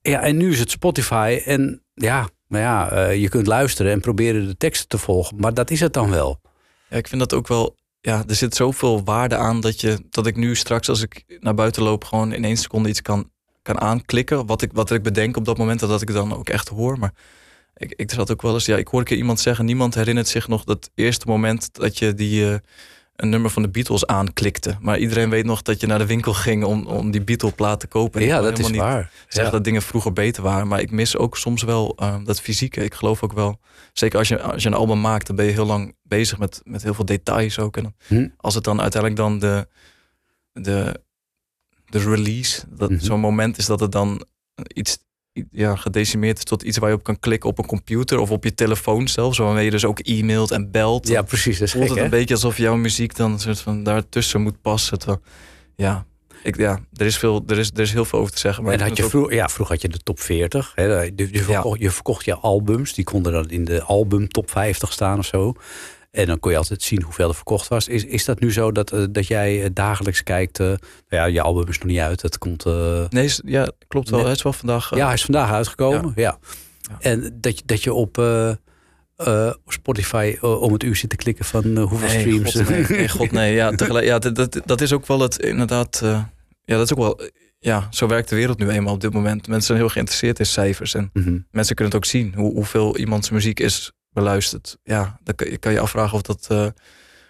ja, 0.00 0.20
en 0.22 0.36
nu 0.36 0.50
is 0.52 0.58
het 0.58 0.70
Spotify. 0.70 1.40
En 1.44 1.82
ja, 1.94 2.28
maar 2.46 2.60
ja 2.60 2.90
eh, 2.90 3.20
je 3.20 3.28
kunt 3.28 3.46
luisteren 3.46 3.92
en 3.92 4.00
proberen 4.00 4.46
de 4.46 4.56
teksten 4.56 4.88
te 4.88 4.98
volgen. 4.98 5.36
Maar 5.36 5.54
dat 5.54 5.70
is 5.70 5.80
het 5.80 5.92
dan 5.92 6.10
wel. 6.10 6.40
Ik 6.90 7.08
vind 7.08 7.20
dat 7.20 7.34
ook 7.34 7.48
wel. 7.48 7.76
Ja, 8.00 8.24
er 8.26 8.34
zit 8.34 8.54
zoveel 8.54 9.04
waarde 9.04 9.36
aan 9.36 9.60
dat, 9.60 9.80
je, 9.80 9.98
dat 10.10 10.26
ik 10.26 10.36
nu 10.36 10.56
straks, 10.56 10.88
als 10.88 11.02
ik 11.02 11.24
naar 11.40 11.54
buiten 11.54 11.82
loop, 11.82 12.04
gewoon 12.04 12.32
in 12.32 12.44
één 12.44 12.56
seconde 12.56 12.88
iets 12.88 13.02
kan, 13.02 13.30
kan 13.62 13.80
aanklikken. 13.80 14.46
Wat 14.46 14.62
ik, 14.62 14.70
wat 14.72 14.90
ik 14.90 15.02
bedenk 15.02 15.36
op 15.36 15.44
dat 15.44 15.58
moment, 15.58 15.82
en 15.82 15.88
dat 15.88 16.02
ik 16.02 16.12
dan 16.12 16.34
ook 16.34 16.48
echt 16.48 16.68
hoor. 16.68 16.98
Maar 16.98 17.12
ik, 17.76 17.92
ik 17.96 18.10
zat 18.10 18.30
ook 18.30 18.42
wel 18.42 18.54
eens. 18.54 18.66
Ja, 18.66 18.76
ik 18.76 18.88
hoor 18.88 19.00
een 19.00 19.06
keer 19.06 19.16
iemand 19.16 19.40
zeggen: 19.40 19.64
niemand 19.64 19.94
herinnert 19.94 20.28
zich 20.28 20.48
nog 20.48 20.64
dat 20.64 20.90
eerste 20.94 21.26
moment 21.26 21.74
dat 21.74 21.98
je 21.98 22.14
die. 22.14 22.50
eh, 22.52 22.58
een 23.16 23.28
nummer 23.28 23.50
van 23.50 23.62
de 23.62 23.68
Beatles 23.68 24.06
aanklikte. 24.06 24.76
Maar 24.80 24.98
iedereen 24.98 25.30
weet 25.30 25.44
nog 25.44 25.62
dat 25.62 25.80
je 25.80 25.86
naar 25.86 25.98
de 25.98 26.06
winkel 26.06 26.32
ging 26.34 26.64
om, 26.64 26.86
om 26.86 27.10
die 27.10 27.22
Beatle-plaat 27.22 27.80
te 27.80 27.86
kopen. 27.86 28.20
En 28.20 28.26
ja, 28.26 28.40
dat 28.40 28.58
is 28.58 28.68
niet 28.68 28.76
waar. 28.80 29.10
Ja. 29.28 29.50
dat 29.50 29.64
dingen 29.64 29.82
vroeger 29.82 30.12
beter 30.12 30.42
waren. 30.42 30.68
Maar 30.68 30.80
ik 30.80 30.90
mis 30.90 31.16
ook 31.16 31.36
soms 31.36 31.62
wel 31.62 31.92
eh, 31.96 32.16
dat 32.24 32.40
fysieke. 32.40 32.84
Ik 32.84 32.94
geloof 32.94 33.22
ook 33.22 33.32
wel. 33.32 33.60
Zeker 33.92 34.18
als 34.18 34.28
je, 34.28 34.40
als 34.42 34.62
je 34.62 34.68
een 34.68 34.74
album 34.74 35.00
maakt, 35.00 35.26
dan 35.26 35.36
ben 35.36 35.44
je 35.44 35.52
heel 35.52 35.66
lang 35.66 35.94
bezig 36.02 36.38
met, 36.38 36.60
met 36.64 36.82
heel 36.82 36.94
veel 36.94 37.04
details 37.04 37.58
ook. 37.58 37.76
En 37.76 37.82
dan- 37.82 37.94
Hm. 38.06 38.28
als 38.36 38.54
het 38.54 38.64
dan 38.64 38.80
uiteindelijk 38.80 39.20
dan 39.22 39.38
de, 39.38 39.68
de, 40.52 41.00
de 41.86 41.98
release. 41.98 42.62
Dat 42.68 42.90
Mhm. 42.90 43.00
zo'n 43.04 43.20
moment 43.20 43.58
is 43.58 43.66
dat 43.66 43.80
het 43.80 43.92
dan 43.92 44.24
iets 44.74 44.98
ja, 45.50 45.76
gedecimeerd 45.76 46.38
is 46.38 46.44
tot 46.44 46.62
iets 46.62 46.78
waar 46.78 46.88
je 46.90 46.94
op 46.96 47.02
kan 47.02 47.18
klikken 47.20 47.48
op 47.48 47.58
een 47.58 47.66
computer 47.66 48.18
of 48.18 48.30
op 48.30 48.44
je 48.44 48.54
telefoon 48.54 49.08
zelfs. 49.08 49.38
Waarmee 49.38 49.64
je 49.64 49.70
dus 49.70 49.84
ook 49.84 49.98
e-mailt 50.02 50.50
en 50.50 50.70
belt. 50.70 51.08
Ja, 51.08 51.22
precies. 51.22 51.58
Dat 51.58 51.66
is 51.66 51.72
voelt 51.72 51.86
gek, 51.86 51.94
het 51.94 52.04
een 52.04 52.10
hè? 52.10 52.18
beetje 52.18 52.34
alsof 52.34 52.56
jouw 52.56 52.76
muziek 52.76 53.16
dan 53.16 53.32
een 53.32 53.38
soort 53.38 53.60
van 53.60 53.82
daartussen 53.82 54.42
moet 54.42 54.60
passen. 54.60 54.98
Terwijl, 54.98 55.20
ja, 55.74 56.06
ik, 56.42 56.56
ja 56.56 56.80
er, 56.92 57.06
is 57.06 57.18
veel, 57.18 57.42
er, 57.46 57.58
is, 57.58 57.70
er 57.74 57.80
is 57.80 57.92
heel 57.92 58.04
veel 58.04 58.18
over 58.18 58.32
te 58.32 58.38
zeggen. 58.38 58.64
Maar 58.64 58.72
En 58.72 58.80
had 58.80 58.96
je 58.96 59.04
ook- 59.04 59.10
vroeg, 59.10 59.32
ja, 59.32 59.48
vroeger 59.48 59.74
had 59.74 59.82
je 59.82 59.88
de 59.88 59.98
top 60.02 60.20
40. 60.20 60.72
Hè, 60.74 60.84
je, 60.84 61.12
je, 61.16 61.42
verkocht, 61.42 61.80
je 61.80 61.90
verkocht 61.90 62.24
je 62.24 62.34
albums. 62.34 62.94
Die 62.94 63.04
konden 63.04 63.32
dan 63.32 63.50
in 63.50 63.64
de 63.64 63.82
album 63.82 64.28
top 64.28 64.50
50 64.50 64.92
staan 64.92 65.18
of 65.18 65.26
zo. 65.26 65.54
En 66.16 66.26
dan 66.26 66.40
kon 66.40 66.50
je 66.50 66.56
altijd 66.56 66.82
zien 66.82 67.02
hoeveel 67.02 67.28
er 67.28 67.34
verkocht 67.34 67.68
was. 67.68 67.88
Is, 67.88 68.04
is 68.04 68.24
dat 68.24 68.40
nu 68.40 68.52
zo 68.52 68.72
dat, 68.72 68.92
eh, 68.92 69.04
dat 69.10 69.26
jij 69.26 69.62
eh, 69.62 69.68
dagelijks 69.72 70.22
kijkt? 70.22 70.58
nou 70.58 70.78
ja, 71.08 71.24
je 71.24 71.40
album 71.42 71.68
is 71.68 71.78
nog 71.78 71.86
niet 71.88 71.98
uit. 71.98 72.20
Dat 72.20 72.38
komt. 72.38 72.64
eh, 72.64 73.04
Nee, 73.08 73.24
is- 73.24 73.40
ja, 73.44 73.70
klopt 73.88 74.08
wel. 74.08 74.18
Nee. 74.18 74.26
Hij 74.28 74.36
is 74.36 74.42
wel 74.42 74.52
vandaag. 74.52 74.94
ja, 74.96 75.04
hij 75.04 75.14
is 75.14 75.24
vandaag 75.24 75.50
uitgekomen. 75.50 76.12
Ja. 76.16 76.38
Ja. 76.80 76.96
En 77.00 77.36
dat, 77.40 77.58
je- 77.58 77.62
dat 77.66 77.82
je 77.82 77.92
op 77.92 78.16
Spotify 79.66 80.36
om 80.40 80.72
het 80.72 80.82
uur 80.82 80.96
zit 80.96 81.10
te 81.10 81.16
klikken 81.16 81.44
van 81.44 81.76
hoeveel 81.78 82.08
nee, 82.08 82.18
streams. 82.20 82.54
God, 82.54 82.68
nee, 82.68 82.84
nee, 82.88 83.08
god 83.08 83.30
nee. 83.30 83.54
Ja, 83.54 83.70
tegelijk, 83.76 84.06
ja 84.06 84.18
dat, 84.18 84.34
dat, 84.34 84.60
dat 84.64 84.80
is 84.80 84.92
ook 84.92 85.06
wel 85.06 85.20
het 85.20 85.38
inderdaad. 85.38 85.98
ja, 86.02 86.76
dat 86.76 86.82
is 86.84 86.92
ook 86.92 86.98
wel. 86.98 87.20
Ja, 87.58 87.86
zo 87.90 88.06
werkt 88.06 88.28
de 88.28 88.36
wereld 88.36 88.58
nu 88.58 88.68
eenmaal 88.68 88.94
op 88.94 89.00
dit 89.00 89.12
moment. 89.12 89.46
Mensen 89.48 89.66
zijn 89.66 89.78
heel 89.78 89.88
geïnteresseerd 89.88 90.38
in 90.38 90.46
cijfers. 90.46 90.94
En 90.94 91.10
Mhm. 91.12 91.38
mensen 91.50 91.74
kunnen 91.74 91.94
het 91.94 92.02
ook 92.04 92.10
zien. 92.10 92.32
Hoe, 92.36 92.52
hoeveel 92.52 92.96
iemands 92.96 93.30
muziek 93.30 93.60
is 93.60 93.92
beluisterd. 94.16 94.76
Ja, 94.84 95.18
dan 95.22 95.34
kan 95.34 95.50
je, 95.50 95.58
kan 95.58 95.72
je 95.72 95.80
afvragen 95.80 96.14
of 96.14 96.22
dat, 96.22 96.46
eh, 96.48 96.66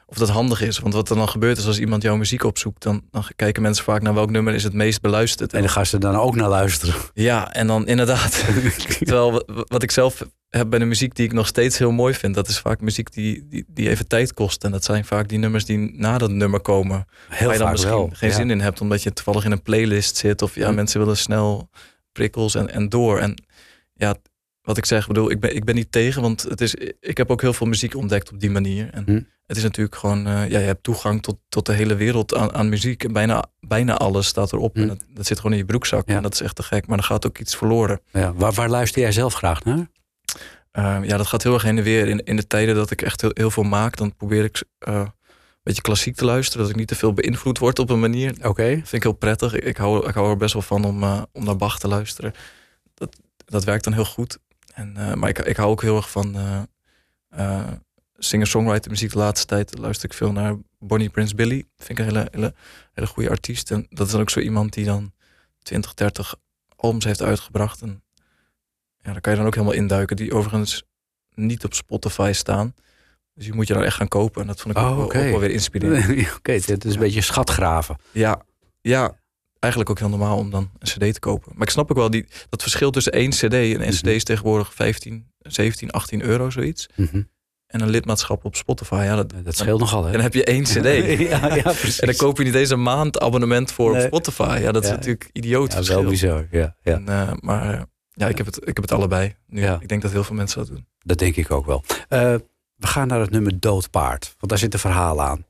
of 0.07 0.17
dat 0.17 0.29
handig 0.29 0.61
is. 0.63 0.79
Want 0.79 0.95
wat 0.95 1.11
er 1.11 1.17
dan 1.17 1.29
gebeurt 1.29 1.59
is 1.59 1.67
als 1.67 1.79
iemand 1.79 2.03
jouw 2.03 2.17
muziek 2.17 2.45
opzoekt... 2.45 2.83
dan, 2.83 3.03
dan 3.11 3.25
kijken 3.37 3.63
mensen 3.63 3.85
vaak 3.85 4.03
naar 4.03 4.15
welk 4.15 4.31
nummer 4.31 4.55
is 4.55 4.63
het 4.65 4.73
meest 4.73 5.01
beluisterd. 5.01 5.53
En 5.53 5.61
dan 5.61 5.71
gaan 5.71 5.87
ze 5.87 5.99
dan 5.99 6.17
ook 6.17 6.35
naar 6.35 6.49
luisteren. 6.49 6.95
Ja, 7.15 7.53
en 7.53 7.67
dan 7.67 7.87
inderdaad. 7.87 8.45
Terwijl 8.99 9.33
wa- 9.33 9.65
wat 9.69 9.83
ik 9.83 9.91
zelf 9.91 10.23
heb 10.49 10.71
bij 10.71 10.79
de 10.79 10.85
muziek 10.85 11.15
die 11.15 11.25
ik 11.27 11.33
nog 11.33 11.47
steeds 11.47 11.79
heel 11.79 11.91
mooi 11.91 12.15
vind... 12.15 12.35
dat 12.35 12.49
is 12.49 12.59
vaak 12.59 12.81
muziek 12.81 13.13
die, 13.13 13.47
die, 13.49 13.65
die 13.69 13.89
even 13.89 14.07
tijd 14.09 14.35
kost. 14.35 14.65
En 14.65 14.71
dat 14.71 14.85
zijn 14.85 15.05
vaak 15.05 15.29
die 15.29 15.39
nummers 15.39 15.65
die 15.65 15.79
na 15.99 16.19
dat 16.19 16.31
nummer 16.31 16.61
komen... 16.61 17.07
Heel 17.29 17.47
waar 17.47 17.53
je 17.53 17.59
dan 17.59 17.59
vaak 17.59 17.71
misschien 17.71 17.97
wel. 17.97 18.11
geen 18.13 18.29
ja. 18.31 18.35
zin 18.35 18.51
in 18.51 18.61
hebt... 18.61 18.81
omdat 18.81 19.03
je 19.03 19.13
toevallig 19.13 19.45
in 19.45 19.53
een 19.53 19.63
playlist 19.63 20.17
zit... 20.17 20.43
of 20.43 20.55
ja, 20.55 20.69
Hm. 20.69 20.75
mensen 20.75 21.01
willen 21.01 21.17
snel 21.17 21.71
prikkels 22.13 22.55
en, 22.55 22.71
en 22.71 22.89
door. 22.89 23.19
En 23.19 23.43
ja, 23.95 24.15
wat 24.67 24.77
ik 24.77 24.85
zeg, 24.85 25.07
bedoel, 25.07 25.31
ik 25.31 25.41
ben, 25.41 25.57
ik 25.57 25.65
ben 25.65 25.75
niet 25.75 25.93
tegen... 25.93 26.23
want 26.23 26.43
het 26.43 26.61
is, 26.61 26.75
ik 27.01 27.17
heb 27.17 27.31
ook 27.31 27.41
heel 27.41 27.53
veel 27.53 27.67
muziek 27.67 27.95
ontdekt 27.97 28.33
op 28.33 28.41
die 28.41 28.51
manier. 28.51 28.91
En 28.93 29.05
Hm. 29.05 29.21
het 29.47 29.57
is 29.57 29.63
natuurlijk 29.63 29.97
gewoon... 29.97 30.27
eh, 30.27 30.51
ja, 30.51 30.59
je 30.59 30.67
hebt 30.67 30.83
toegang 30.83 31.23
tot, 31.23 31.37
tot 31.49 31.67
de 31.67 31.73
hele 31.73 31.95
wereld 31.95 32.35
aan, 32.35 32.55
aan 32.55 32.69
muziek. 32.69 33.05
En 33.05 33.13
bijna, 33.13 33.45
bijna 33.61 33.97
alles 33.97 34.27
staat 34.27 34.53
erop. 34.53 34.75
Hm. 34.75 34.81
En 34.81 34.89
dat, 34.89 35.05
dat 35.09 35.27
zit 35.27 35.37
gewoon 35.37 35.53
in 35.53 35.59
je 35.59 35.65
broekzak. 35.65 36.09
Ja. 36.09 36.17
En 36.17 36.23
dat 36.23 36.35
is 36.35 36.41
echt 36.41 36.55
te 36.57 36.63
gek. 36.63 36.87
Maar 36.87 36.97
dan 36.97 37.07
gaat 37.07 37.27
ook 37.27 37.39
iets 37.39 37.57
verloren. 37.57 38.01
Ja, 38.13 38.35
waar, 38.35 38.53
waar 38.53 38.69
luister 38.69 39.03
jij 39.03 39.13
zelf 39.13 39.35
graag 39.35 39.65
naar? 39.65 39.89
Uh, 40.79 40.99
ja, 41.03 41.17
dat 41.17 41.27
gaat 41.27 41.43
heel 41.43 41.55
erg 41.55 41.63
heen 41.63 41.79
en 41.79 41.85
weer. 41.85 42.09
In, 42.09 42.25
in 42.25 42.37
de 42.37 42.47
tijden 42.47 42.75
dat 42.75 42.91
ik 42.91 43.03
echt 43.03 43.21
heel, 43.21 43.31
heel 43.35 43.51
veel 43.51 43.63
maak, 43.63 43.97
dan 43.97 44.17
probeer 44.17 44.45
ik 44.45 44.63
uh, 44.89 44.95
een 44.95 45.13
beetje 45.63 45.83
klassiek 45.83 46.17
te 46.17 46.25
luisteren. 46.25 46.61
Dat 46.63 46.71
ik 46.71 46.77
niet 46.77 46.89
te 46.89 46.95
veel 46.95 47.13
beïnvloed 47.13 47.59
word 47.59 47.79
op 47.79 47.91
een 47.91 48.01
manier. 48.01 48.31
Oké. 48.31 48.49
Okay. 48.49 48.75
Vind 48.75 48.93
ik 48.93 49.03
heel 49.03 49.13
prettig. 49.13 49.55
Ik, 49.55 49.65
ik, 49.65 49.77
hou, 49.77 50.09
ik 50.09 50.15
hou 50.15 50.31
er 50.31 50.37
best 50.37 50.53
wel 50.53 50.63
van 50.63 50.85
om, 50.85 51.03
uh, 51.03 51.23
om 51.33 51.45
naar 51.45 51.57
Bach 51.57 51.79
te 51.79 51.89
luisteren. 51.89 52.33
Dat, 52.95 53.17
dat 53.45 53.65
werkt 53.65 53.85
dan 53.85 53.93
heel 53.93 54.05
goed. 54.05 54.39
En, 54.77 54.95
uh, 54.99 55.15
maar 55.15 55.29
ik, 55.29 55.39
ik 55.39 55.57
hou 55.57 55.71
ook 55.71 55.83
heel 55.83 55.97
erg 55.97 56.11
van 56.11 56.37
uh, 57.37 57.73
singer-songwriter 58.17 58.91
muziek 58.91 59.13
de 59.13 59.19
laatste 59.19 59.47
tijd. 59.47 59.79
Luister 59.79 60.09
ik 60.09 60.17
veel 60.17 60.33
naar 60.33 60.57
Bonnie 60.79 61.11
Prince 61.11 61.35
Billy. 61.35 61.65
Vind 61.77 61.99
ik 61.99 61.99
een 61.99 62.05
hele, 62.05 62.29
hele, 62.31 62.55
hele 62.93 63.07
goede 63.07 63.31
artiest. 63.31 63.71
En 63.71 63.87
dat 63.89 64.07
is 64.07 64.13
dan 64.13 64.21
ook 64.21 64.31
zo 64.31 64.41
iemand 64.41 64.73
die 64.73 64.85
dan 64.85 65.13
20, 65.63 65.95
30 65.95 66.35
albums 66.77 67.05
heeft 67.05 67.23
uitgebracht. 67.23 67.83
En 67.83 68.03
ja, 68.99 69.13
daar 69.13 69.21
kan 69.21 69.33
je 69.33 69.39
dan 69.39 69.47
ook 69.47 69.55
helemaal 69.55 69.77
induiken. 69.77 70.17
Die 70.17 70.35
overigens 70.35 70.85
niet 71.35 71.65
op 71.65 71.75
Spotify 71.75 72.31
staan. 72.35 72.75
Dus 73.35 73.45
die 73.45 73.55
moet 73.55 73.67
je 73.67 73.75
dan 73.75 73.85
echt 73.85 73.97
gaan 73.97 74.09
kopen. 74.09 74.41
En 74.41 74.47
dat 74.47 74.61
vond 74.61 74.77
ik 74.77 74.83
oh, 74.83 74.99
ook, 74.99 75.05
okay. 75.05 75.25
ook, 75.25 75.31
wel 75.31 75.41
weer 75.41 75.51
inspirerend. 75.51 76.05
Oké, 76.11 76.37
okay, 76.37 76.55
het 76.55 76.85
is 76.85 76.95
een 76.95 77.01
beetje 77.01 77.21
schatgraven. 77.21 77.97
Ja, 78.13 78.43
ja, 78.81 79.19
eigenlijk 79.59 79.93
ook 79.93 79.99
heel 79.99 80.19
normaal 80.19 80.39
om 80.39 80.51
dan 80.51 80.71
een 80.79 80.89
cd 80.89 81.15
te 81.15 81.21
kopen. 81.21 81.53
Maar 81.55 81.67
ik 81.67 81.73
snap 81.73 81.91
ook 81.91 81.97
wel 81.97 82.11
die, 82.11 82.27
dat 82.49 82.63
verschil 82.63 82.91
tussen 82.91 83.13
één 83.13 83.31
cd. 83.31 83.43
En 83.43 83.53
een 83.53 83.77
mm-hmm. 83.77 83.91
cd 83.91 84.07
is 84.07 84.25
tegenwoordig 84.25 84.75
15, 84.75 85.27
17, 85.39 85.91
18 85.91 86.23
euro 86.23 86.51
zoiets. 86.51 86.89
Mm-hmm. 86.95 87.29
En 87.67 87.81
een 87.81 87.91
lidmaatschap 87.91 88.45
op 88.45 88.57
Spotify. 88.57 89.03
Ja, 89.05 89.17
dat, 89.17 89.33
dat 89.45 89.57
scheelt 89.57 89.81
nogal, 89.81 90.05
hè? 90.05 90.13
Dan 90.13 90.21
heb 90.21 90.35
je 90.35 90.45
één 90.45 90.63
cd. 90.63 90.75
ja, 91.31 91.55
ja, 91.55 91.63
precies. 91.63 92.01
En 92.01 92.07
dan 92.07 92.17
koop 92.17 92.39
je 92.39 92.45
niet 92.45 92.55
eens 92.55 92.71
een 92.71 92.83
maand 92.83 93.21
abonnement 93.21 93.73
voor 93.73 93.93
nee. 93.93 94.01
op 94.01 94.07
Spotify. 94.07 94.59
Ja, 94.61 94.73
dat 94.73 94.83
is 94.83 94.89
ja. 94.89 94.95
natuurlijk 94.95 95.31
idioot 95.33 95.71
ja, 95.71 95.77
verschil. 95.77 96.01
wel 96.01 96.11
bizar, 96.11 96.47
ja. 96.51 96.77
ja. 96.83 96.95
En, 96.95 97.05
uh, 97.09 97.33
maar 97.41 97.87
ja, 98.11 98.29
ik 98.29 98.37
heb, 98.37 98.47
het, 98.47 98.57
ik 98.57 98.75
heb 98.77 98.83
het 98.83 98.93
allebei. 98.93 99.35
Nu, 99.47 99.61
ja. 99.61 99.79
Ik 99.81 99.89
denk 99.89 100.03
dat 100.03 100.11
heel 100.11 100.25
veel 100.25 100.37
mensen 100.37 100.59
dat 100.59 100.69
doen. 100.69 100.87
Dat 100.99 101.19
denk 101.19 101.37
ik 101.37 101.51
ook 101.51 101.67
wel. 101.67 101.83
Uh, 101.89 102.35
we 102.77 102.87
gaan 102.87 103.09
naar 103.09 103.21
het 103.21 103.31
nummer 103.31 103.61
Doodpaard. 103.61 104.35
Want 104.39 104.51
daar 104.51 104.59
zit 104.59 104.73
een 104.73 104.79
verhaal 104.81 105.23
aan. 105.23 105.45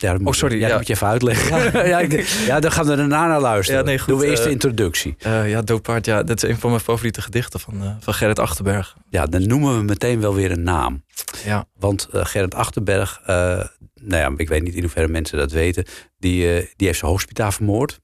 Ja, 0.00 0.18
oh, 0.24 0.32
sorry. 0.32 0.60
Ja, 0.60 0.76
moet 0.76 0.86
je 0.86 0.92
even 0.92 1.06
uitleggen. 1.06 1.56
Ja, 1.88 1.98
ja, 2.46 2.60
dan 2.60 2.72
gaan 2.72 2.86
we 2.86 2.96
daarna 2.96 3.26
naar 3.26 3.40
luisteren. 3.40 3.84
Nee, 3.84 3.98
goed, 3.98 4.08
Doen 4.08 4.18
we 4.18 4.26
eerst 4.26 4.42
de 4.42 4.48
uh, 4.48 4.54
introductie. 4.54 5.16
Uh, 5.26 5.50
ja, 5.50 5.62
Doodpaard, 5.62 6.06
ja, 6.06 6.22
dat 6.22 6.42
is 6.42 6.50
een 6.50 6.58
van 6.58 6.70
mijn 6.70 6.82
favoriete 6.82 7.22
gedichten 7.22 7.60
van, 7.60 7.82
uh, 7.82 7.90
van 8.00 8.14
Gerrit 8.14 8.38
Achterberg. 8.38 8.96
Ja, 9.10 9.26
dan 9.26 9.46
noemen 9.46 9.76
we 9.76 9.82
meteen 9.82 10.20
wel 10.20 10.34
weer 10.34 10.50
een 10.50 10.62
naam. 10.62 11.04
Ja. 11.44 11.66
Want 11.78 12.08
Gerrit 12.12 12.54
Achterberg, 12.54 13.20
nou 13.26 13.68
ja, 13.94 14.32
ik 14.36 14.48
weet 14.48 14.62
niet 14.62 14.74
in 14.74 14.80
hoeverre 14.80 15.08
mensen 15.08 15.38
dat 15.38 15.52
weten, 15.52 15.84
die, 16.18 16.68
die 16.76 16.86
heeft 16.86 16.98
zijn 16.98 17.10
hospita 17.10 17.52
vermoord. 17.52 18.00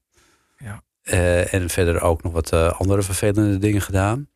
Ja. 0.57 0.81
en 1.45 1.69
verder 1.69 2.01
ook 2.01 2.23
nog 2.23 2.33
wat 2.33 2.51
andere 2.53 3.01
vervelende 3.01 3.57
dingen 3.57 3.81
gedaan. 3.81 4.29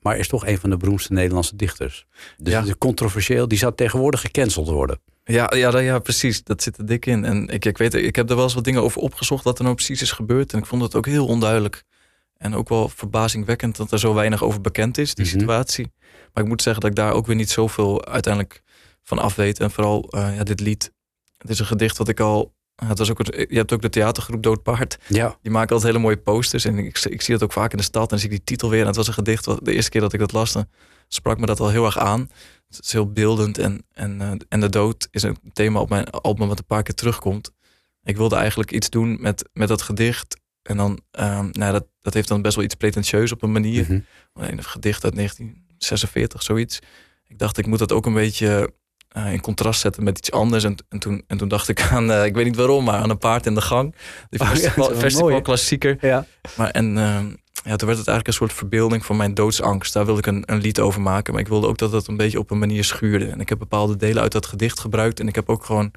maar 0.00 0.16
is 0.16 0.28
toch 0.28 0.46
een 0.46 0.58
van 0.58 0.70
de 0.70 0.76
beroemdste 0.76 1.12
Nederlandse 1.12 1.56
dichters. 1.56 2.06
Dus 2.36 2.52
ja. 2.52 2.64
controversieel, 2.78 3.48
die 3.48 3.58
zou 3.58 3.74
tegenwoordig 3.74 4.20
gecanceld 4.20 4.68
worden. 4.68 5.00
Ja, 5.30 5.52
ja, 5.56 5.78
ja, 5.78 5.98
precies. 5.98 6.44
Dat 6.44 6.62
zit 6.62 6.78
er 6.78 6.86
dik 6.86 7.06
in. 7.06 7.24
En 7.24 7.48
ik, 7.48 7.64
ik 7.64 7.78
weet, 7.78 7.94
ik 7.94 8.16
heb 8.16 8.30
er 8.30 8.34
wel 8.34 8.44
eens 8.44 8.54
wat 8.54 8.64
dingen 8.64 8.82
over 8.82 9.00
opgezocht 9.00 9.44
wat 9.44 9.58
er 9.58 9.64
nou 9.64 9.74
precies 9.74 10.02
is 10.02 10.12
gebeurd. 10.12 10.52
En 10.52 10.58
ik 10.58 10.66
vond 10.66 10.82
het 10.82 10.94
ook 10.94 11.06
heel 11.06 11.26
onduidelijk. 11.26 11.82
En 12.36 12.54
ook 12.54 12.68
wel 12.68 12.88
verbazingwekkend 12.88 13.76
dat 13.76 13.92
er 13.92 13.98
zo 13.98 14.14
weinig 14.14 14.42
over 14.42 14.60
bekend 14.60 14.98
is, 14.98 15.14
die 15.14 15.24
Mhm. 15.24 15.34
mm 15.34 15.40
-hmm. 15.40 15.50
situatie. 15.50 15.92
Maar 16.32 16.42
ik 16.42 16.48
moet 16.48 16.62
zeggen 16.62 16.82
dat 16.82 16.90
ik 16.90 16.96
daar 16.96 17.12
ook 17.12 17.26
weer 17.26 17.36
niet 17.36 17.50
zoveel 17.50 18.04
uiteindelijk 18.06 18.62
van 19.02 19.18
af 19.18 19.34
weet. 19.34 19.60
En 19.60 19.70
vooral 19.70 20.08
uh, 20.10 20.36
ja, 20.36 20.42
dit 20.44 20.60
lied. 20.60 20.92
Het 21.38 21.50
is 21.50 21.58
een 21.58 21.66
gedicht 21.66 21.98
wat 21.98 22.08
ik 22.08 22.20
al. 22.20 22.54
Het 22.86 22.98
was 22.98 23.10
ook, 23.10 23.24
je 23.26 23.56
hebt 23.56 23.72
ook 23.72 23.82
de 23.82 23.88
theatergroep 23.88 24.42
Doodpaard. 24.42 24.98
Ja. 25.06 25.36
Die 25.42 25.52
maken 25.52 25.74
altijd 25.74 25.92
hele 25.92 26.04
mooie 26.04 26.16
posters. 26.16 26.64
En 26.64 26.78
ik, 26.78 26.98
ik 27.04 27.22
zie 27.22 27.34
dat 27.34 27.42
ook 27.42 27.52
vaak 27.52 27.70
in 27.70 27.76
de 27.76 27.82
stad. 27.82 28.02
En 28.02 28.08
dan 28.08 28.18
zie 28.18 28.28
ik 28.28 28.36
die 28.36 28.44
titel 28.44 28.70
weer. 28.70 28.80
En 28.80 28.86
het 28.86 28.96
was 28.96 29.06
een 29.06 29.12
gedicht. 29.14 29.44
Wat, 29.44 29.64
de 29.64 29.72
eerste 29.72 29.90
keer 29.90 30.00
dat 30.00 30.12
ik 30.12 30.18
dat 30.18 30.32
las, 30.32 30.56
sprak 31.08 31.38
me 31.38 31.46
dat 31.46 31.60
al 31.60 31.68
heel 31.68 31.84
erg 31.84 31.98
aan. 31.98 32.28
Het 32.76 32.84
is 32.84 32.92
heel 32.92 33.12
beeldend. 33.12 33.58
En, 33.58 33.86
en, 33.92 34.20
uh, 34.20 34.30
en 34.48 34.60
de 34.60 34.68
dood 34.68 35.08
is 35.10 35.22
een 35.22 35.36
thema 35.52 35.80
op 35.80 35.88
mijn 35.88 36.10
album 36.10 36.48
wat 36.48 36.58
een 36.58 36.66
paar 36.66 36.82
keer 36.82 36.94
terugkomt. 36.94 37.52
Ik 38.02 38.16
wilde 38.16 38.36
eigenlijk 38.36 38.72
iets 38.72 38.90
doen 38.90 39.16
met, 39.20 39.48
met 39.52 39.68
dat 39.68 39.82
gedicht. 39.82 40.40
En 40.62 40.76
dan, 40.76 40.90
um, 41.20 41.48
nou, 41.52 41.72
dat, 41.72 41.86
dat 42.02 42.14
heeft 42.14 42.28
dan 42.28 42.42
best 42.42 42.54
wel 42.56 42.64
iets 42.64 42.74
pretentieus 42.74 43.32
op 43.32 43.42
een 43.42 43.52
manier. 43.52 43.82
Mhm. 43.82 44.00
Een 44.34 44.64
gedicht 44.64 45.04
uit 45.04 45.14
1946, 45.14 46.42
zoiets. 46.42 46.78
Ik 47.26 47.38
dacht, 47.38 47.58
ik 47.58 47.66
moet 47.66 47.78
dat 47.78 47.92
ook 47.92 48.06
een 48.06 48.14
beetje 48.14 48.72
uh, 49.16 49.32
in 49.32 49.40
contrast 49.40 49.80
zetten 49.80 50.04
met 50.04 50.18
iets 50.18 50.30
anders. 50.30 50.64
En, 50.64 50.76
en, 50.88 50.98
toen, 50.98 51.24
en 51.26 51.38
toen 51.38 51.48
dacht 51.48 51.68
ik 51.68 51.82
aan, 51.82 52.10
uh, 52.10 52.24
ik 52.24 52.34
weet 52.34 52.44
niet 52.44 52.56
waarom, 52.56 52.84
maar 52.84 53.00
aan 53.00 53.10
een 53.10 53.18
paard 53.18 53.46
in 53.46 53.54
de 53.54 53.60
gang. 53.60 53.94
Die 54.28 54.40
Oh, 54.40 54.48
festival, 54.48 54.94
festival 54.94 55.28
mooi. 55.28 55.42
klassieker. 55.42 55.96
Ja. 56.00 56.26
Maar 56.56 56.70
en 56.70 56.96
uh, 56.96 57.24
ja, 57.64 57.76
toen 57.76 57.88
werd 57.88 57.98
het 57.98 58.08
eigenlijk 58.08 58.26
een 58.26 58.32
soort 58.32 58.52
verbeelding 58.52 59.04
van 59.04 59.16
mijn 59.16 59.34
doodsangst. 59.34 59.92
Daar 59.92 60.04
wilde 60.04 60.20
ik 60.20 60.26
een, 60.26 60.42
een 60.46 60.60
lied 60.60 60.80
over 60.80 61.00
maken. 61.00 61.32
Maar 61.32 61.42
ik 61.42 61.48
wilde 61.48 61.66
ook 61.66 61.78
dat 61.78 61.92
het 61.92 62.06
een 62.06 62.16
beetje 62.16 62.38
op 62.38 62.50
een 62.50 62.58
manier 62.58 62.84
schuurde. 62.84 63.26
En 63.26 63.40
ik 63.40 63.48
heb 63.48 63.58
bepaalde 63.58 63.96
delen 63.96 64.22
uit 64.22 64.32
dat 64.32 64.46
gedicht 64.46 64.80
gebruikt. 64.80 65.20
En 65.20 65.28
ik 65.28 65.34
heb 65.34 65.48
ook 65.48 65.64
gewoon 65.64 65.90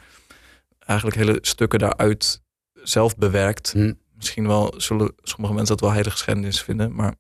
eigenlijk 0.80 1.18
hele 1.18 1.38
stukken 1.41 1.80
daaruit 1.80 2.41
zelf 2.74 3.18
bewerkt. 3.18 3.72
Hm. 3.72 3.93
Misschien 4.16 4.47
wel 4.47 4.74
zullen 4.78 5.14
sommige 5.22 5.53
mensen 5.53 5.76
dat 5.76 5.86
wel 5.86 5.91
heilige 5.91 6.18
schennis 6.18 6.61
vinden. 6.61 6.95
Maar 6.95 7.16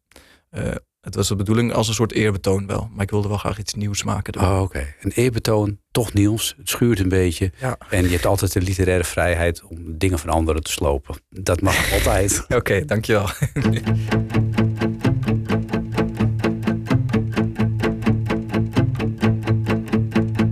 uh, 0.51 0.75
het 1.03 1.15
was 1.15 1.27
de 1.27 1.35
bedoeling 1.35 1.73
als 1.73 1.87
een 1.87 1.93
soort 1.93 2.11
eerbetoon 2.11 2.67
wel. 2.67 2.89
Maar 2.93 3.03
ik 3.03 3.11
wilde 3.11 3.27
wel 3.27 3.37
graag 3.37 3.59
iets 3.59 3.73
nieuws 3.73 4.03
maken. 4.03 4.41
Oh, 4.41 4.51
oké. 4.53 4.61
Okay. 4.61 4.95
Een 5.01 5.11
eerbetoon, 5.11 5.79
toch 5.91 6.13
nieuws. 6.13 6.53
Het 6.57 6.69
schuurt 6.69 6.99
een 6.99 7.09
beetje. 7.09 7.51
Ja. 7.59 7.77
En 7.89 8.03
je 8.03 8.09
hebt 8.09 8.25
altijd 8.25 8.53
de 8.53 8.61
literaire 8.61 9.03
vrijheid 9.03 9.63
om 9.63 9.97
dingen 9.97 10.19
van 10.19 10.29
anderen 10.29 10.63
te 10.63 10.71
slopen. 10.71 11.15
Dat 11.29 11.61
mag 11.61 11.91
altijd. 11.93 12.41
Oké, 12.43 12.55
okay, 12.55 12.85
dankjewel. 12.85 13.27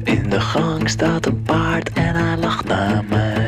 In 0.04 0.30
de 0.30 0.39
gang 0.39 0.89
staat 0.89 1.26
een 1.26 1.41
paard 1.41 1.93
en 1.93 2.16
hij 2.16 2.38
lacht 2.38 2.66
naar 2.66 3.06
mij. 3.06 3.41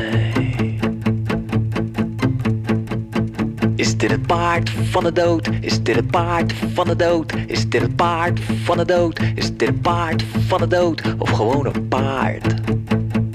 Dit 4.08 4.12
het 4.12 4.26
paard 4.26 4.70
van 4.70 5.04
de 5.04 5.12
dood? 5.12 5.48
Is 5.60 5.82
dit 5.82 5.96
het 5.96 6.10
paard 6.10 6.52
van 6.72 6.86
de 6.86 6.96
dood? 6.96 7.32
Is 7.46 7.68
dit 7.68 7.82
het 7.82 7.96
paard 7.96 8.40
van 8.62 8.76
de 8.76 8.84
dood? 8.84 9.20
Is 9.34 9.56
dit 9.56 9.68
het 9.68 9.82
paard 9.82 10.24
van 10.46 10.58
de 10.58 10.66
dood? 10.66 11.02
Of 11.18 11.30
gewoon 11.30 11.66
een 11.66 11.88
paard 11.88 12.54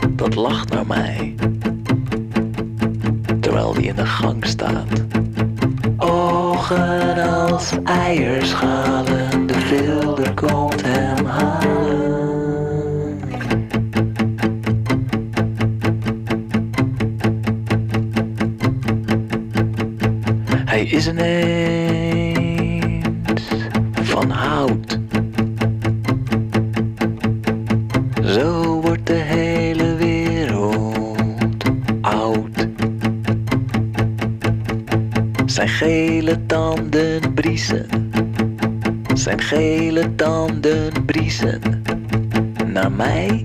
dat 0.09 0.35
lacht 0.35 0.69
naar 0.69 0.87
mij? 0.87 1.35
terwijl 3.39 3.73
die 3.73 3.87
in 3.87 3.95
de 3.95 4.05
gang 4.05 4.45
staat. 4.45 5.03
Ogen 5.97 7.49
als 7.49 7.73
eierschalen, 7.83 9.47
de 9.47 9.59
vilder 9.59 10.33
komt 10.33 10.81
hem 10.85 11.25
halen. 11.25 11.68
Hij 20.79 20.87
is 20.87 21.07
ineens 21.07 22.67
van 23.93 24.29
hout. 24.29 24.99
Zo 28.23 28.81
wordt 28.81 29.07
de 29.07 29.13
hele 29.13 29.95
wereld 29.95 31.63
oud. 32.01 32.67
Zijn 35.45 35.67
gele 35.67 36.45
tanden 36.45 37.33
briesen. 37.33 37.87
Zijn 39.13 39.41
gele 39.41 40.15
tanden 40.15 41.05
briesen. 41.05 41.83
Naar 42.65 42.91
mij. 42.91 43.38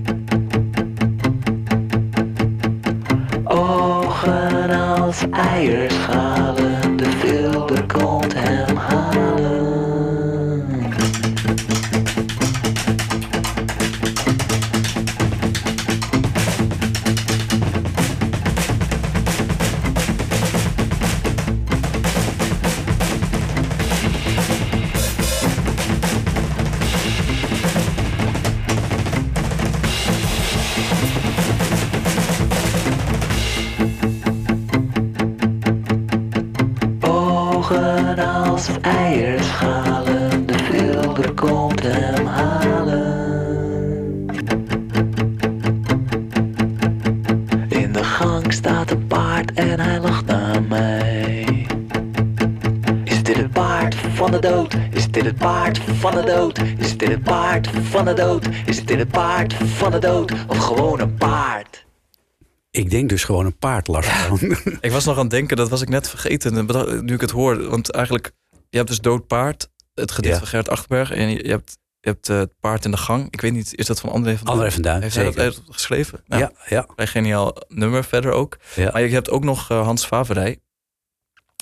Gewoon 63.25 63.45
een 63.45 63.57
paard. 63.57 63.85
Kroon. 63.85 64.39
Ik 64.81 64.91
was 64.91 65.05
nog 65.05 65.15
aan 65.15 65.21
het 65.21 65.29
denken, 65.29 65.57
dat 65.57 65.69
was 65.69 65.81
ik 65.81 65.89
net 65.89 66.09
vergeten. 66.09 66.65
Nu 67.05 67.13
ik 67.13 67.21
het 67.21 67.31
hoor. 67.31 67.69
Want 67.69 67.91
eigenlijk, 67.91 68.31
je 68.69 68.77
hebt 68.77 68.89
dus 68.89 68.99
Dood 69.01 69.27
Paard. 69.27 69.69
Het 69.93 70.11
gedicht 70.11 70.33
Ja. 70.33 70.39
van 70.39 70.47
Gert 70.49 70.69
Achterberg. 70.69 71.11
En 71.11 71.29
je, 71.29 71.43
je 71.43 71.49
hebt, 71.49 71.77
je 71.99 72.09
hebt 72.09 72.29
eh, 72.29 72.37
het 72.37 72.53
paard 72.59 72.85
in 72.85 72.91
de 72.91 72.97
gang. 72.97 73.27
Ik 73.31 73.41
weet 73.41 73.51
niet, 73.53 73.75
is 73.75 73.85
dat 73.85 73.99
van 73.99 74.09
André 74.09 74.35
van 74.37 74.45
Duin? 74.45 74.57
André 74.57 74.71
van 74.73 74.81
Duin, 74.81 75.01
Heeft 75.01 75.15
hij 75.15 75.23
dat 75.23 75.33
zeker. 75.33 75.61
geschreven? 75.69 76.23
Nou, 76.27 76.41
Ja, 76.41 76.51
ja, 76.69 76.85
Vrij 76.95 77.07
geniaal 77.07 77.55
nummer 77.67 78.03
verder 78.03 78.31
ook. 78.31 78.57
ja. 78.75 78.89
Maar 78.91 79.01
je 79.01 79.09
hebt 79.09 79.29
ook 79.29 79.43
nog 79.43 79.69
eh, 79.69 79.83
Hans 79.83 80.05
Faverij. 80.05 80.51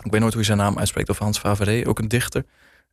Ik 0.03 0.11
weet 0.11 0.19
nooit 0.21 0.31
hoe 0.33 0.41
je 0.41 0.47
zijn 0.47 0.57
naam 0.57 0.77
uitspreekt. 0.77 1.09
Of 1.09 1.17
Hans 1.17 1.39
Faverij, 1.39 1.85
ook 1.85 1.99
een 1.99 2.07
dichter. 2.07 2.45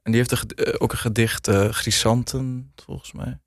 En 0.02 0.12
die 0.12 0.20
heeft 0.20 0.30
een, 0.30 0.64
eh, 0.64 0.74
ook 0.78 0.92
een 0.92 0.98
gedicht, 0.98 1.48
Grisanten, 1.70 2.72
volgens 2.84 3.12
mij. 3.12 3.38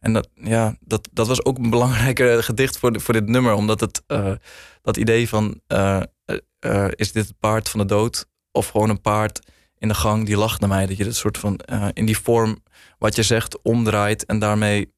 En 0.00 0.12
dat, 0.12 0.28
ja, 0.34 0.76
dat, 0.80 1.08
dat 1.12 1.26
was 1.26 1.44
ook 1.44 1.58
een 1.58 1.70
belangrijker 1.70 2.42
gedicht 2.50 2.78
voor, 2.78 2.92
de- 2.92 3.00
voor 3.00 3.14
dit 3.14 3.26
nummer. 3.28 3.52
Omdat 3.52 3.80
het, 3.80 4.02
eh, 4.06 4.32
dat 4.82 4.96
idee 4.96 5.28
van, 5.28 5.60
eh, 5.66 6.00
eh, 6.58 6.86
is 6.90 7.12
dit 7.12 7.26
het 7.28 7.38
paard 7.38 7.68
van 7.68 7.80
de 7.80 7.86
dood? 7.86 8.26
Of 8.52 8.68
gewoon 8.68 8.90
een 8.90 9.00
paard 9.00 9.40
in 9.78 9.88
de 9.88 9.94
gang 9.94 10.26
die 10.26 10.36
lacht 10.36 10.60
naar 10.60 10.68
mij. 10.68 10.86
Dat 10.86 10.96
je 10.96 11.04
dat 11.04 11.14
soort 11.14 11.38
van, 11.38 11.60
in 11.92 12.06
die 12.06 12.18
vorm, 12.18 12.62
wat 12.98 13.16
je 13.16 13.22
zegt, 13.22 13.62
omdraait. 13.62 14.24
En 14.26 14.38
daarmee 14.38 14.92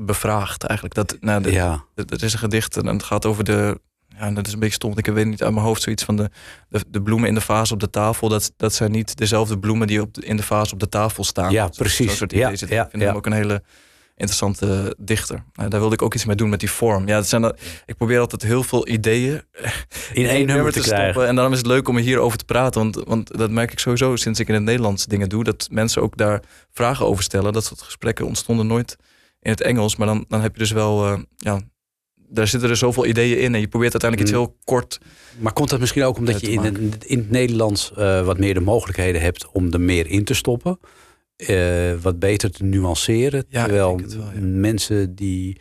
bevraagt 0.00 0.64
eigenlijk. 0.64 0.94
Dat, 0.94 1.16
nou, 1.20 1.42
de- 1.42 1.52
ja. 1.52 1.84
het 1.94 2.22
is 2.22 2.32
een 2.32 2.38
gedicht 2.38 2.76
en 2.76 2.86
het 2.86 3.02
gaat 3.02 3.24
over 3.26 3.44
de. 3.44 3.80
Ja, 4.18 4.30
dat 4.30 4.46
is 4.46 4.52
een 4.52 4.58
beetje 4.58 4.74
stom. 4.74 4.98
Ik 4.98 5.06
weet 5.06 5.26
niet 5.26 5.42
uit 5.42 5.52
mijn 5.52 5.66
hoofd 5.66 5.82
zoiets 5.82 6.04
van 6.04 6.16
de, 6.16 6.30
de, 6.68 6.84
de 6.88 7.02
bloemen 7.02 7.28
in 7.28 7.34
de 7.34 7.40
vaas 7.40 7.72
op 7.72 7.80
de 7.80 7.90
tafel. 7.90 8.28
Dat, 8.28 8.52
dat 8.56 8.74
zijn 8.74 8.90
niet 8.90 9.16
dezelfde 9.16 9.58
bloemen 9.58 9.86
die 9.86 10.00
op 10.00 10.14
de, 10.14 10.20
in 10.26 10.36
de 10.36 10.42
vaas 10.42 10.72
op 10.72 10.80
de 10.80 10.88
tafel 10.88 11.24
staan. 11.24 11.50
Ja, 11.52 11.68
precies. 11.68 12.16
Soort 12.16 12.32
Ja, 12.32 12.52
idee 12.52 12.68
ja, 12.68 12.82
ik 12.84 12.90
vind 12.90 13.02
ja. 13.02 13.08
hem 13.08 13.16
ook 13.16 13.26
een 13.26 13.32
hele 13.32 13.62
interessante 14.16 14.94
dichter. 14.98 15.44
Nou, 15.54 15.68
daar 15.70 15.80
wilde 15.80 15.94
ik 15.94 16.02
ook 16.02 16.14
iets 16.14 16.24
mee 16.24 16.36
doen 16.36 16.48
met 16.48 16.60
die 16.60 16.70
vorm. 16.70 17.06
Ja, 17.08 17.16
het 17.16 17.28
zijn, 17.28 17.42
dat- 17.42 17.60
ik 17.86 17.96
probeer 17.96 18.18
altijd 18.20 18.42
heel 18.42 18.62
veel 18.62 18.88
ideeën 18.88 19.42
In 20.12 20.26
één 20.26 20.46
nummer 20.46 20.72
te 20.72 20.80
krijgen. 20.80 21.26
En 21.26 21.34
daarom 21.34 21.52
is 21.52 21.58
het 21.58 21.66
leuk 21.66 21.88
om 21.88 21.96
er 21.96 22.02
hierover 22.02 22.38
te 22.38 22.44
praten. 22.44 22.80
Want, 22.82 23.02
want 23.06 23.38
dat 23.38 23.50
merk 23.50 23.72
ik 23.72 23.78
sowieso 23.78 24.16
sinds 24.16 24.40
ik 24.40 24.48
in 24.48 24.54
het 24.54 24.62
Nederlands 24.62 25.06
dingen 25.06 25.28
doe. 25.28 25.44
Dat 25.44 25.68
mensen 25.70 26.02
ook 26.02 26.16
daar 26.16 26.42
vragen 26.72 27.06
over 27.06 27.22
stellen. 27.22 27.52
Dat 27.52 27.64
soort 27.64 27.82
gesprekken 27.82 28.26
ontstonden 28.26 28.66
nooit 28.66 28.96
in 29.40 29.50
het 29.50 29.60
Engels. 29.60 29.96
Maar 29.96 30.06
dan, 30.06 30.24
dan 30.28 30.40
heb 30.40 30.52
je 30.52 30.58
dus 30.58 30.70
wel... 30.72 31.06
eh, 31.06 31.18
ja, 31.36 31.60
daar 32.28 32.46
zitten 32.46 32.70
er 32.70 32.76
zoveel 32.76 33.06
ideeën 33.06 33.38
in. 33.40 33.54
En 33.54 33.60
je 33.60 33.68
probeert 33.68 33.92
uiteindelijk 33.92 34.30
iets 34.30 34.38
Mm. 34.40 34.44
heel 34.46 34.56
kort... 34.64 34.98
Maar 35.38 35.52
komt 35.52 35.70
dat 35.70 35.80
misschien 35.80 36.04
ook 36.04 36.16
omdat 36.16 36.40
je 36.40 36.46
te 36.46 36.52
in 36.52 36.62
het, 36.62 37.04
in 37.04 37.18
het 37.18 37.30
Nederlands 37.30 37.92
eh, 37.96 38.24
wat 38.24 38.38
meer 38.38 38.54
de 38.54 38.60
mogelijkheden 38.60 39.20
hebt 39.20 39.46
om 39.52 39.72
er 39.72 39.80
meer 39.80 40.06
in 40.06 40.24
te 40.24 40.34
stoppen? 40.34 40.78
Eh, 41.36 41.92
wat 42.02 42.18
beter 42.18 42.50
te 42.50 42.64
nuanceren. 42.64 43.44
Ja, 43.48 43.62
terwijl 43.64 43.96
wel, 44.00 44.08
ja. 44.34 44.40
mensen 44.40 45.14
die 45.14 45.60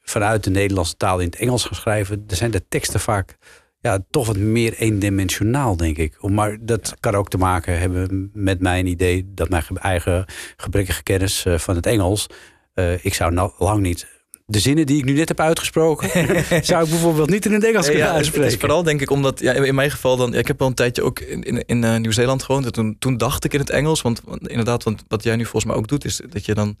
vanuit 0.00 0.44
de 0.44 0.50
Nederlandse 0.50 0.96
taal 0.96 1.18
in 1.18 1.26
het 1.26 1.36
Engels 1.36 1.64
gaan 1.64 1.76
schrijven, 1.76 2.26
dan 2.26 2.36
zijn 2.36 2.50
de 2.50 2.64
teksten 2.68 3.00
vaak 3.00 3.36
ja, 3.80 3.98
toch 4.10 4.26
wat 4.26 4.36
meer 4.36 4.74
eendimensionaal, 4.74 5.76
denk 5.76 5.96
ik. 5.96 6.22
Maar 6.22 6.58
dat 6.60 6.94
kan 7.00 7.14
ook 7.14 7.28
te 7.28 7.38
maken 7.38 7.78
hebben 7.78 8.30
met 8.32 8.60
mijn 8.60 8.86
idee 8.86 9.24
dat 9.34 9.48
mijn 9.48 9.62
ge- 9.62 9.78
eigen 9.78 10.24
gebrekkige 10.56 11.02
kennis 11.02 11.44
eh, 11.44 11.58
van 11.58 11.74
het 11.76 11.86
Engels. 11.86 12.26
eh, 12.74 13.04
ik 13.04 13.14
zou 13.14 13.32
nou 13.32 13.52
lang 13.58 13.80
niet. 13.80 14.06
De 14.48 14.58
zinnen 14.58 14.86
die 14.86 14.98
ik 14.98 15.04
nu 15.04 15.12
net 15.12 15.28
heb 15.28 15.40
uitgesproken, 15.40 16.08
zou 16.64 16.84
ik 16.84 16.90
bijvoorbeeld 16.90 17.30
niet 17.30 17.46
in 17.46 17.52
het 17.52 17.64
Engels 17.64 17.86
kunnen 17.86 18.02
Ja, 18.02 18.06
het- 18.06 18.14
het 18.16 18.24
uitspreken. 18.24 18.50
is 18.52 18.56
vooral 18.60 18.82
denk 18.82 19.00
ik 19.00 19.10
omdat, 19.10 19.40
ja, 19.40 19.52
in 19.52 19.74
mijn 19.74 19.90
geval 19.90 20.16
dan, 20.16 20.32
ja, 20.32 20.38
ik 20.38 20.46
heb 20.46 20.60
al 20.62 20.66
een 20.66 20.74
tijdje 20.74 21.02
ook 21.02 21.20
in, 21.20 21.42
in, 21.42 21.64
in 21.66 21.84
eh, 21.84 21.96
Nieuw-Zeeland 21.96 22.42
gewoond. 22.42 22.64
En 22.64 22.72
toen, 22.72 22.96
toen 22.98 23.16
dacht 23.16 23.44
ik 23.44 23.52
in 23.52 23.60
het 23.60 23.70
Engels, 23.70 24.02
want, 24.02 24.20
want 24.24 24.48
inderdaad, 24.48 24.82
want 24.82 25.04
wat 25.08 25.22
jij 25.22 25.36
nu 25.36 25.42
volgens 25.42 25.64
mij 25.64 25.74
ook 25.74 25.88
doet, 25.88 26.04
is 26.04 26.20
dat 26.30 26.44
je 26.44 26.54
dan 26.54 26.76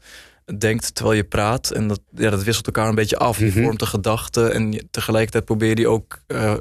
denkt 0.58 0.94
terwijl 0.94 1.16
je 1.16 1.24
praat. 1.24 1.70
En 1.70 1.88
dat, 1.88 2.00
ja, 2.14 2.30
dat 2.30 2.42
wisselt 2.42 2.66
elkaar 2.66 2.88
een 2.88 2.94
beetje 2.94 3.18
af. 3.18 3.38
Je 3.38 3.44
Mhm. 3.46 3.62
vormt 3.62 3.80
een 3.80 3.86
gedachte 3.86 4.48
en 4.48 4.72
je- 4.72 4.86
tegelijkertijd 4.90 5.44
probeer 5.44 5.68
je 5.68 5.74
die 5.74 5.88
ook 5.88 6.18
eh, 6.26 6.54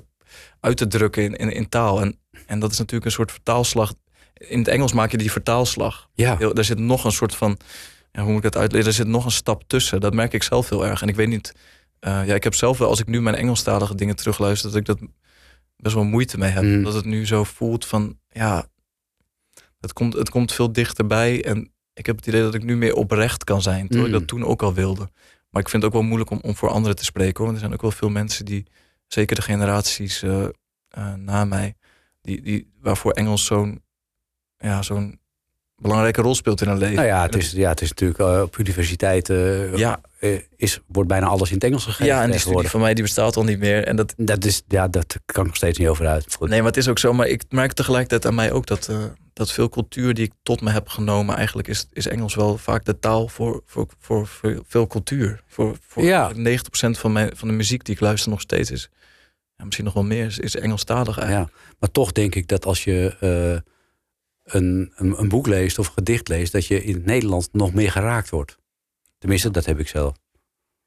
uit 0.60 0.78
te 0.78 0.88
drukken 0.88 1.24
in, 1.24 1.36
in, 1.36 1.52
in 1.52 1.70
taal. 1.70 2.02
En, 2.02 2.18
en 2.46 2.60
dat 2.60 2.72
is 2.72 2.78
natuurlijk 2.78 3.06
een 3.06 3.12
soort 3.12 3.32
vertaalslag. 3.32 3.94
In 4.34 4.60
het 4.60 4.68
Engels 4.68 4.94
maak 4.94 5.12
je 5.12 5.18
die 5.18 5.32
vertaalslag. 5.32 6.08
Ja. 6.14 6.36
Daar 6.36 6.64
zit 6.64 6.80
nog 6.80 7.04
een 7.06 7.12
soort 7.12 7.36
van, 7.36 7.58
ja, 8.16 8.22
hoe 8.22 8.32
moet 8.34 8.46
ik 8.46 8.52
dat 8.52 8.62
uitleggen? 8.62 8.90
Er 8.90 8.96
zit 8.96 9.08
nog 9.08 9.26
een 9.26 9.32
stap 9.32 9.64
tussen. 9.68 10.00
Dat 10.00 10.14
merk 10.14 10.34
ik 10.34 10.44
zelf 10.44 10.70
heel 10.70 10.86
erg. 10.86 11.02
En 11.02 11.08
ik 11.08 11.16
weet 11.16 11.28
niet, 11.28 11.54
eh, 12.00 12.28
ja, 12.28 12.36
ik 12.36 12.44
heb 12.44 12.54
zelf 12.54 12.78
wel, 12.78 12.90
als 12.90 13.00
ik 13.00 13.08
nu 13.08 13.22
mijn 13.22 13.36
Engelstalige 13.36 13.96
dingen 13.96 14.16
terugluister, 14.16 14.70
dat 14.70 14.80
ik 14.80 14.86
dat 14.86 15.00
best 15.78 15.96
wel 15.96 16.04
moeite 16.04 16.38
mee 16.38 16.50
heb. 16.52 16.64
Mm. 16.64 16.84
Dat 16.84 16.94
het 16.94 17.06
nu 17.06 17.26
zo 17.26 17.44
voelt 17.44 17.86
van, 17.86 18.20
ja, 18.30 18.68
het 19.80 19.94
komt, 19.94 20.14
het 20.14 20.30
komt 20.30 20.52
veel 20.54 20.72
dichterbij. 20.72 21.46
En 21.46 21.72
ik 21.94 22.06
heb 22.06 22.16
het 22.16 22.28
idee 22.28 22.42
dat 22.42 22.54
ik 22.54 22.64
nu 22.64 22.78
meer 22.78 22.94
oprecht 22.94 23.44
kan 23.44 23.62
zijn. 23.62 23.88
Terwijl 23.88 24.08
Mm. 24.08 24.14
ik 24.14 24.20
dat 24.20 24.28
toen 24.28 24.46
ook 24.46 24.62
al 24.62 24.74
wilde. 24.74 25.10
Maar 25.50 25.62
ik 25.62 25.70
vind 25.70 25.84
het 25.84 25.92
ook 25.92 25.98
wel 26.00 26.08
moeilijk 26.08 26.30
om, 26.30 26.40
om 26.42 26.56
voor 26.56 26.70
anderen 26.70 26.96
te 26.96 27.04
spreken. 27.04 27.36
Hoor. 27.36 27.46
Want 27.46 27.54
er 27.54 27.62
zijn 27.62 27.74
ook 27.74 27.82
wel 27.82 27.92
veel 27.92 28.10
mensen 28.10 28.46
die, 28.46 28.66
zeker 29.08 29.36
de 29.36 29.42
generaties 29.42 30.24
eh, 30.24 30.44
eh, 30.88 31.14
na 31.14 31.46
mij, 31.46 31.76
die, 32.22 32.42
die, 32.42 32.72
waarvoor 32.82 33.12
Engels 33.12 33.46
zo'n 33.46 33.84
ja, 34.58 34.82
zo'n 34.82 35.20
belangrijke 35.78 36.22
rol 36.22 36.36
speelt 36.36 36.62
in 36.62 36.68
hun 36.68 36.78
leven. 36.78 36.96
Nou 36.96 37.08
ja, 37.08 37.22
het 37.22 37.36
is, 37.36 37.52
ja, 37.52 37.70
het 37.70 37.82
is 37.82 37.90
natuurlijk 37.90 38.20
eh, 38.20 38.42
op 38.42 38.58
universiteiten 38.58 39.78
Ja. 39.78 40.02
eh, 40.20 40.40
is, 40.56 40.80
wordt 40.88 41.10
bijna 41.10 41.26
alles 41.28 41.50
in 41.50 41.56
het 41.56 41.64
Engels 41.64 41.84
gegeven. 41.84 42.06
ja, 42.06 42.24
en 42.24 42.32
die 42.32 42.40
studie 42.40 42.70
van 42.70 42.80
mij 42.82 42.94
die 42.94 43.04
bestaat 43.04 43.36
al 43.36 43.44
niet 43.44 43.60
meer. 43.60 43.84
En 43.84 43.96
dat, 43.96 44.14
Dat, 44.18 44.46
is, 44.46 44.62
ja, 44.68 44.88
dat 44.88 45.16
kan 45.26 45.42
ik 45.42 45.48
nog 45.48 45.56
steeds 45.56 45.78
niet 45.78 45.88
over 45.88 46.08
uit. 46.08 46.34
Goed. 46.38 46.50
Nee, 46.50 46.58
maar 46.60 46.68
het 46.68 46.78
is 46.78 46.88
ook 46.88 47.00
zo. 47.00 47.14
Maar 47.14 47.28
ik 47.28 47.44
merk 47.50 47.74
tegelijkertijd 47.74 48.26
aan 48.26 48.36
mij 48.36 48.52
ook 48.52 48.66
dat, 48.68 48.88
eh, 48.88 48.98
dat 49.34 49.52
veel 49.52 49.70
cultuur 49.70 50.14
die 50.14 50.26
ik 50.26 50.32
tot 50.44 50.62
me 50.62 50.72
heb 50.72 50.88
genomen, 50.90 51.36
eigenlijk 51.36 51.68
is, 51.68 51.88
is 51.94 52.08
Engels 52.08 52.36
wel 52.36 52.58
vaak 52.58 52.86
de 52.86 53.00
taal 53.00 53.28
voor, 53.28 53.62
voor, 53.66 53.88
voor, 54.00 54.28
voor 54.28 54.64
veel 54.68 54.88
cultuur. 54.88 55.44
Voor, 55.48 55.78
voor 55.88 56.04
Ja. 56.04 56.32
90% 56.34 56.38
van, 56.98 57.12
mijn, 57.12 57.32
van 57.36 57.48
de 57.48 57.54
muziek 57.54 57.86
die 57.86 57.94
ik 57.96 58.00
luister 58.02 58.30
nog 58.30 58.42
steeds 58.42 58.72
is, 58.72 58.90
ja, 59.58 59.64
misschien 59.66 59.86
nog 59.86 59.94
wel 59.94 60.04
meer, 60.04 60.26
is, 60.26 60.40
is 60.40 60.56
Engelstalig 60.56 61.18
eigenlijk. 61.18 61.50
Ja, 61.52 61.60
maar 61.80 61.92
toch 61.92 62.12
denk 62.12 62.36
ik 62.36 62.48
dat 62.48 62.66
als 62.66 62.84
je 62.84 63.16
eh, 63.20 63.72
een, 64.46 64.92
een, 64.96 65.20
een 65.20 65.30
boek 65.30 65.48
leest 65.48 65.80
of 65.80 65.88
een 65.88 65.94
gedicht 65.94 66.28
leest, 66.28 66.52
dat 66.52 66.66
je 66.66 66.84
in 66.84 66.94
het 66.94 67.06
Nederlands 67.06 67.48
nog 67.52 67.74
meer 67.74 67.92
geraakt 67.92 68.30
wordt. 68.30 68.58
Tenminste, 69.18 69.52
dat 69.52 69.66
heb 69.66 69.80
ik 69.80 69.88
zelf. 69.88 70.16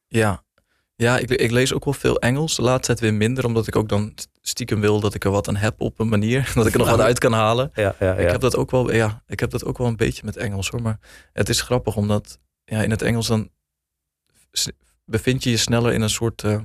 Ja. 0.06 0.46
Ja, 0.94 1.18
ik, 1.18 1.30
ik 1.30 1.50
lees 1.50 1.72
ook 1.72 1.84
wel 1.84 1.94
veel 1.94 2.18
Engels. 2.18 2.56
De 2.56 2.62
laatste 2.62 2.86
tijd 2.86 3.00
weer 3.00 3.14
minder, 3.14 3.44
omdat 3.44 3.66
ik 3.66 3.76
ook 3.76 3.88
dan 3.88 4.14
stiekem 4.40 4.80
wil 4.80 5.00
dat 5.00 5.14
ik 5.14 5.24
er 5.24 5.30
wat 5.30 5.48
aan 5.48 5.56
heb 5.56 5.80
op 5.80 5.98
een 5.98 6.08
manier. 6.08 6.50
Dat 6.54 6.66
ik 6.66 6.72
er 6.72 6.78
nog 6.78 6.90
wat 6.90 7.00
uit 7.00 7.18
kan 7.18 7.32
halen. 7.32 7.70
Ja, 7.74 7.94
ja, 8.00 8.14
Ik, 8.14 8.30
heb 8.30 8.40
dat 8.40 8.56
ook 8.56 8.70
wel, 8.70 8.92
ja, 8.92 9.22
ik 9.26 9.40
heb 9.40 9.50
dat 9.50 9.64
ook 9.64 9.78
wel 9.78 9.86
een 9.86 9.96
beetje 9.96 10.22
met 10.24 10.36
Engels 10.36 10.68
hoor. 10.68 10.82
Maar 10.82 10.98
het 11.32 11.48
is 11.48 11.60
grappig, 11.60 11.96
omdat 11.96 12.38
ja, 12.64 12.82
in 12.82 12.90
het 12.90 13.02
Engels 13.02 13.26
dan 13.26 13.50
bevind 15.04 15.42
je 15.44 15.50
je 15.50 15.56
sneller 15.56 15.92
in 15.92 16.00
een 16.00 16.10
soort. 16.10 16.42
eh, 16.44 16.60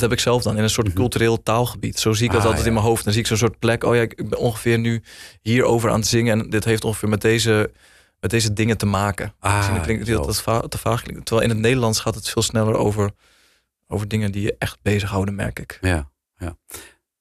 dat 0.00 0.10
heb 0.10 0.18
ik 0.18 0.24
zelf 0.24 0.42
dan, 0.42 0.56
in 0.56 0.62
een 0.62 0.70
soort 0.70 0.86
Mhm. 0.86 0.96
cultureel 0.96 1.42
taalgebied. 1.42 1.98
Zo 1.98 2.12
zie 2.12 2.24
ik 2.26 2.30
dat 2.30 2.40
Ah, 2.40 2.44
altijd 2.46 2.62
ja. 2.64 2.68
in 2.68 2.74
mijn 2.76 2.86
hoofd. 2.86 3.04
Dan 3.04 3.12
zie 3.12 3.22
ik 3.22 3.28
zo'n 3.28 3.36
soort 3.36 3.58
plek. 3.58 3.84
Oh 3.84 3.94
ja, 3.94 4.00
ik 4.00 4.28
ben 4.28 4.38
ongeveer 4.38 4.78
nu 4.78 5.02
hierover 5.42 5.90
aan 5.90 5.98
het 5.98 6.08
zingen. 6.08 6.40
En 6.40 6.50
dit 6.50 6.64
heeft 6.64 6.84
ongeveer 6.84 7.08
met 7.08 7.20
deze, 7.20 7.70
met 8.20 8.30
deze 8.30 8.52
dingen 8.52 8.76
te 8.78 8.86
maken. 8.86 9.34
Ah, 9.38 9.82
klinkt 9.82 10.06
dat 10.06 10.16
zo. 10.16 10.26
dat 10.26 10.40
va- 10.42 10.60
te 10.68 10.78
vaag 10.78 11.02
klinkt. 11.02 11.26
Terwijl 11.26 11.48
in 11.48 11.54
het 11.54 11.62
Nederlands 11.64 12.00
gaat 12.00 12.14
het 12.14 12.28
veel 12.28 12.42
sneller 12.42 12.74
over, 12.74 13.10
over 13.86 14.08
dingen 14.08 14.32
die 14.32 14.42
je 14.42 14.54
echt 14.58 14.78
bezighouden, 14.82 15.34
merk 15.34 15.58
ik. 15.58 15.78
Ja, 15.80 16.10
ja. 16.36 16.56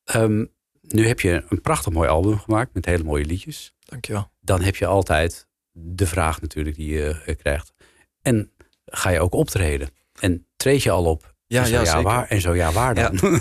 Ehm, 0.04 0.46
nu 0.82 1.08
heb 1.08 1.20
je 1.20 1.44
een 1.50 1.62
prachtig 1.62 1.94
mooi 1.94 2.10
album 2.10 2.40
gemaakt 2.40 2.74
met 2.74 2.86
hele 2.86 3.04
mooie 3.04 3.26
liedjes. 3.26 3.74
Dankjewel. 3.80 4.32
Dan 4.42 4.62
heb 4.62 4.76
je 4.76 4.86
altijd 4.86 5.48
de 5.72 6.08
vraag 6.08 6.42
natuurlijk 6.42 6.76
die 6.76 6.94
je 6.94 7.22
eh, 7.26 7.36
krijgt. 7.36 7.74
En 8.22 8.52
ga 8.86 9.10
je 9.10 9.20
ook 9.20 9.34
optreden? 9.34 9.90
En 10.20 10.48
treed 10.56 10.84
je 10.84 10.92
al 10.92 11.06
op? 11.06 11.35
Ja, 11.48 11.62
en 11.62 11.68
zo 11.68 11.74
ja, 11.74 11.80
ja, 11.80 11.86
zeker. 11.86 12.04
waar? 12.04 12.28
En 12.28 12.42
zo 12.42 12.54
ja, 12.56 12.72
waar 12.72 12.96
dan? 12.96 13.20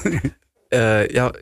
Eh, 0.69 1.07
ja, 1.09 1.33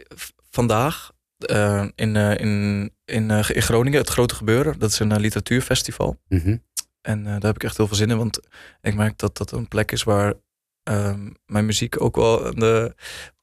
vandaag 0.50 1.10
eh, 1.38 1.84
in, 1.94 2.16
eh, 2.16 2.38
in, 2.40 2.92
in, 3.04 3.30
eh, 3.30 3.50
in 3.50 3.62
Groningen, 3.62 3.98
het 3.98 4.08
Grote 4.08 4.34
Gebeuren. 4.34 4.78
Dat 4.78 4.90
is 4.90 4.98
een 4.98 5.20
literatuurfestival. 5.20 6.20
Mhm. 6.28 6.56
En 7.00 7.24
daar 7.24 7.40
heb 7.42 7.54
ik 7.54 7.64
echt 7.64 7.76
heel 7.76 7.86
veel 7.86 7.96
zin 7.96 8.10
in. 8.10 8.16
Want 8.18 8.40
ik 8.80 8.94
merk 8.94 9.18
dat 9.18 9.36
dat 9.36 9.50
een 9.50 9.68
plek 9.68 9.92
is 9.92 10.02
waar 10.02 10.34
ehm, 10.82 11.30
mijn 11.46 11.66
muziek 11.66 12.00
ook 12.00 12.16
wel 12.16 12.52
eh, 12.52 12.84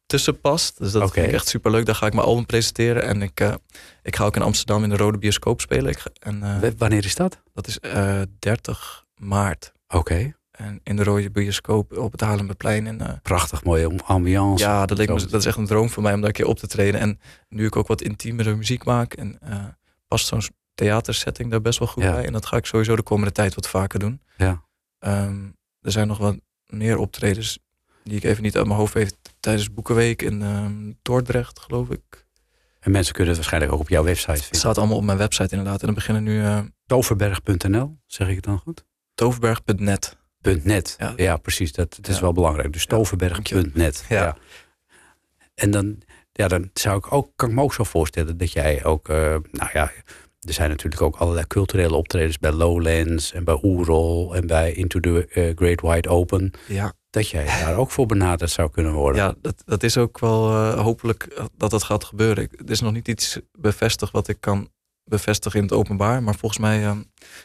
tussen 0.05 0.39
past. 0.39 0.77
Dus 0.77 0.91
dat 0.91 1.11
vind 1.11 1.27
ik 1.27 1.33
echt 1.33 1.47
super 1.47 1.71
leuk. 1.71 1.85
Daar 1.85 1.95
ga 1.95 2.05
ik 2.05 2.13
mijn 2.13 2.25
album 2.27 2.45
presenteren. 2.45 3.03
En 3.03 3.21
ik, 3.21 3.41
ik 4.03 4.15
ga 4.15 4.25
ook 4.25 4.35
in 4.35 4.41
Amsterdam 4.41 4.83
in 4.83 4.89
de 4.89 4.97
Rode 4.97 5.17
Bioscoop 5.17 5.61
spelen. 5.61 5.91
Ik 5.91 5.99
ga- 5.99 6.11
en, 6.19 6.59
W- 6.59 6.77
Wanneer 6.77 7.05
is 7.05 7.15
dat? 7.15 7.41
dat 7.53 7.67
is 7.67 7.79
eh 7.79 8.21
30 8.39 9.05
maart. 9.15 9.71
Oké, 9.87 10.33
En 10.59 10.79
in 10.83 10.95
de 10.95 11.03
Rode 11.03 11.31
Bioscoop 11.31 11.97
op 11.97 12.11
het 12.11 12.21
Haarlemmerplein. 12.21 12.87
En, 12.87 13.01
eh, 13.01 13.13
prachtig 13.21 13.63
mooie 13.63 13.89
ambiance. 14.05 14.63
ja, 14.63 14.85
dat, 14.85 14.97
leek 14.97 15.07
me, 15.09 15.25
dat 15.25 15.39
is 15.39 15.45
echt 15.45 15.57
een 15.57 15.65
droom 15.65 15.89
voor 15.89 16.03
mij 16.03 16.13
om 16.13 16.19
daar 16.19 16.27
een 16.27 16.33
keer 16.35 16.45
op 16.45 16.57
te 16.59 16.67
treden. 16.67 16.99
En 16.99 17.19
nu 17.49 17.65
ik 17.65 17.75
ook 17.75 17.87
wat 17.87 18.01
intiemere 18.01 18.55
muziek 18.55 18.83
maak. 18.85 19.13
En 19.13 19.37
eh, 19.41 19.65
past 20.07 20.27
zo'n 20.27 20.41
theatersetting 20.75 21.51
daar 21.51 21.61
best 21.61 21.79
wel 21.79 21.87
goed 21.87 22.03
Ja. 22.03 22.11
bij. 22.13 22.25
En 22.25 22.33
dat 22.33 22.45
ga 22.45 22.57
ik 22.57 22.65
sowieso 22.65 22.95
de 22.95 23.01
komende 23.03 23.31
tijd 23.31 23.55
wat 23.55 23.67
vaker 23.69 23.99
doen. 23.99 24.21
Ja. 24.37 24.63
Ehm, 24.99 25.43
er 25.81 25.91
zijn 25.91 26.07
nog 26.07 26.17
wat 26.17 26.37
meer 26.65 26.97
optredens 26.97 27.59
die 28.03 28.17
ik 28.17 28.23
even 28.23 28.43
niet 28.43 28.55
uit 28.57 28.65
mijn 28.65 28.79
hoofd 28.79 28.93
weet. 28.93 29.17
Tijdens 29.39 29.73
Boekenweek 29.73 30.21
in 30.21 30.41
ehm, 30.41 30.91
Dordrecht, 31.01 31.59
geloof 31.59 31.89
ik. 31.89 32.27
En 32.79 32.91
mensen 32.91 33.13
kunnen 33.13 33.33
het 33.33 33.41
waarschijnlijk 33.41 33.73
ook 33.73 33.79
op 33.79 33.89
jouw 33.89 34.03
website 34.03 34.31
Het 34.31 34.41
vinden. 34.41 34.59
staat 34.59 34.77
allemaal 34.77 34.97
op 34.97 35.03
mijn 35.03 35.17
website 35.17 35.49
inderdaad. 35.55 35.79
En 35.79 35.85
dan 35.85 35.95
beginnen 35.95 36.23
nu 36.23 36.43
eh 36.43 36.59
Toverberg.nl, 36.85 37.97
zeg 38.05 38.27
ik 38.27 38.35
het 38.35 38.43
dan 38.43 38.57
goed? 38.57 38.85
toverberg.net. 39.15 40.17
.net. 40.41 40.95
Ja, 40.97 41.13
Ja. 41.15 41.37
precies. 41.37 41.71
Dat, 41.71 41.95
dat 41.95 42.07
is 42.07 42.15
Ja. 42.15 42.21
wel 42.21 42.33
belangrijk. 42.33 42.73
Dus 42.73 42.85
toverberg.net. 42.85 44.05
Ja. 44.09 44.21
Ja. 44.23 44.37
En 45.55 45.71
dan, 45.71 46.01
ja, 46.31 46.47
dan 46.47 46.69
zou 46.73 46.97
ik 46.97 47.11
ook, 47.13 47.31
kan 47.35 47.49
ik 47.49 47.55
me 47.55 47.61
ook 47.61 47.73
zo 47.73 47.83
voorstellen 47.83 48.37
dat 48.37 48.51
jij 48.51 48.83
ook, 48.85 49.09
eh, 49.09 49.15
nou 49.51 49.69
ja, 49.73 49.91
er 50.39 50.53
zijn 50.53 50.69
natuurlijk 50.69 51.01
ook 51.01 51.15
allerlei 51.15 51.47
culturele 51.47 51.95
optredens 51.95 52.37
bij 52.39 52.51
Lowlands 52.51 53.33
en 53.33 53.43
bij 53.43 53.59
Oerol 53.63 54.35
en 54.35 54.47
bij 54.47 54.71
Into 54.73 54.99
the 54.99 55.27
eh, 55.27 55.51
Great 55.55 55.81
Wide 55.81 56.09
Open. 56.09 56.51
Ja, 56.67 56.93
Dat 57.09 57.27
jij 57.29 57.45
daar 57.45 57.77
ook 57.77 57.91
voor 57.91 58.05
benaderd 58.05 58.51
zou 58.51 58.69
kunnen 58.71 58.93
worden. 58.93 59.21
ja 59.21 59.35
dat, 59.41 59.61
dat 59.65 59.83
is 59.83 59.97
ook 59.97 60.19
wel 60.19 60.49
eh, 60.49 60.79
hopelijk 60.81 61.41
dat 61.57 61.71
dat 61.71 61.83
gaat 61.83 62.03
gebeuren. 62.03 62.43
Ik- 62.43 62.59
Er 62.59 62.69
is 62.69 62.81
nog 62.81 62.93
niet 62.93 63.07
iets 63.07 63.39
bevestigd 63.51 64.11
wat 64.11 64.27
ik 64.27 64.37
kan 64.39 64.69
bevestigen 65.09 65.59
in 65.59 65.65
het 65.65 65.73
openbaar. 65.75 66.23
Maar 66.23 66.35
volgens 66.35 66.61
mij, 66.61 66.83
eh, 66.85 66.91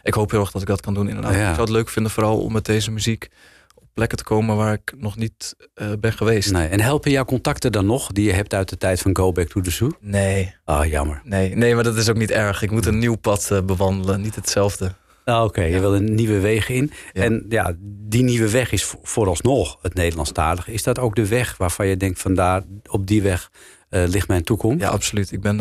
ik 0.03 0.15
hoop 0.15 0.31
heel 0.31 0.41
erg 0.41 0.51
dat 0.51 0.63
ik 0.63 0.69
dat 0.69 0.81
kan 0.81 0.95
doen 0.95 1.09
inderdaad. 1.09 1.35
Ja. 1.35 1.39
Ik 1.49 1.55
zou 1.55 1.61
het 1.61 1.69
leuk 1.77 1.89
vinden 1.89 2.13
vooral 2.13 2.39
om 2.41 2.53
met 2.53 2.65
deze 2.65 2.91
muziek 2.91 3.29
op 3.75 3.85
plekken 3.95 4.19
te 4.19 4.25
komen 4.25 4.57
waar 4.57 4.73
ik 4.73 4.95
nog 4.97 5.17
niet 5.17 5.57
eh, 5.75 5.89
ben 6.01 6.13
geweest. 6.13 6.53
Nee. 6.53 6.69
En 6.69 6.81
helpen 6.81 7.11
jouw 7.11 7.25
contacten 7.25 7.73
dan 7.73 7.87
nog 7.87 8.13
die 8.13 8.25
je 8.25 8.33
hebt 8.33 8.55
uit 8.55 8.69
de 8.69 8.77
tijd 8.77 9.01
van 9.01 9.17
Go 9.17 9.33
Back 9.33 9.49
to 9.49 9.61
the 9.61 9.71
Zoo? 9.71 9.91
Nee, 10.01 10.55
Ah, 10.65 10.87
jammer. 10.87 11.21
nee, 11.25 11.57
nee, 11.57 11.75
maar 11.75 11.85
dat 11.85 11.97
is 11.97 12.09
ook 12.09 12.17
niet 12.17 12.31
erg. 12.31 12.63
Ik 12.63 12.71
moet 12.71 12.87
een 12.87 12.99
nieuw 12.99 13.15
pad 13.17 13.51
eh, 13.51 13.63
bewandelen, 13.63 14.21
niet 14.21 14.35
hetzelfde. 14.35 14.93
Ah, 15.25 15.45
Oké, 15.45 15.63
je 15.63 15.81
wil 15.81 15.95
een 15.95 16.15
nieuwe 16.15 16.41
weg 16.41 16.69
in. 16.69 16.91
Ja. 17.13 17.23
En 17.23 17.47
ja, 17.49 17.73
die 17.81 18.23
nieuwe 18.23 18.51
weg 18.51 18.73
is 18.73 18.85
vo- 18.85 18.99
vooralsnog 19.03 19.79
het 19.83 19.95
Nederlandstalige. 19.95 20.73
Is 20.73 20.83
dat 20.83 20.99
ook 20.99 21.15
de 21.15 21.29
weg 21.29 21.57
waarvan 21.57 21.87
je 21.87 21.97
denkt, 21.97 22.21
vandaar 22.21 22.63
op 22.91 23.07
die 23.07 23.23
weg 23.23 23.51
eh, 23.89 24.03
ligt 24.07 24.29
mijn 24.29 24.45
toekomst? 24.45 24.81
Ja, 24.81 24.89
absoluut. 24.89 25.33
Ik 25.33 25.41
ben, 25.41 25.61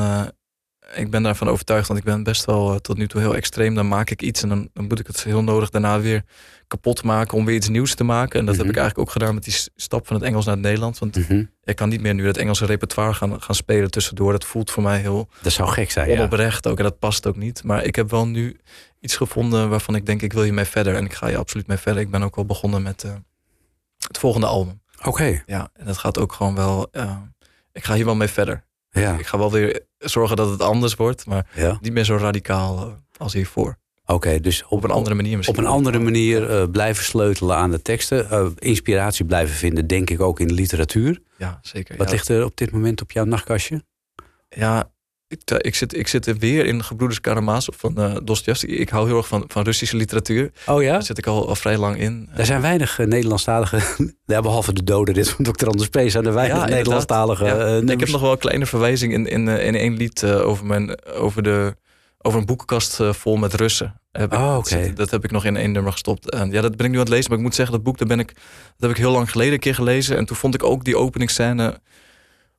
ik 0.95 1.09
ben 1.09 1.23
daarvan 1.23 1.49
overtuigd, 1.49 1.87
want 1.87 1.99
ik 1.99 2.05
ben 2.05 2.23
best 2.23 2.45
wel 2.45 2.71
eh, 2.73 2.77
tot 2.79 2.97
nu 2.97 3.07
toe 3.07 3.21
heel 3.21 3.35
extreem. 3.35 3.75
Dan 3.75 3.87
maak 3.87 4.09
ik 4.09 4.21
iets 4.21 4.43
en 4.43 4.49
dan, 4.49 4.69
dan 4.73 4.87
moet 4.87 4.99
ik 4.99 5.07
het 5.07 5.23
heel 5.23 5.43
nodig 5.43 5.69
daarna 5.69 5.99
weer 5.99 6.23
kapot 6.67 7.03
maken 7.03 7.37
om 7.37 7.45
weer 7.45 7.55
iets 7.55 7.67
nieuws 7.69 7.95
te 7.95 8.03
maken. 8.03 8.39
En 8.39 8.45
dat 8.45 8.55
Mhm. 8.55 8.63
heb 8.63 8.73
ik 8.73 8.79
eigenlijk 8.79 9.07
ook 9.07 9.13
gedaan 9.13 9.33
met 9.33 9.43
die 9.43 9.53
stap 9.75 10.07
van 10.07 10.15
het 10.15 10.25
Engels 10.25 10.45
naar 10.45 10.53
het 10.53 10.63
Nederlands. 10.63 10.99
Want 10.99 11.15
Mhm. 11.17 11.43
ik 11.63 11.75
kan 11.75 11.89
niet 11.89 12.01
meer 12.01 12.13
nu 12.13 12.27
het 12.27 12.37
Engelse 12.37 12.65
repertoire 12.65 13.13
gaan, 13.13 13.41
gaan 13.41 13.55
spelen 13.55 13.91
tussendoor. 13.91 14.31
Dat 14.31 14.45
voelt 14.45 14.71
voor 14.71 14.83
mij 14.83 14.99
heel 14.99 15.29
Dat 15.41 15.51
zou 15.51 15.69
gek 15.69 15.91
zijn, 15.91 16.09
ja. 16.09 16.13
onoprecht 16.19 16.67
ook 16.67 16.77
en 16.77 16.83
dat 16.83 16.99
past 16.99 17.27
ook 17.27 17.35
niet. 17.35 17.63
Maar 17.63 17.83
ik 17.83 17.95
heb 17.95 18.09
wel 18.09 18.27
nu 18.27 18.59
iets 18.99 19.15
gevonden 19.15 19.69
waarvan 19.69 19.95
ik 19.95 20.05
denk, 20.05 20.21
ik 20.21 20.33
wil 20.33 20.43
hiermee 20.43 20.65
verder. 20.65 20.95
En 20.95 21.05
ik 21.05 21.13
ga 21.13 21.27
hier 21.27 21.37
absoluut 21.37 21.67
mee 21.67 21.77
verder. 21.77 22.01
Ik 22.01 22.09
ben 22.11 22.23
ook 22.23 22.35
al 22.35 22.45
begonnen 22.45 22.81
met 22.81 23.03
eh, 23.03 23.11
het 24.07 24.17
volgende 24.17 24.47
album. 24.47 24.81
Oké, 25.03 25.43
Ja, 25.45 25.69
en 25.73 25.85
dat 25.85 25.97
gaat 25.97 26.17
ook 26.19 26.33
gewoon 26.33 26.55
wel... 26.55 26.87
eh, 26.91 27.17
ik 27.71 27.83
ga 27.83 27.93
hier 27.93 28.05
wel 28.05 28.15
mee 28.15 28.27
verder. 28.27 28.63
Ja. 29.01 29.17
Ik 29.17 29.25
ga 29.25 29.37
wel 29.37 29.51
weer 29.51 29.81
zorgen 29.97 30.35
dat 30.35 30.49
het 30.49 30.61
anders 30.61 30.95
wordt, 30.95 31.25
maar 31.25 31.47
ja. 31.55 31.77
niet 31.81 31.93
meer 31.93 32.03
zo 32.03 32.15
radicaal 32.15 32.77
eh, 32.77 32.93
als 33.17 33.33
hiervoor. 33.33 33.77
Oké, 34.05 34.39
dus 34.39 34.63
op, 34.63 34.71
Op 34.71 34.83
een 34.83 34.91
andere 34.91 35.15
manier 35.15 35.37
misschien. 35.37 35.57
Op 35.57 35.63
een 35.63 35.69
andere 35.69 35.99
manier 35.99 36.49
eh, 36.49 36.69
blijven 36.71 37.03
sleutelen 37.03 37.55
aan 37.55 37.71
de 37.71 37.81
teksten. 37.81 38.29
eh, 38.29 38.47
inspiratie 38.57 39.25
blijven 39.25 39.55
vinden, 39.55 39.87
denk 39.87 40.09
ik 40.09 40.21
ook 40.21 40.39
in 40.39 40.47
de 40.47 40.53
literatuur. 40.53 41.21
Ja, 41.37 41.59
zeker. 41.61 41.97
Wat 41.97 42.07
ja. 42.07 42.13
ligt 42.13 42.29
er 42.29 42.45
op 42.45 42.57
dit 42.57 42.71
moment 42.71 43.01
op 43.01 43.11
jouw 43.11 43.25
nachtkastje? 43.25 43.83
Ja, 44.49 44.91
ik, 45.33 45.41
eh, 45.49 45.57
ik, 45.61 45.75
zit, 45.75 45.97
ik 45.97 46.07
zit 46.07 46.25
er 46.25 46.37
weer 46.37 46.65
in 46.65 46.83
Gebroeders 46.83 47.21
Karamazov 47.21 47.75
van 47.77 47.97
eh 47.97 48.15
Dostoevsky. 48.23 48.65
Ik 48.65 48.89
hou 48.89 49.07
heel 49.07 49.17
erg 49.17 49.27
van, 49.27 49.43
van 49.47 49.63
Russische 49.63 49.95
literatuur. 49.95 50.51
Oh 50.65 50.81
ja? 50.81 50.91
Daar 50.91 51.03
zit 51.03 51.17
ik 51.17 51.27
al, 51.27 51.47
al 51.47 51.55
vrij 51.55 51.77
lang 51.77 51.97
in. 51.97 52.29
Er 52.35 52.45
zijn 52.45 52.61
weinig 52.61 52.99
uh, 52.99 53.07
Nederlandstalige, 53.07 53.81
ja, 54.25 54.41
behalve 54.41 54.73
de 54.73 54.83
doden, 54.83 55.13
dit 55.13 55.29
van 55.29 55.45
Dr. 55.45 55.67
Anders 55.67 55.89
P. 55.89 55.99
zijn 56.05 56.25
er 56.25 56.33
weinig 56.33 56.57
Ja, 56.57 56.65
Nederlandstalige 56.65 57.45
Ja, 57.45 57.81
uh, 57.81 57.89
ik 57.89 57.99
heb 57.99 58.09
nog 58.09 58.21
wel 58.21 58.31
een 58.31 58.37
kleine 58.37 58.65
verwijzing 58.65 59.13
in, 59.13 59.27
in, 59.27 59.47
in 59.47 59.75
één 59.75 59.97
lied 59.97 60.21
uh, 60.21 60.47
over, 60.47 60.65
mijn, 60.65 61.05
over, 61.05 61.43
de, 61.43 61.75
over 62.17 62.39
een 62.39 62.45
boekenkast 62.45 62.99
uh, 62.99 63.13
vol 63.13 63.35
met 63.35 63.53
Russen. 63.53 64.01
Heb 64.11 64.33
oh, 64.33 64.55
okay. 64.57 64.87
dat, 64.87 64.95
dat, 64.95 65.11
heb 65.11 65.23
ik 65.23 65.31
nog 65.31 65.45
in 65.45 65.57
één 65.57 65.71
nummer 65.71 65.91
gestopt. 65.91 66.29
En 66.29 66.51
ja, 66.51 66.61
dat 66.61 66.75
ben 66.75 66.85
ik 66.85 66.91
nu 66.91 66.97
aan 66.97 67.03
het 67.03 67.13
lezen. 67.13 67.29
Maar 67.29 67.37
ik 67.37 67.43
moet 67.43 67.55
zeggen, 67.55 67.75
dat 67.75 67.83
boek 67.83 67.97
dat 67.97 68.07
ben 68.07 68.19
ik, 68.19 68.33
dat 68.33 68.43
heb 68.77 68.89
ik 68.89 68.97
heel 68.97 69.11
lang 69.11 69.31
geleden 69.31 69.53
een 69.53 69.59
keer 69.59 69.75
gelezen. 69.75 70.17
En 70.17 70.25
toen 70.25 70.37
vond 70.37 70.53
ik 70.53 70.63
ook 70.63 70.83
die 70.83 70.97
openingsscène 70.97 71.79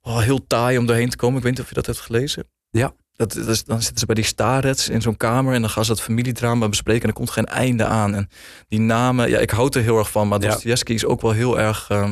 oh, 0.04 0.18
heel 0.18 0.46
taai 0.46 0.78
om 0.78 0.86
doorheen 0.86 1.08
te 1.08 1.16
komen. 1.16 1.36
Ik 1.36 1.42
weet 1.42 1.52
niet 1.52 1.62
of 1.62 1.68
je 1.68 1.74
dat 1.74 1.86
hebt 1.86 2.00
gelezen. 2.00 2.44
Ja. 2.78 2.92
Dat, 3.16 3.32
dat 3.32 3.48
is, 3.48 3.64
dan 3.64 3.80
zitten 3.80 3.98
ze 3.98 4.06
bij 4.06 4.14
die 4.14 4.24
starets 4.24 4.88
in 4.88 5.02
zo'n 5.02 5.16
kamer 5.16 5.54
en 5.54 5.60
dan 5.60 5.70
gaan 5.70 5.84
ze 5.84 5.90
dat 5.90 6.02
familiedrama 6.02 6.68
bespreken 6.68 7.02
en 7.02 7.08
er 7.08 7.14
komt 7.14 7.30
geen 7.30 7.46
einde 7.46 7.84
aan. 7.84 8.14
En 8.14 8.28
die 8.68 8.80
namen, 8.80 9.28
ja, 9.28 9.38
ik 9.38 9.50
houd 9.50 9.74
er 9.74 9.82
heel 9.82 9.98
erg 9.98 10.10
van, 10.10 10.28
maar 10.28 10.40
Ja. 10.40 10.50
Dostoevsky 10.50 10.92
is 10.92 11.04
ook 11.04 11.20
wel 11.20 11.30
heel 11.30 11.58
erg 11.58 11.90
uh, 11.90 12.10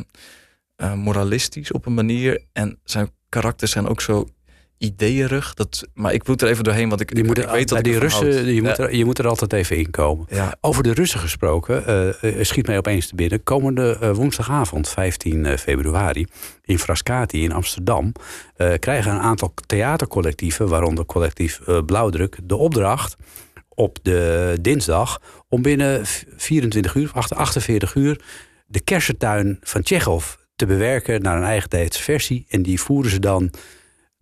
uh, 0.76 0.94
moralistisch 0.94 1.72
op 1.72 1.86
een 1.86 1.94
manier. 1.94 2.44
En 2.52 2.78
zijn 2.84 3.10
karakters 3.28 3.70
zijn 3.70 3.88
ook 3.88 4.00
zo 4.00 4.28
ideeënrig. 4.82 5.54
Dat, 5.54 5.88
maar 5.94 6.12
ik 6.12 6.26
moet 6.26 6.42
er 6.42 6.48
even 6.48 6.64
doorheen, 6.64 6.88
want 6.88 7.00
ik, 7.00 7.16
je 7.16 7.24
moet 7.24 7.38
ik, 7.38 7.44
er, 7.44 7.52
weet 7.52 7.68
dat 7.68 7.84
die 7.84 7.94
ik 7.94 8.00
Russen, 8.00 8.54
je, 8.54 8.62
moet 8.62 8.78
er, 8.78 8.94
je 8.94 9.04
moet 9.04 9.18
er 9.18 9.28
altijd 9.28 9.52
even 9.52 9.76
in 9.76 9.90
komen. 9.90 10.26
Ja. 10.30 10.56
Over 10.60 10.82
de 10.82 10.92
Russen 10.92 11.20
gesproken, 11.20 11.84
uh, 12.22 12.44
schiet 12.44 12.66
mij 12.66 12.76
opeens 12.76 13.06
te 13.06 13.14
binnen. 13.14 13.42
Komende 13.42 13.98
uh, 14.02 14.10
woensdagavond, 14.10 14.88
15 14.88 15.58
februari, 15.58 16.26
in 16.64 16.78
Frascati 16.78 17.42
in 17.42 17.52
Amsterdam... 17.52 18.12
Uh, 18.56 18.72
krijgen 18.78 19.12
een 19.12 19.20
aantal 19.20 19.54
theatercollectieven, 19.66 20.68
waaronder 20.68 21.06
collectief 21.06 21.60
Blauwdruk... 21.86 22.38
de 22.42 22.56
opdracht 22.56 23.16
op 23.68 23.98
de 24.02 24.58
dinsdag 24.60 25.20
om 25.48 25.62
binnen 25.62 26.00
24 26.36 26.94
uur, 26.94 27.10
48 27.12 27.94
uur... 27.94 28.20
de 28.66 28.80
kersentuin 28.80 29.58
van 29.60 29.82
Tsjechov 29.82 30.34
te 30.56 30.66
bewerken 30.66 31.22
naar 31.22 31.36
een 31.36 31.44
eigen 31.44 31.90
versie. 31.90 32.46
En 32.48 32.62
die 32.62 32.80
voeren 32.80 33.10
ze 33.10 33.18
dan 33.18 33.50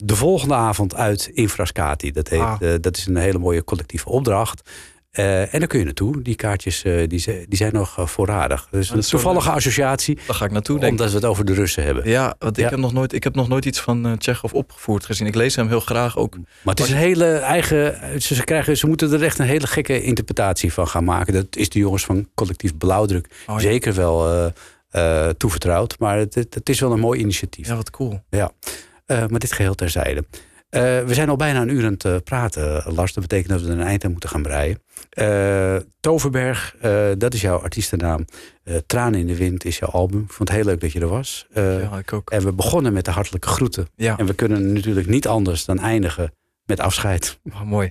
de 0.05 0.16
volgende 0.16 0.55
avond 0.55 0.94
uit 0.94 1.30
in 1.32 1.48
Frascati. 1.48 2.11
Dat, 2.11 2.28
heet, 2.28 2.40
ah. 2.40 2.57
uh, 2.61 2.74
dat 2.80 2.96
is 2.96 3.07
een 3.07 3.16
hele 3.16 3.38
mooie 3.38 3.64
collectieve 3.64 4.09
opdracht. 4.09 4.70
Uh, 5.12 5.55
en 5.55 5.59
daar 5.59 5.68
kun 5.68 5.78
je 5.78 5.84
naartoe. 5.84 6.22
Die 6.22 6.34
kaartjes 6.34 6.84
uh, 6.84 7.09
die, 7.09 7.24
die 7.24 7.57
zijn 7.57 7.72
nog 7.72 8.11
voorradig. 8.11 8.68
Dus 8.70 8.90
een 8.90 9.01
toevallige 9.01 9.51
associatie. 9.51 10.18
Daar 10.26 10.36
ga 10.36 10.44
ik 10.44 10.51
naartoe, 10.51 10.78
denk 10.78 10.92
Omdat 10.92 11.09
we 11.09 11.14
het 11.14 11.24
over 11.24 11.44
de 11.44 11.55
Russen 11.55 11.82
hebben. 11.82 12.09
Ja, 12.09 12.34
want 12.38 12.59
ik. 12.59 12.70
Heb, 12.70 12.78
nog 12.78 12.92
nooit, 12.92 13.12
ik 13.12 13.24
heb 13.24 13.34
nog 13.34 13.48
nooit 13.48 13.64
iets 13.64 13.80
van 13.80 14.18
Tsjechov 14.18 14.53
opgevoerd 14.53 15.05
gezien. 15.05 15.26
Ik 15.26 15.34
lees 15.34 15.57
hem 15.57 15.68
heel 15.68 15.80
graag 15.80 16.16
ook. 16.16 16.36
Maar 16.36 16.74
het 16.74 16.80
is 16.80 16.90
een 16.90 16.96
hele 16.96 17.32
eigen... 17.32 18.20
Ze, 18.22 18.34
ze, 18.34 18.44
krijgen, 18.44 18.76
ze 18.76 18.86
moeten 18.86 19.12
er 19.12 19.22
echt 19.22 19.38
een 19.38 19.46
hele 19.46 19.66
gekke 19.66 20.03
interpretatie 20.03 20.72
van 20.72 20.88
gaan 20.88 21.05
maken. 21.05 21.32
Dat 21.32 21.57
is 21.57 21.68
de 21.68 21.78
jongens 21.78 22.05
van 22.05 22.28
collectief 22.34 22.76
Blauwdruk 22.76 23.26
oh, 23.46 23.55
ja. 23.55 23.61
zeker 23.61 23.94
wel... 23.94 24.53
eh, 24.90 25.28
toevertrouwd. 25.28 25.98
Maar 25.98 26.18
het, 26.18 26.34
het, 26.34 26.68
is 26.68 26.80
wel 26.80 26.92
een 26.92 27.01
mooi 27.01 27.20
initiatief. 27.20 27.66
Ja, 27.66 27.76
wat 27.76 27.90
cool. 27.90 28.20
Ja, 28.30 28.51
Eh, 28.61 28.89
maar 29.18 29.38
dit 29.38 29.52
geheel 29.52 29.74
terzijde. 29.74 30.24
Eh, 30.68 30.80
we 30.82 31.14
zijn 31.14 31.28
al 31.28 31.36
bijna 31.36 31.61
een 31.61 31.68
uur 31.72 31.84
aan 31.84 31.92
het 31.92 32.04
eh, 32.04 32.16
praten, 32.24 32.82
Lars. 32.94 33.12
Dat 33.12 33.22
betekent 33.28 33.48
dat 33.52 33.61
we 33.62 33.66
er 33.72 33.78
een 33.80 33.86
eind 33.86 34.04
aan 34.04 34.11
moeten 34.11 34.28
gaan 34.28 34.42
breien. 34.42 34.82
Eh, 35.11 35.76
Toverberg, 36.00 36.76
eh, 36.80 37.06
dat 37.18 37.34
is 37.34 37.40
jouw 37.40 37.58
artiestennaam. 37.58 38.24
Eh, 38.64 38.74
Tranen 38.86 39.20
in 39.20 39.26
de 39.26 39.36
Wind 39.36 39.64
is 39.64 39.78
jouw 39.78 39.88
album. 39.88 40.20
Ik 40.20 40.32
vond 40.32 40.48
het 40.48 40.58
heel 40.58 40.66
leuk 40.66 40.80
dat 40.80 40.92
je 40.92 41.00
er 41.00 41.08
was. 41.08 41.46
Eh, 41.52 41.82
ja, 41.82 41.98
ik 41.98 42.12
ook. 42.12 42.30
En 42.30 42.44
we 42.44 42.52
begonnen 42.52 42.92
met 42.92 43.04
de 43.04 43.11
hartelijke 43.11 43.48
groeten. 43.48 43.88
Ja, 43.96 44.18
En 44.18 44.26
we 44.26 44.34
kunnen 44.34 44.72
natuurlijk 44.72 45.06
niet 45.06 45.26
anders 45.28 45.64
dan 45.64 45.78
eindigen 45.78 46.32
met 46.64 46.80
afscheid. 46.80 47.38
oh, 47.52 47.62
mooi. 47.62 47.88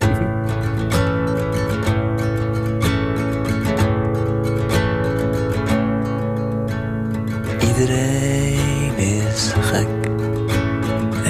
Iedereen 7.67 8.95
is 8.97 9.51
gek 9.61 9.98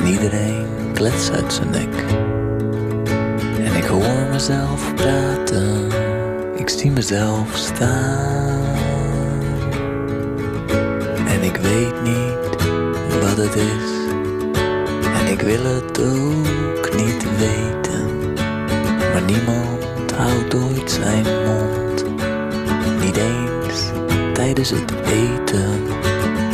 iedereen 0.10 0.68
klets 0.94 1.32
uit 1.32 1.54
zijn 1.54 1.70
nek. 1.70 2.04
En 3.66 3.76
ik 3.76 3.84
hoor 3.84 4.28
mezelf 4.32 4.94
praten, 4.94 5.88
ik 6.56 6.70
zie 6.70 6.92
mezelf 6.92 7.56
staan. 7.56 8.62
En 11.28 11.44
ik 11.44 11.56
weet 11.56 12.02
niet 12.04 12.64
wat 13.22 13.38
het 13.38 13.56
is, 13.56 13.90
en 15.20 15.32
ik 15.32 15.42
wil 15.42 15.64
het 15.64 16.00
ook 16.00 16.96
niet 16.96 17.26
weten. 17.38 18.34
Maar 19.14 19.24
niemand 19.26 20.12
houdt 20.16 20.56
ooit 20.56 20.92
zijn 20.92 21.26
mond, 21.46 22.06
niet 23.02 23.18
eens 23.18 23.92
tijdens 24.34 24.70
het 24.70 24.92
eten. 25.06 25.88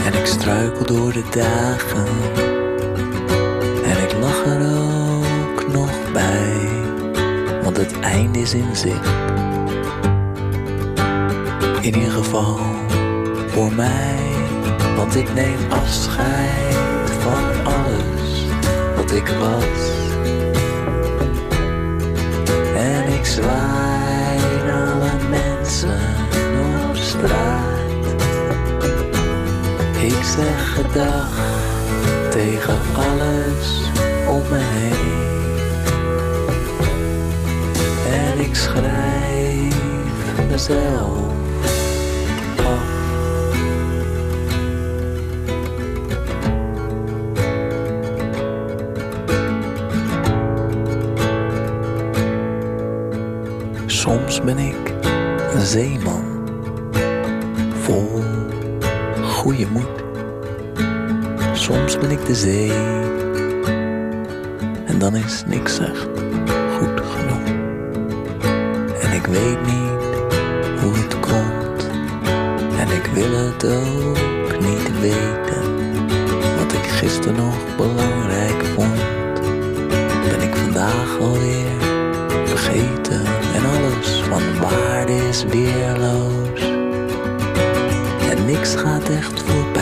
En 0.05 0.13
ik 0.19 0.25
struikel 0.25 0.85
door 0.85 1.13
de 1.13 1.23
dagen. 1.29 2.54
Einde 8.15 8.39
is 8.39 8.53
in 8.53 8.75
zicht. 8.75 9.09
In 11.81 11.95
ieder 11.95 12.11
geval 12.11 12.59
voor 13.47 13.73
mij. 13.73 14.17
Want 14.95 15.15
ik 15.15 15.33
neem 15.33 15.57
afscheid 15.69 17.11
van 17.19 17.73
alles 17.73 18.45
wat 18.95 19.11
ik 19.11 19.27
was. 19.27 19.89
En 22.75 23.13
ik 23.13 23.25
zwaai 23.25 24.39
alle 24.71 25.11
mensen 25.29 25.99
op 26.89 26.95
straat. 26.95 28.23
Ik 30.01 30.23
zeg 30.23 30.73
gedag 30.73 31.29
tegen 32.29 32.79
alles 32.93 33.81
om 34.27 34.41
me 34.49 34.59
heen. 34.59 35.14
Soms 40.55 40.67
ben 54.43 54.57
ik 54.57 54.93
een 55.53 55.65
zeeman, 55.65 56.23
vol 57.81 58.23
goede 59.23 59.67
moed. 59.67 60.03
Soms 61.53 61.97
ben 61.97 62.11
ik 62.11 62.25
de 62.25 62.35
zee, 62.35 62.71
en 64.85 64.99
dan 64.99 65.15
is 65.15 65.43
niks 65.47 65.79
echt 65.79 66.07
goed 66.77 67.01
genoeg. 67.01 67.47
En 69.01 69.11
ik 69.11 69.25
weet 69.25 69.65
niet 69.65 69.84
ik 72.95 73.05
wil 73.05 73.31
het 73.31 73.65
ook 73.65 74.59
niet 74.59 74.99
weten. 74.99 75.63
Wat 76.57 76.73
ik 76.73 76.85
gisteren 76.85 77.35
nog 77.35 77.75
belangrijk 77.77 78.65
vond, 78.75 79.01
ben 80.23 80.41
ik 80.41 80.55
vandaag 80.55 81.19
alweer 81.19 81.71
vergeten. 82.45 83.25
En 83.55 83.65
alles 83.65 84.21
van 84.29 84.59
waarde 84.61 85.27
is 85.27 85.43
weerloos. 85.43 86.61
En 88.29 88.45
niks 88.45 88.75
gaat 88.75 89.09
echt 89.09 89.41
voorbij. 89.41 89.74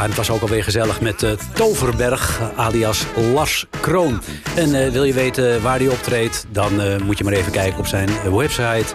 En 0.00 0.06
het 0.06 0.16
was 0.16 0.30
ook 0.30 0.42
alweer 0.42 0.64
gezellig 0.64 1.00
met 1.00 1.22
eh, 1.22 1.30
Toverberg, 1.52 2.40
alias 2.56 3.06
Lars 3.32 3.66
Kroon. 3.80 4.20
En 4.56 4.74
eh, 4.74 4.90
wil 4.90 5.04
je 5.04 5.12
weten 5.12 5.62
waar 5.62 5.78
hij 5.78 5.88
optreedt, 5.88 6.46
dan 6.50 6.80
eh, 6.80 7.00
moet 7.00 7.18
je 7.18 7.24
maar 7.24 7.32
even 7.32 7.52
kijken 7.52 7.78
op 7.78 7.86
zijn 7.86 8.08
website 8.34 8.94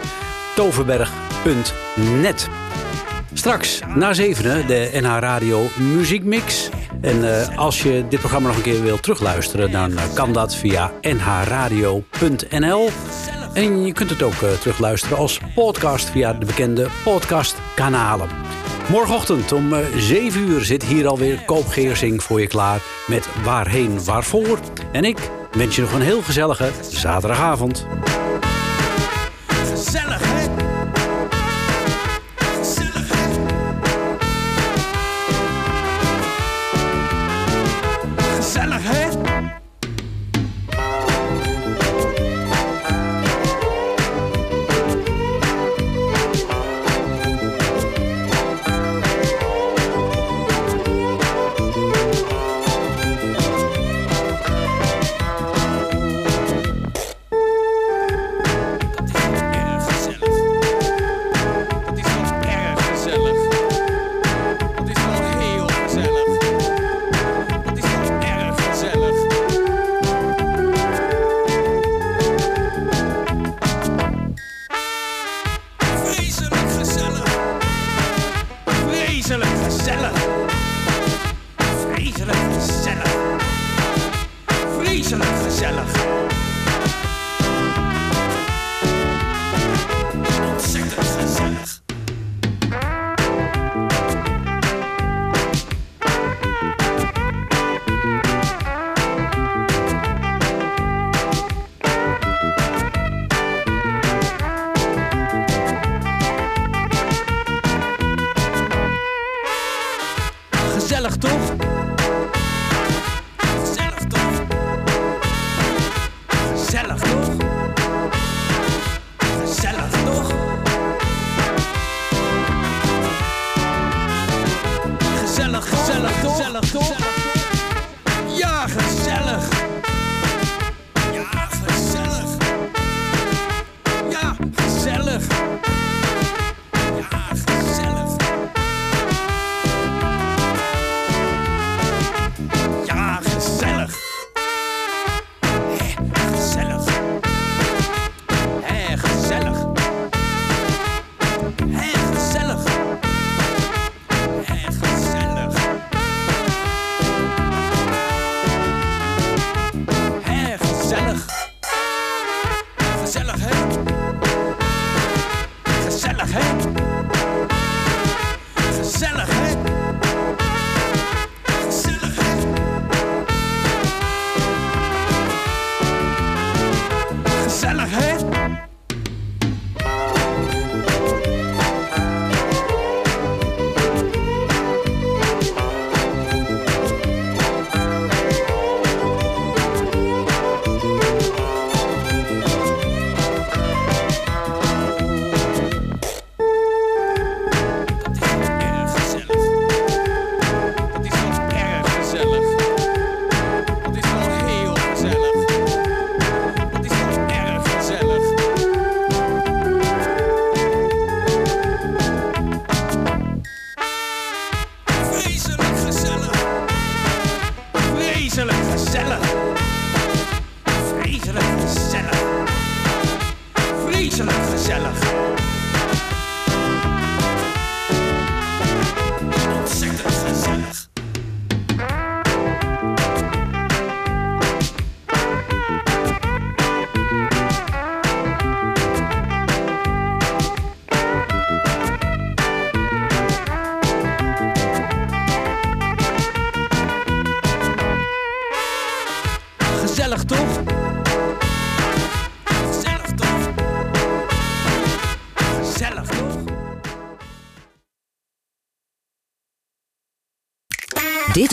toverberg.net. 0.55 2.49
Straks 3.33 3.79
na 3.95 4.13
zevenen 4.13 4.67
de 4.67 4.89
NH 4.93 5.17
Radio 5.19 5.67
Muziekmix. 5.77 6.69
En 7.01 7.47
als 7.55 7.81
je 7.81 8.05
dit 8.09 8.19
programma 8.19 8.47
nog 8.47 8.57
een 8.57 8.63
keer 8.63 8.81
wilt 8.83 9.01
terugluisteren... 9.01 9.71
dan 9.71 9.93
kan 10.13 10.33
dat 10.33 10.55
via 10.55 10.91
nhradio.nl. 11.01 12.89
En 13.53 13.85
je 13.85 13.93
kunt 13.93 14.09
het 14.09 14.23
ook 14.23 14.35
terugluisteren 14.59 15.17
als 15.17 15.39
podcast 15.55 16.09
via 16.09 16.33
de 16.33 16.45
bekende 16.45 16.87
podcastkanalen. 17.03 18.44
Morgenochtend 18.89 19.51
om 19.51 19.73
eh, 19.73 19.85
7 19.97 20.41
uur 20.41 20.65
zit 20.65 20.83
hier 20.83 21.07
alweer 21.07 21.39
Koop 21.45 21.67
Geersing 21.67 22.23
voor 22.23 22.41
je 22.41 22.47
klaar... 22.47 22.81
met 23.07 23.27
Waarheen 23.43 24.03
Waarvoor. 24.03 24.59
En 24.91 25.03
ik 25.03 25.29
wens 25.51 25.75
je 25.75 25.81
nog 25.81 25.93
een 25.93 26.01
heel 26.01 26.21
gezellige 26.21 26.71
zaterdagavond. 26.89 27.85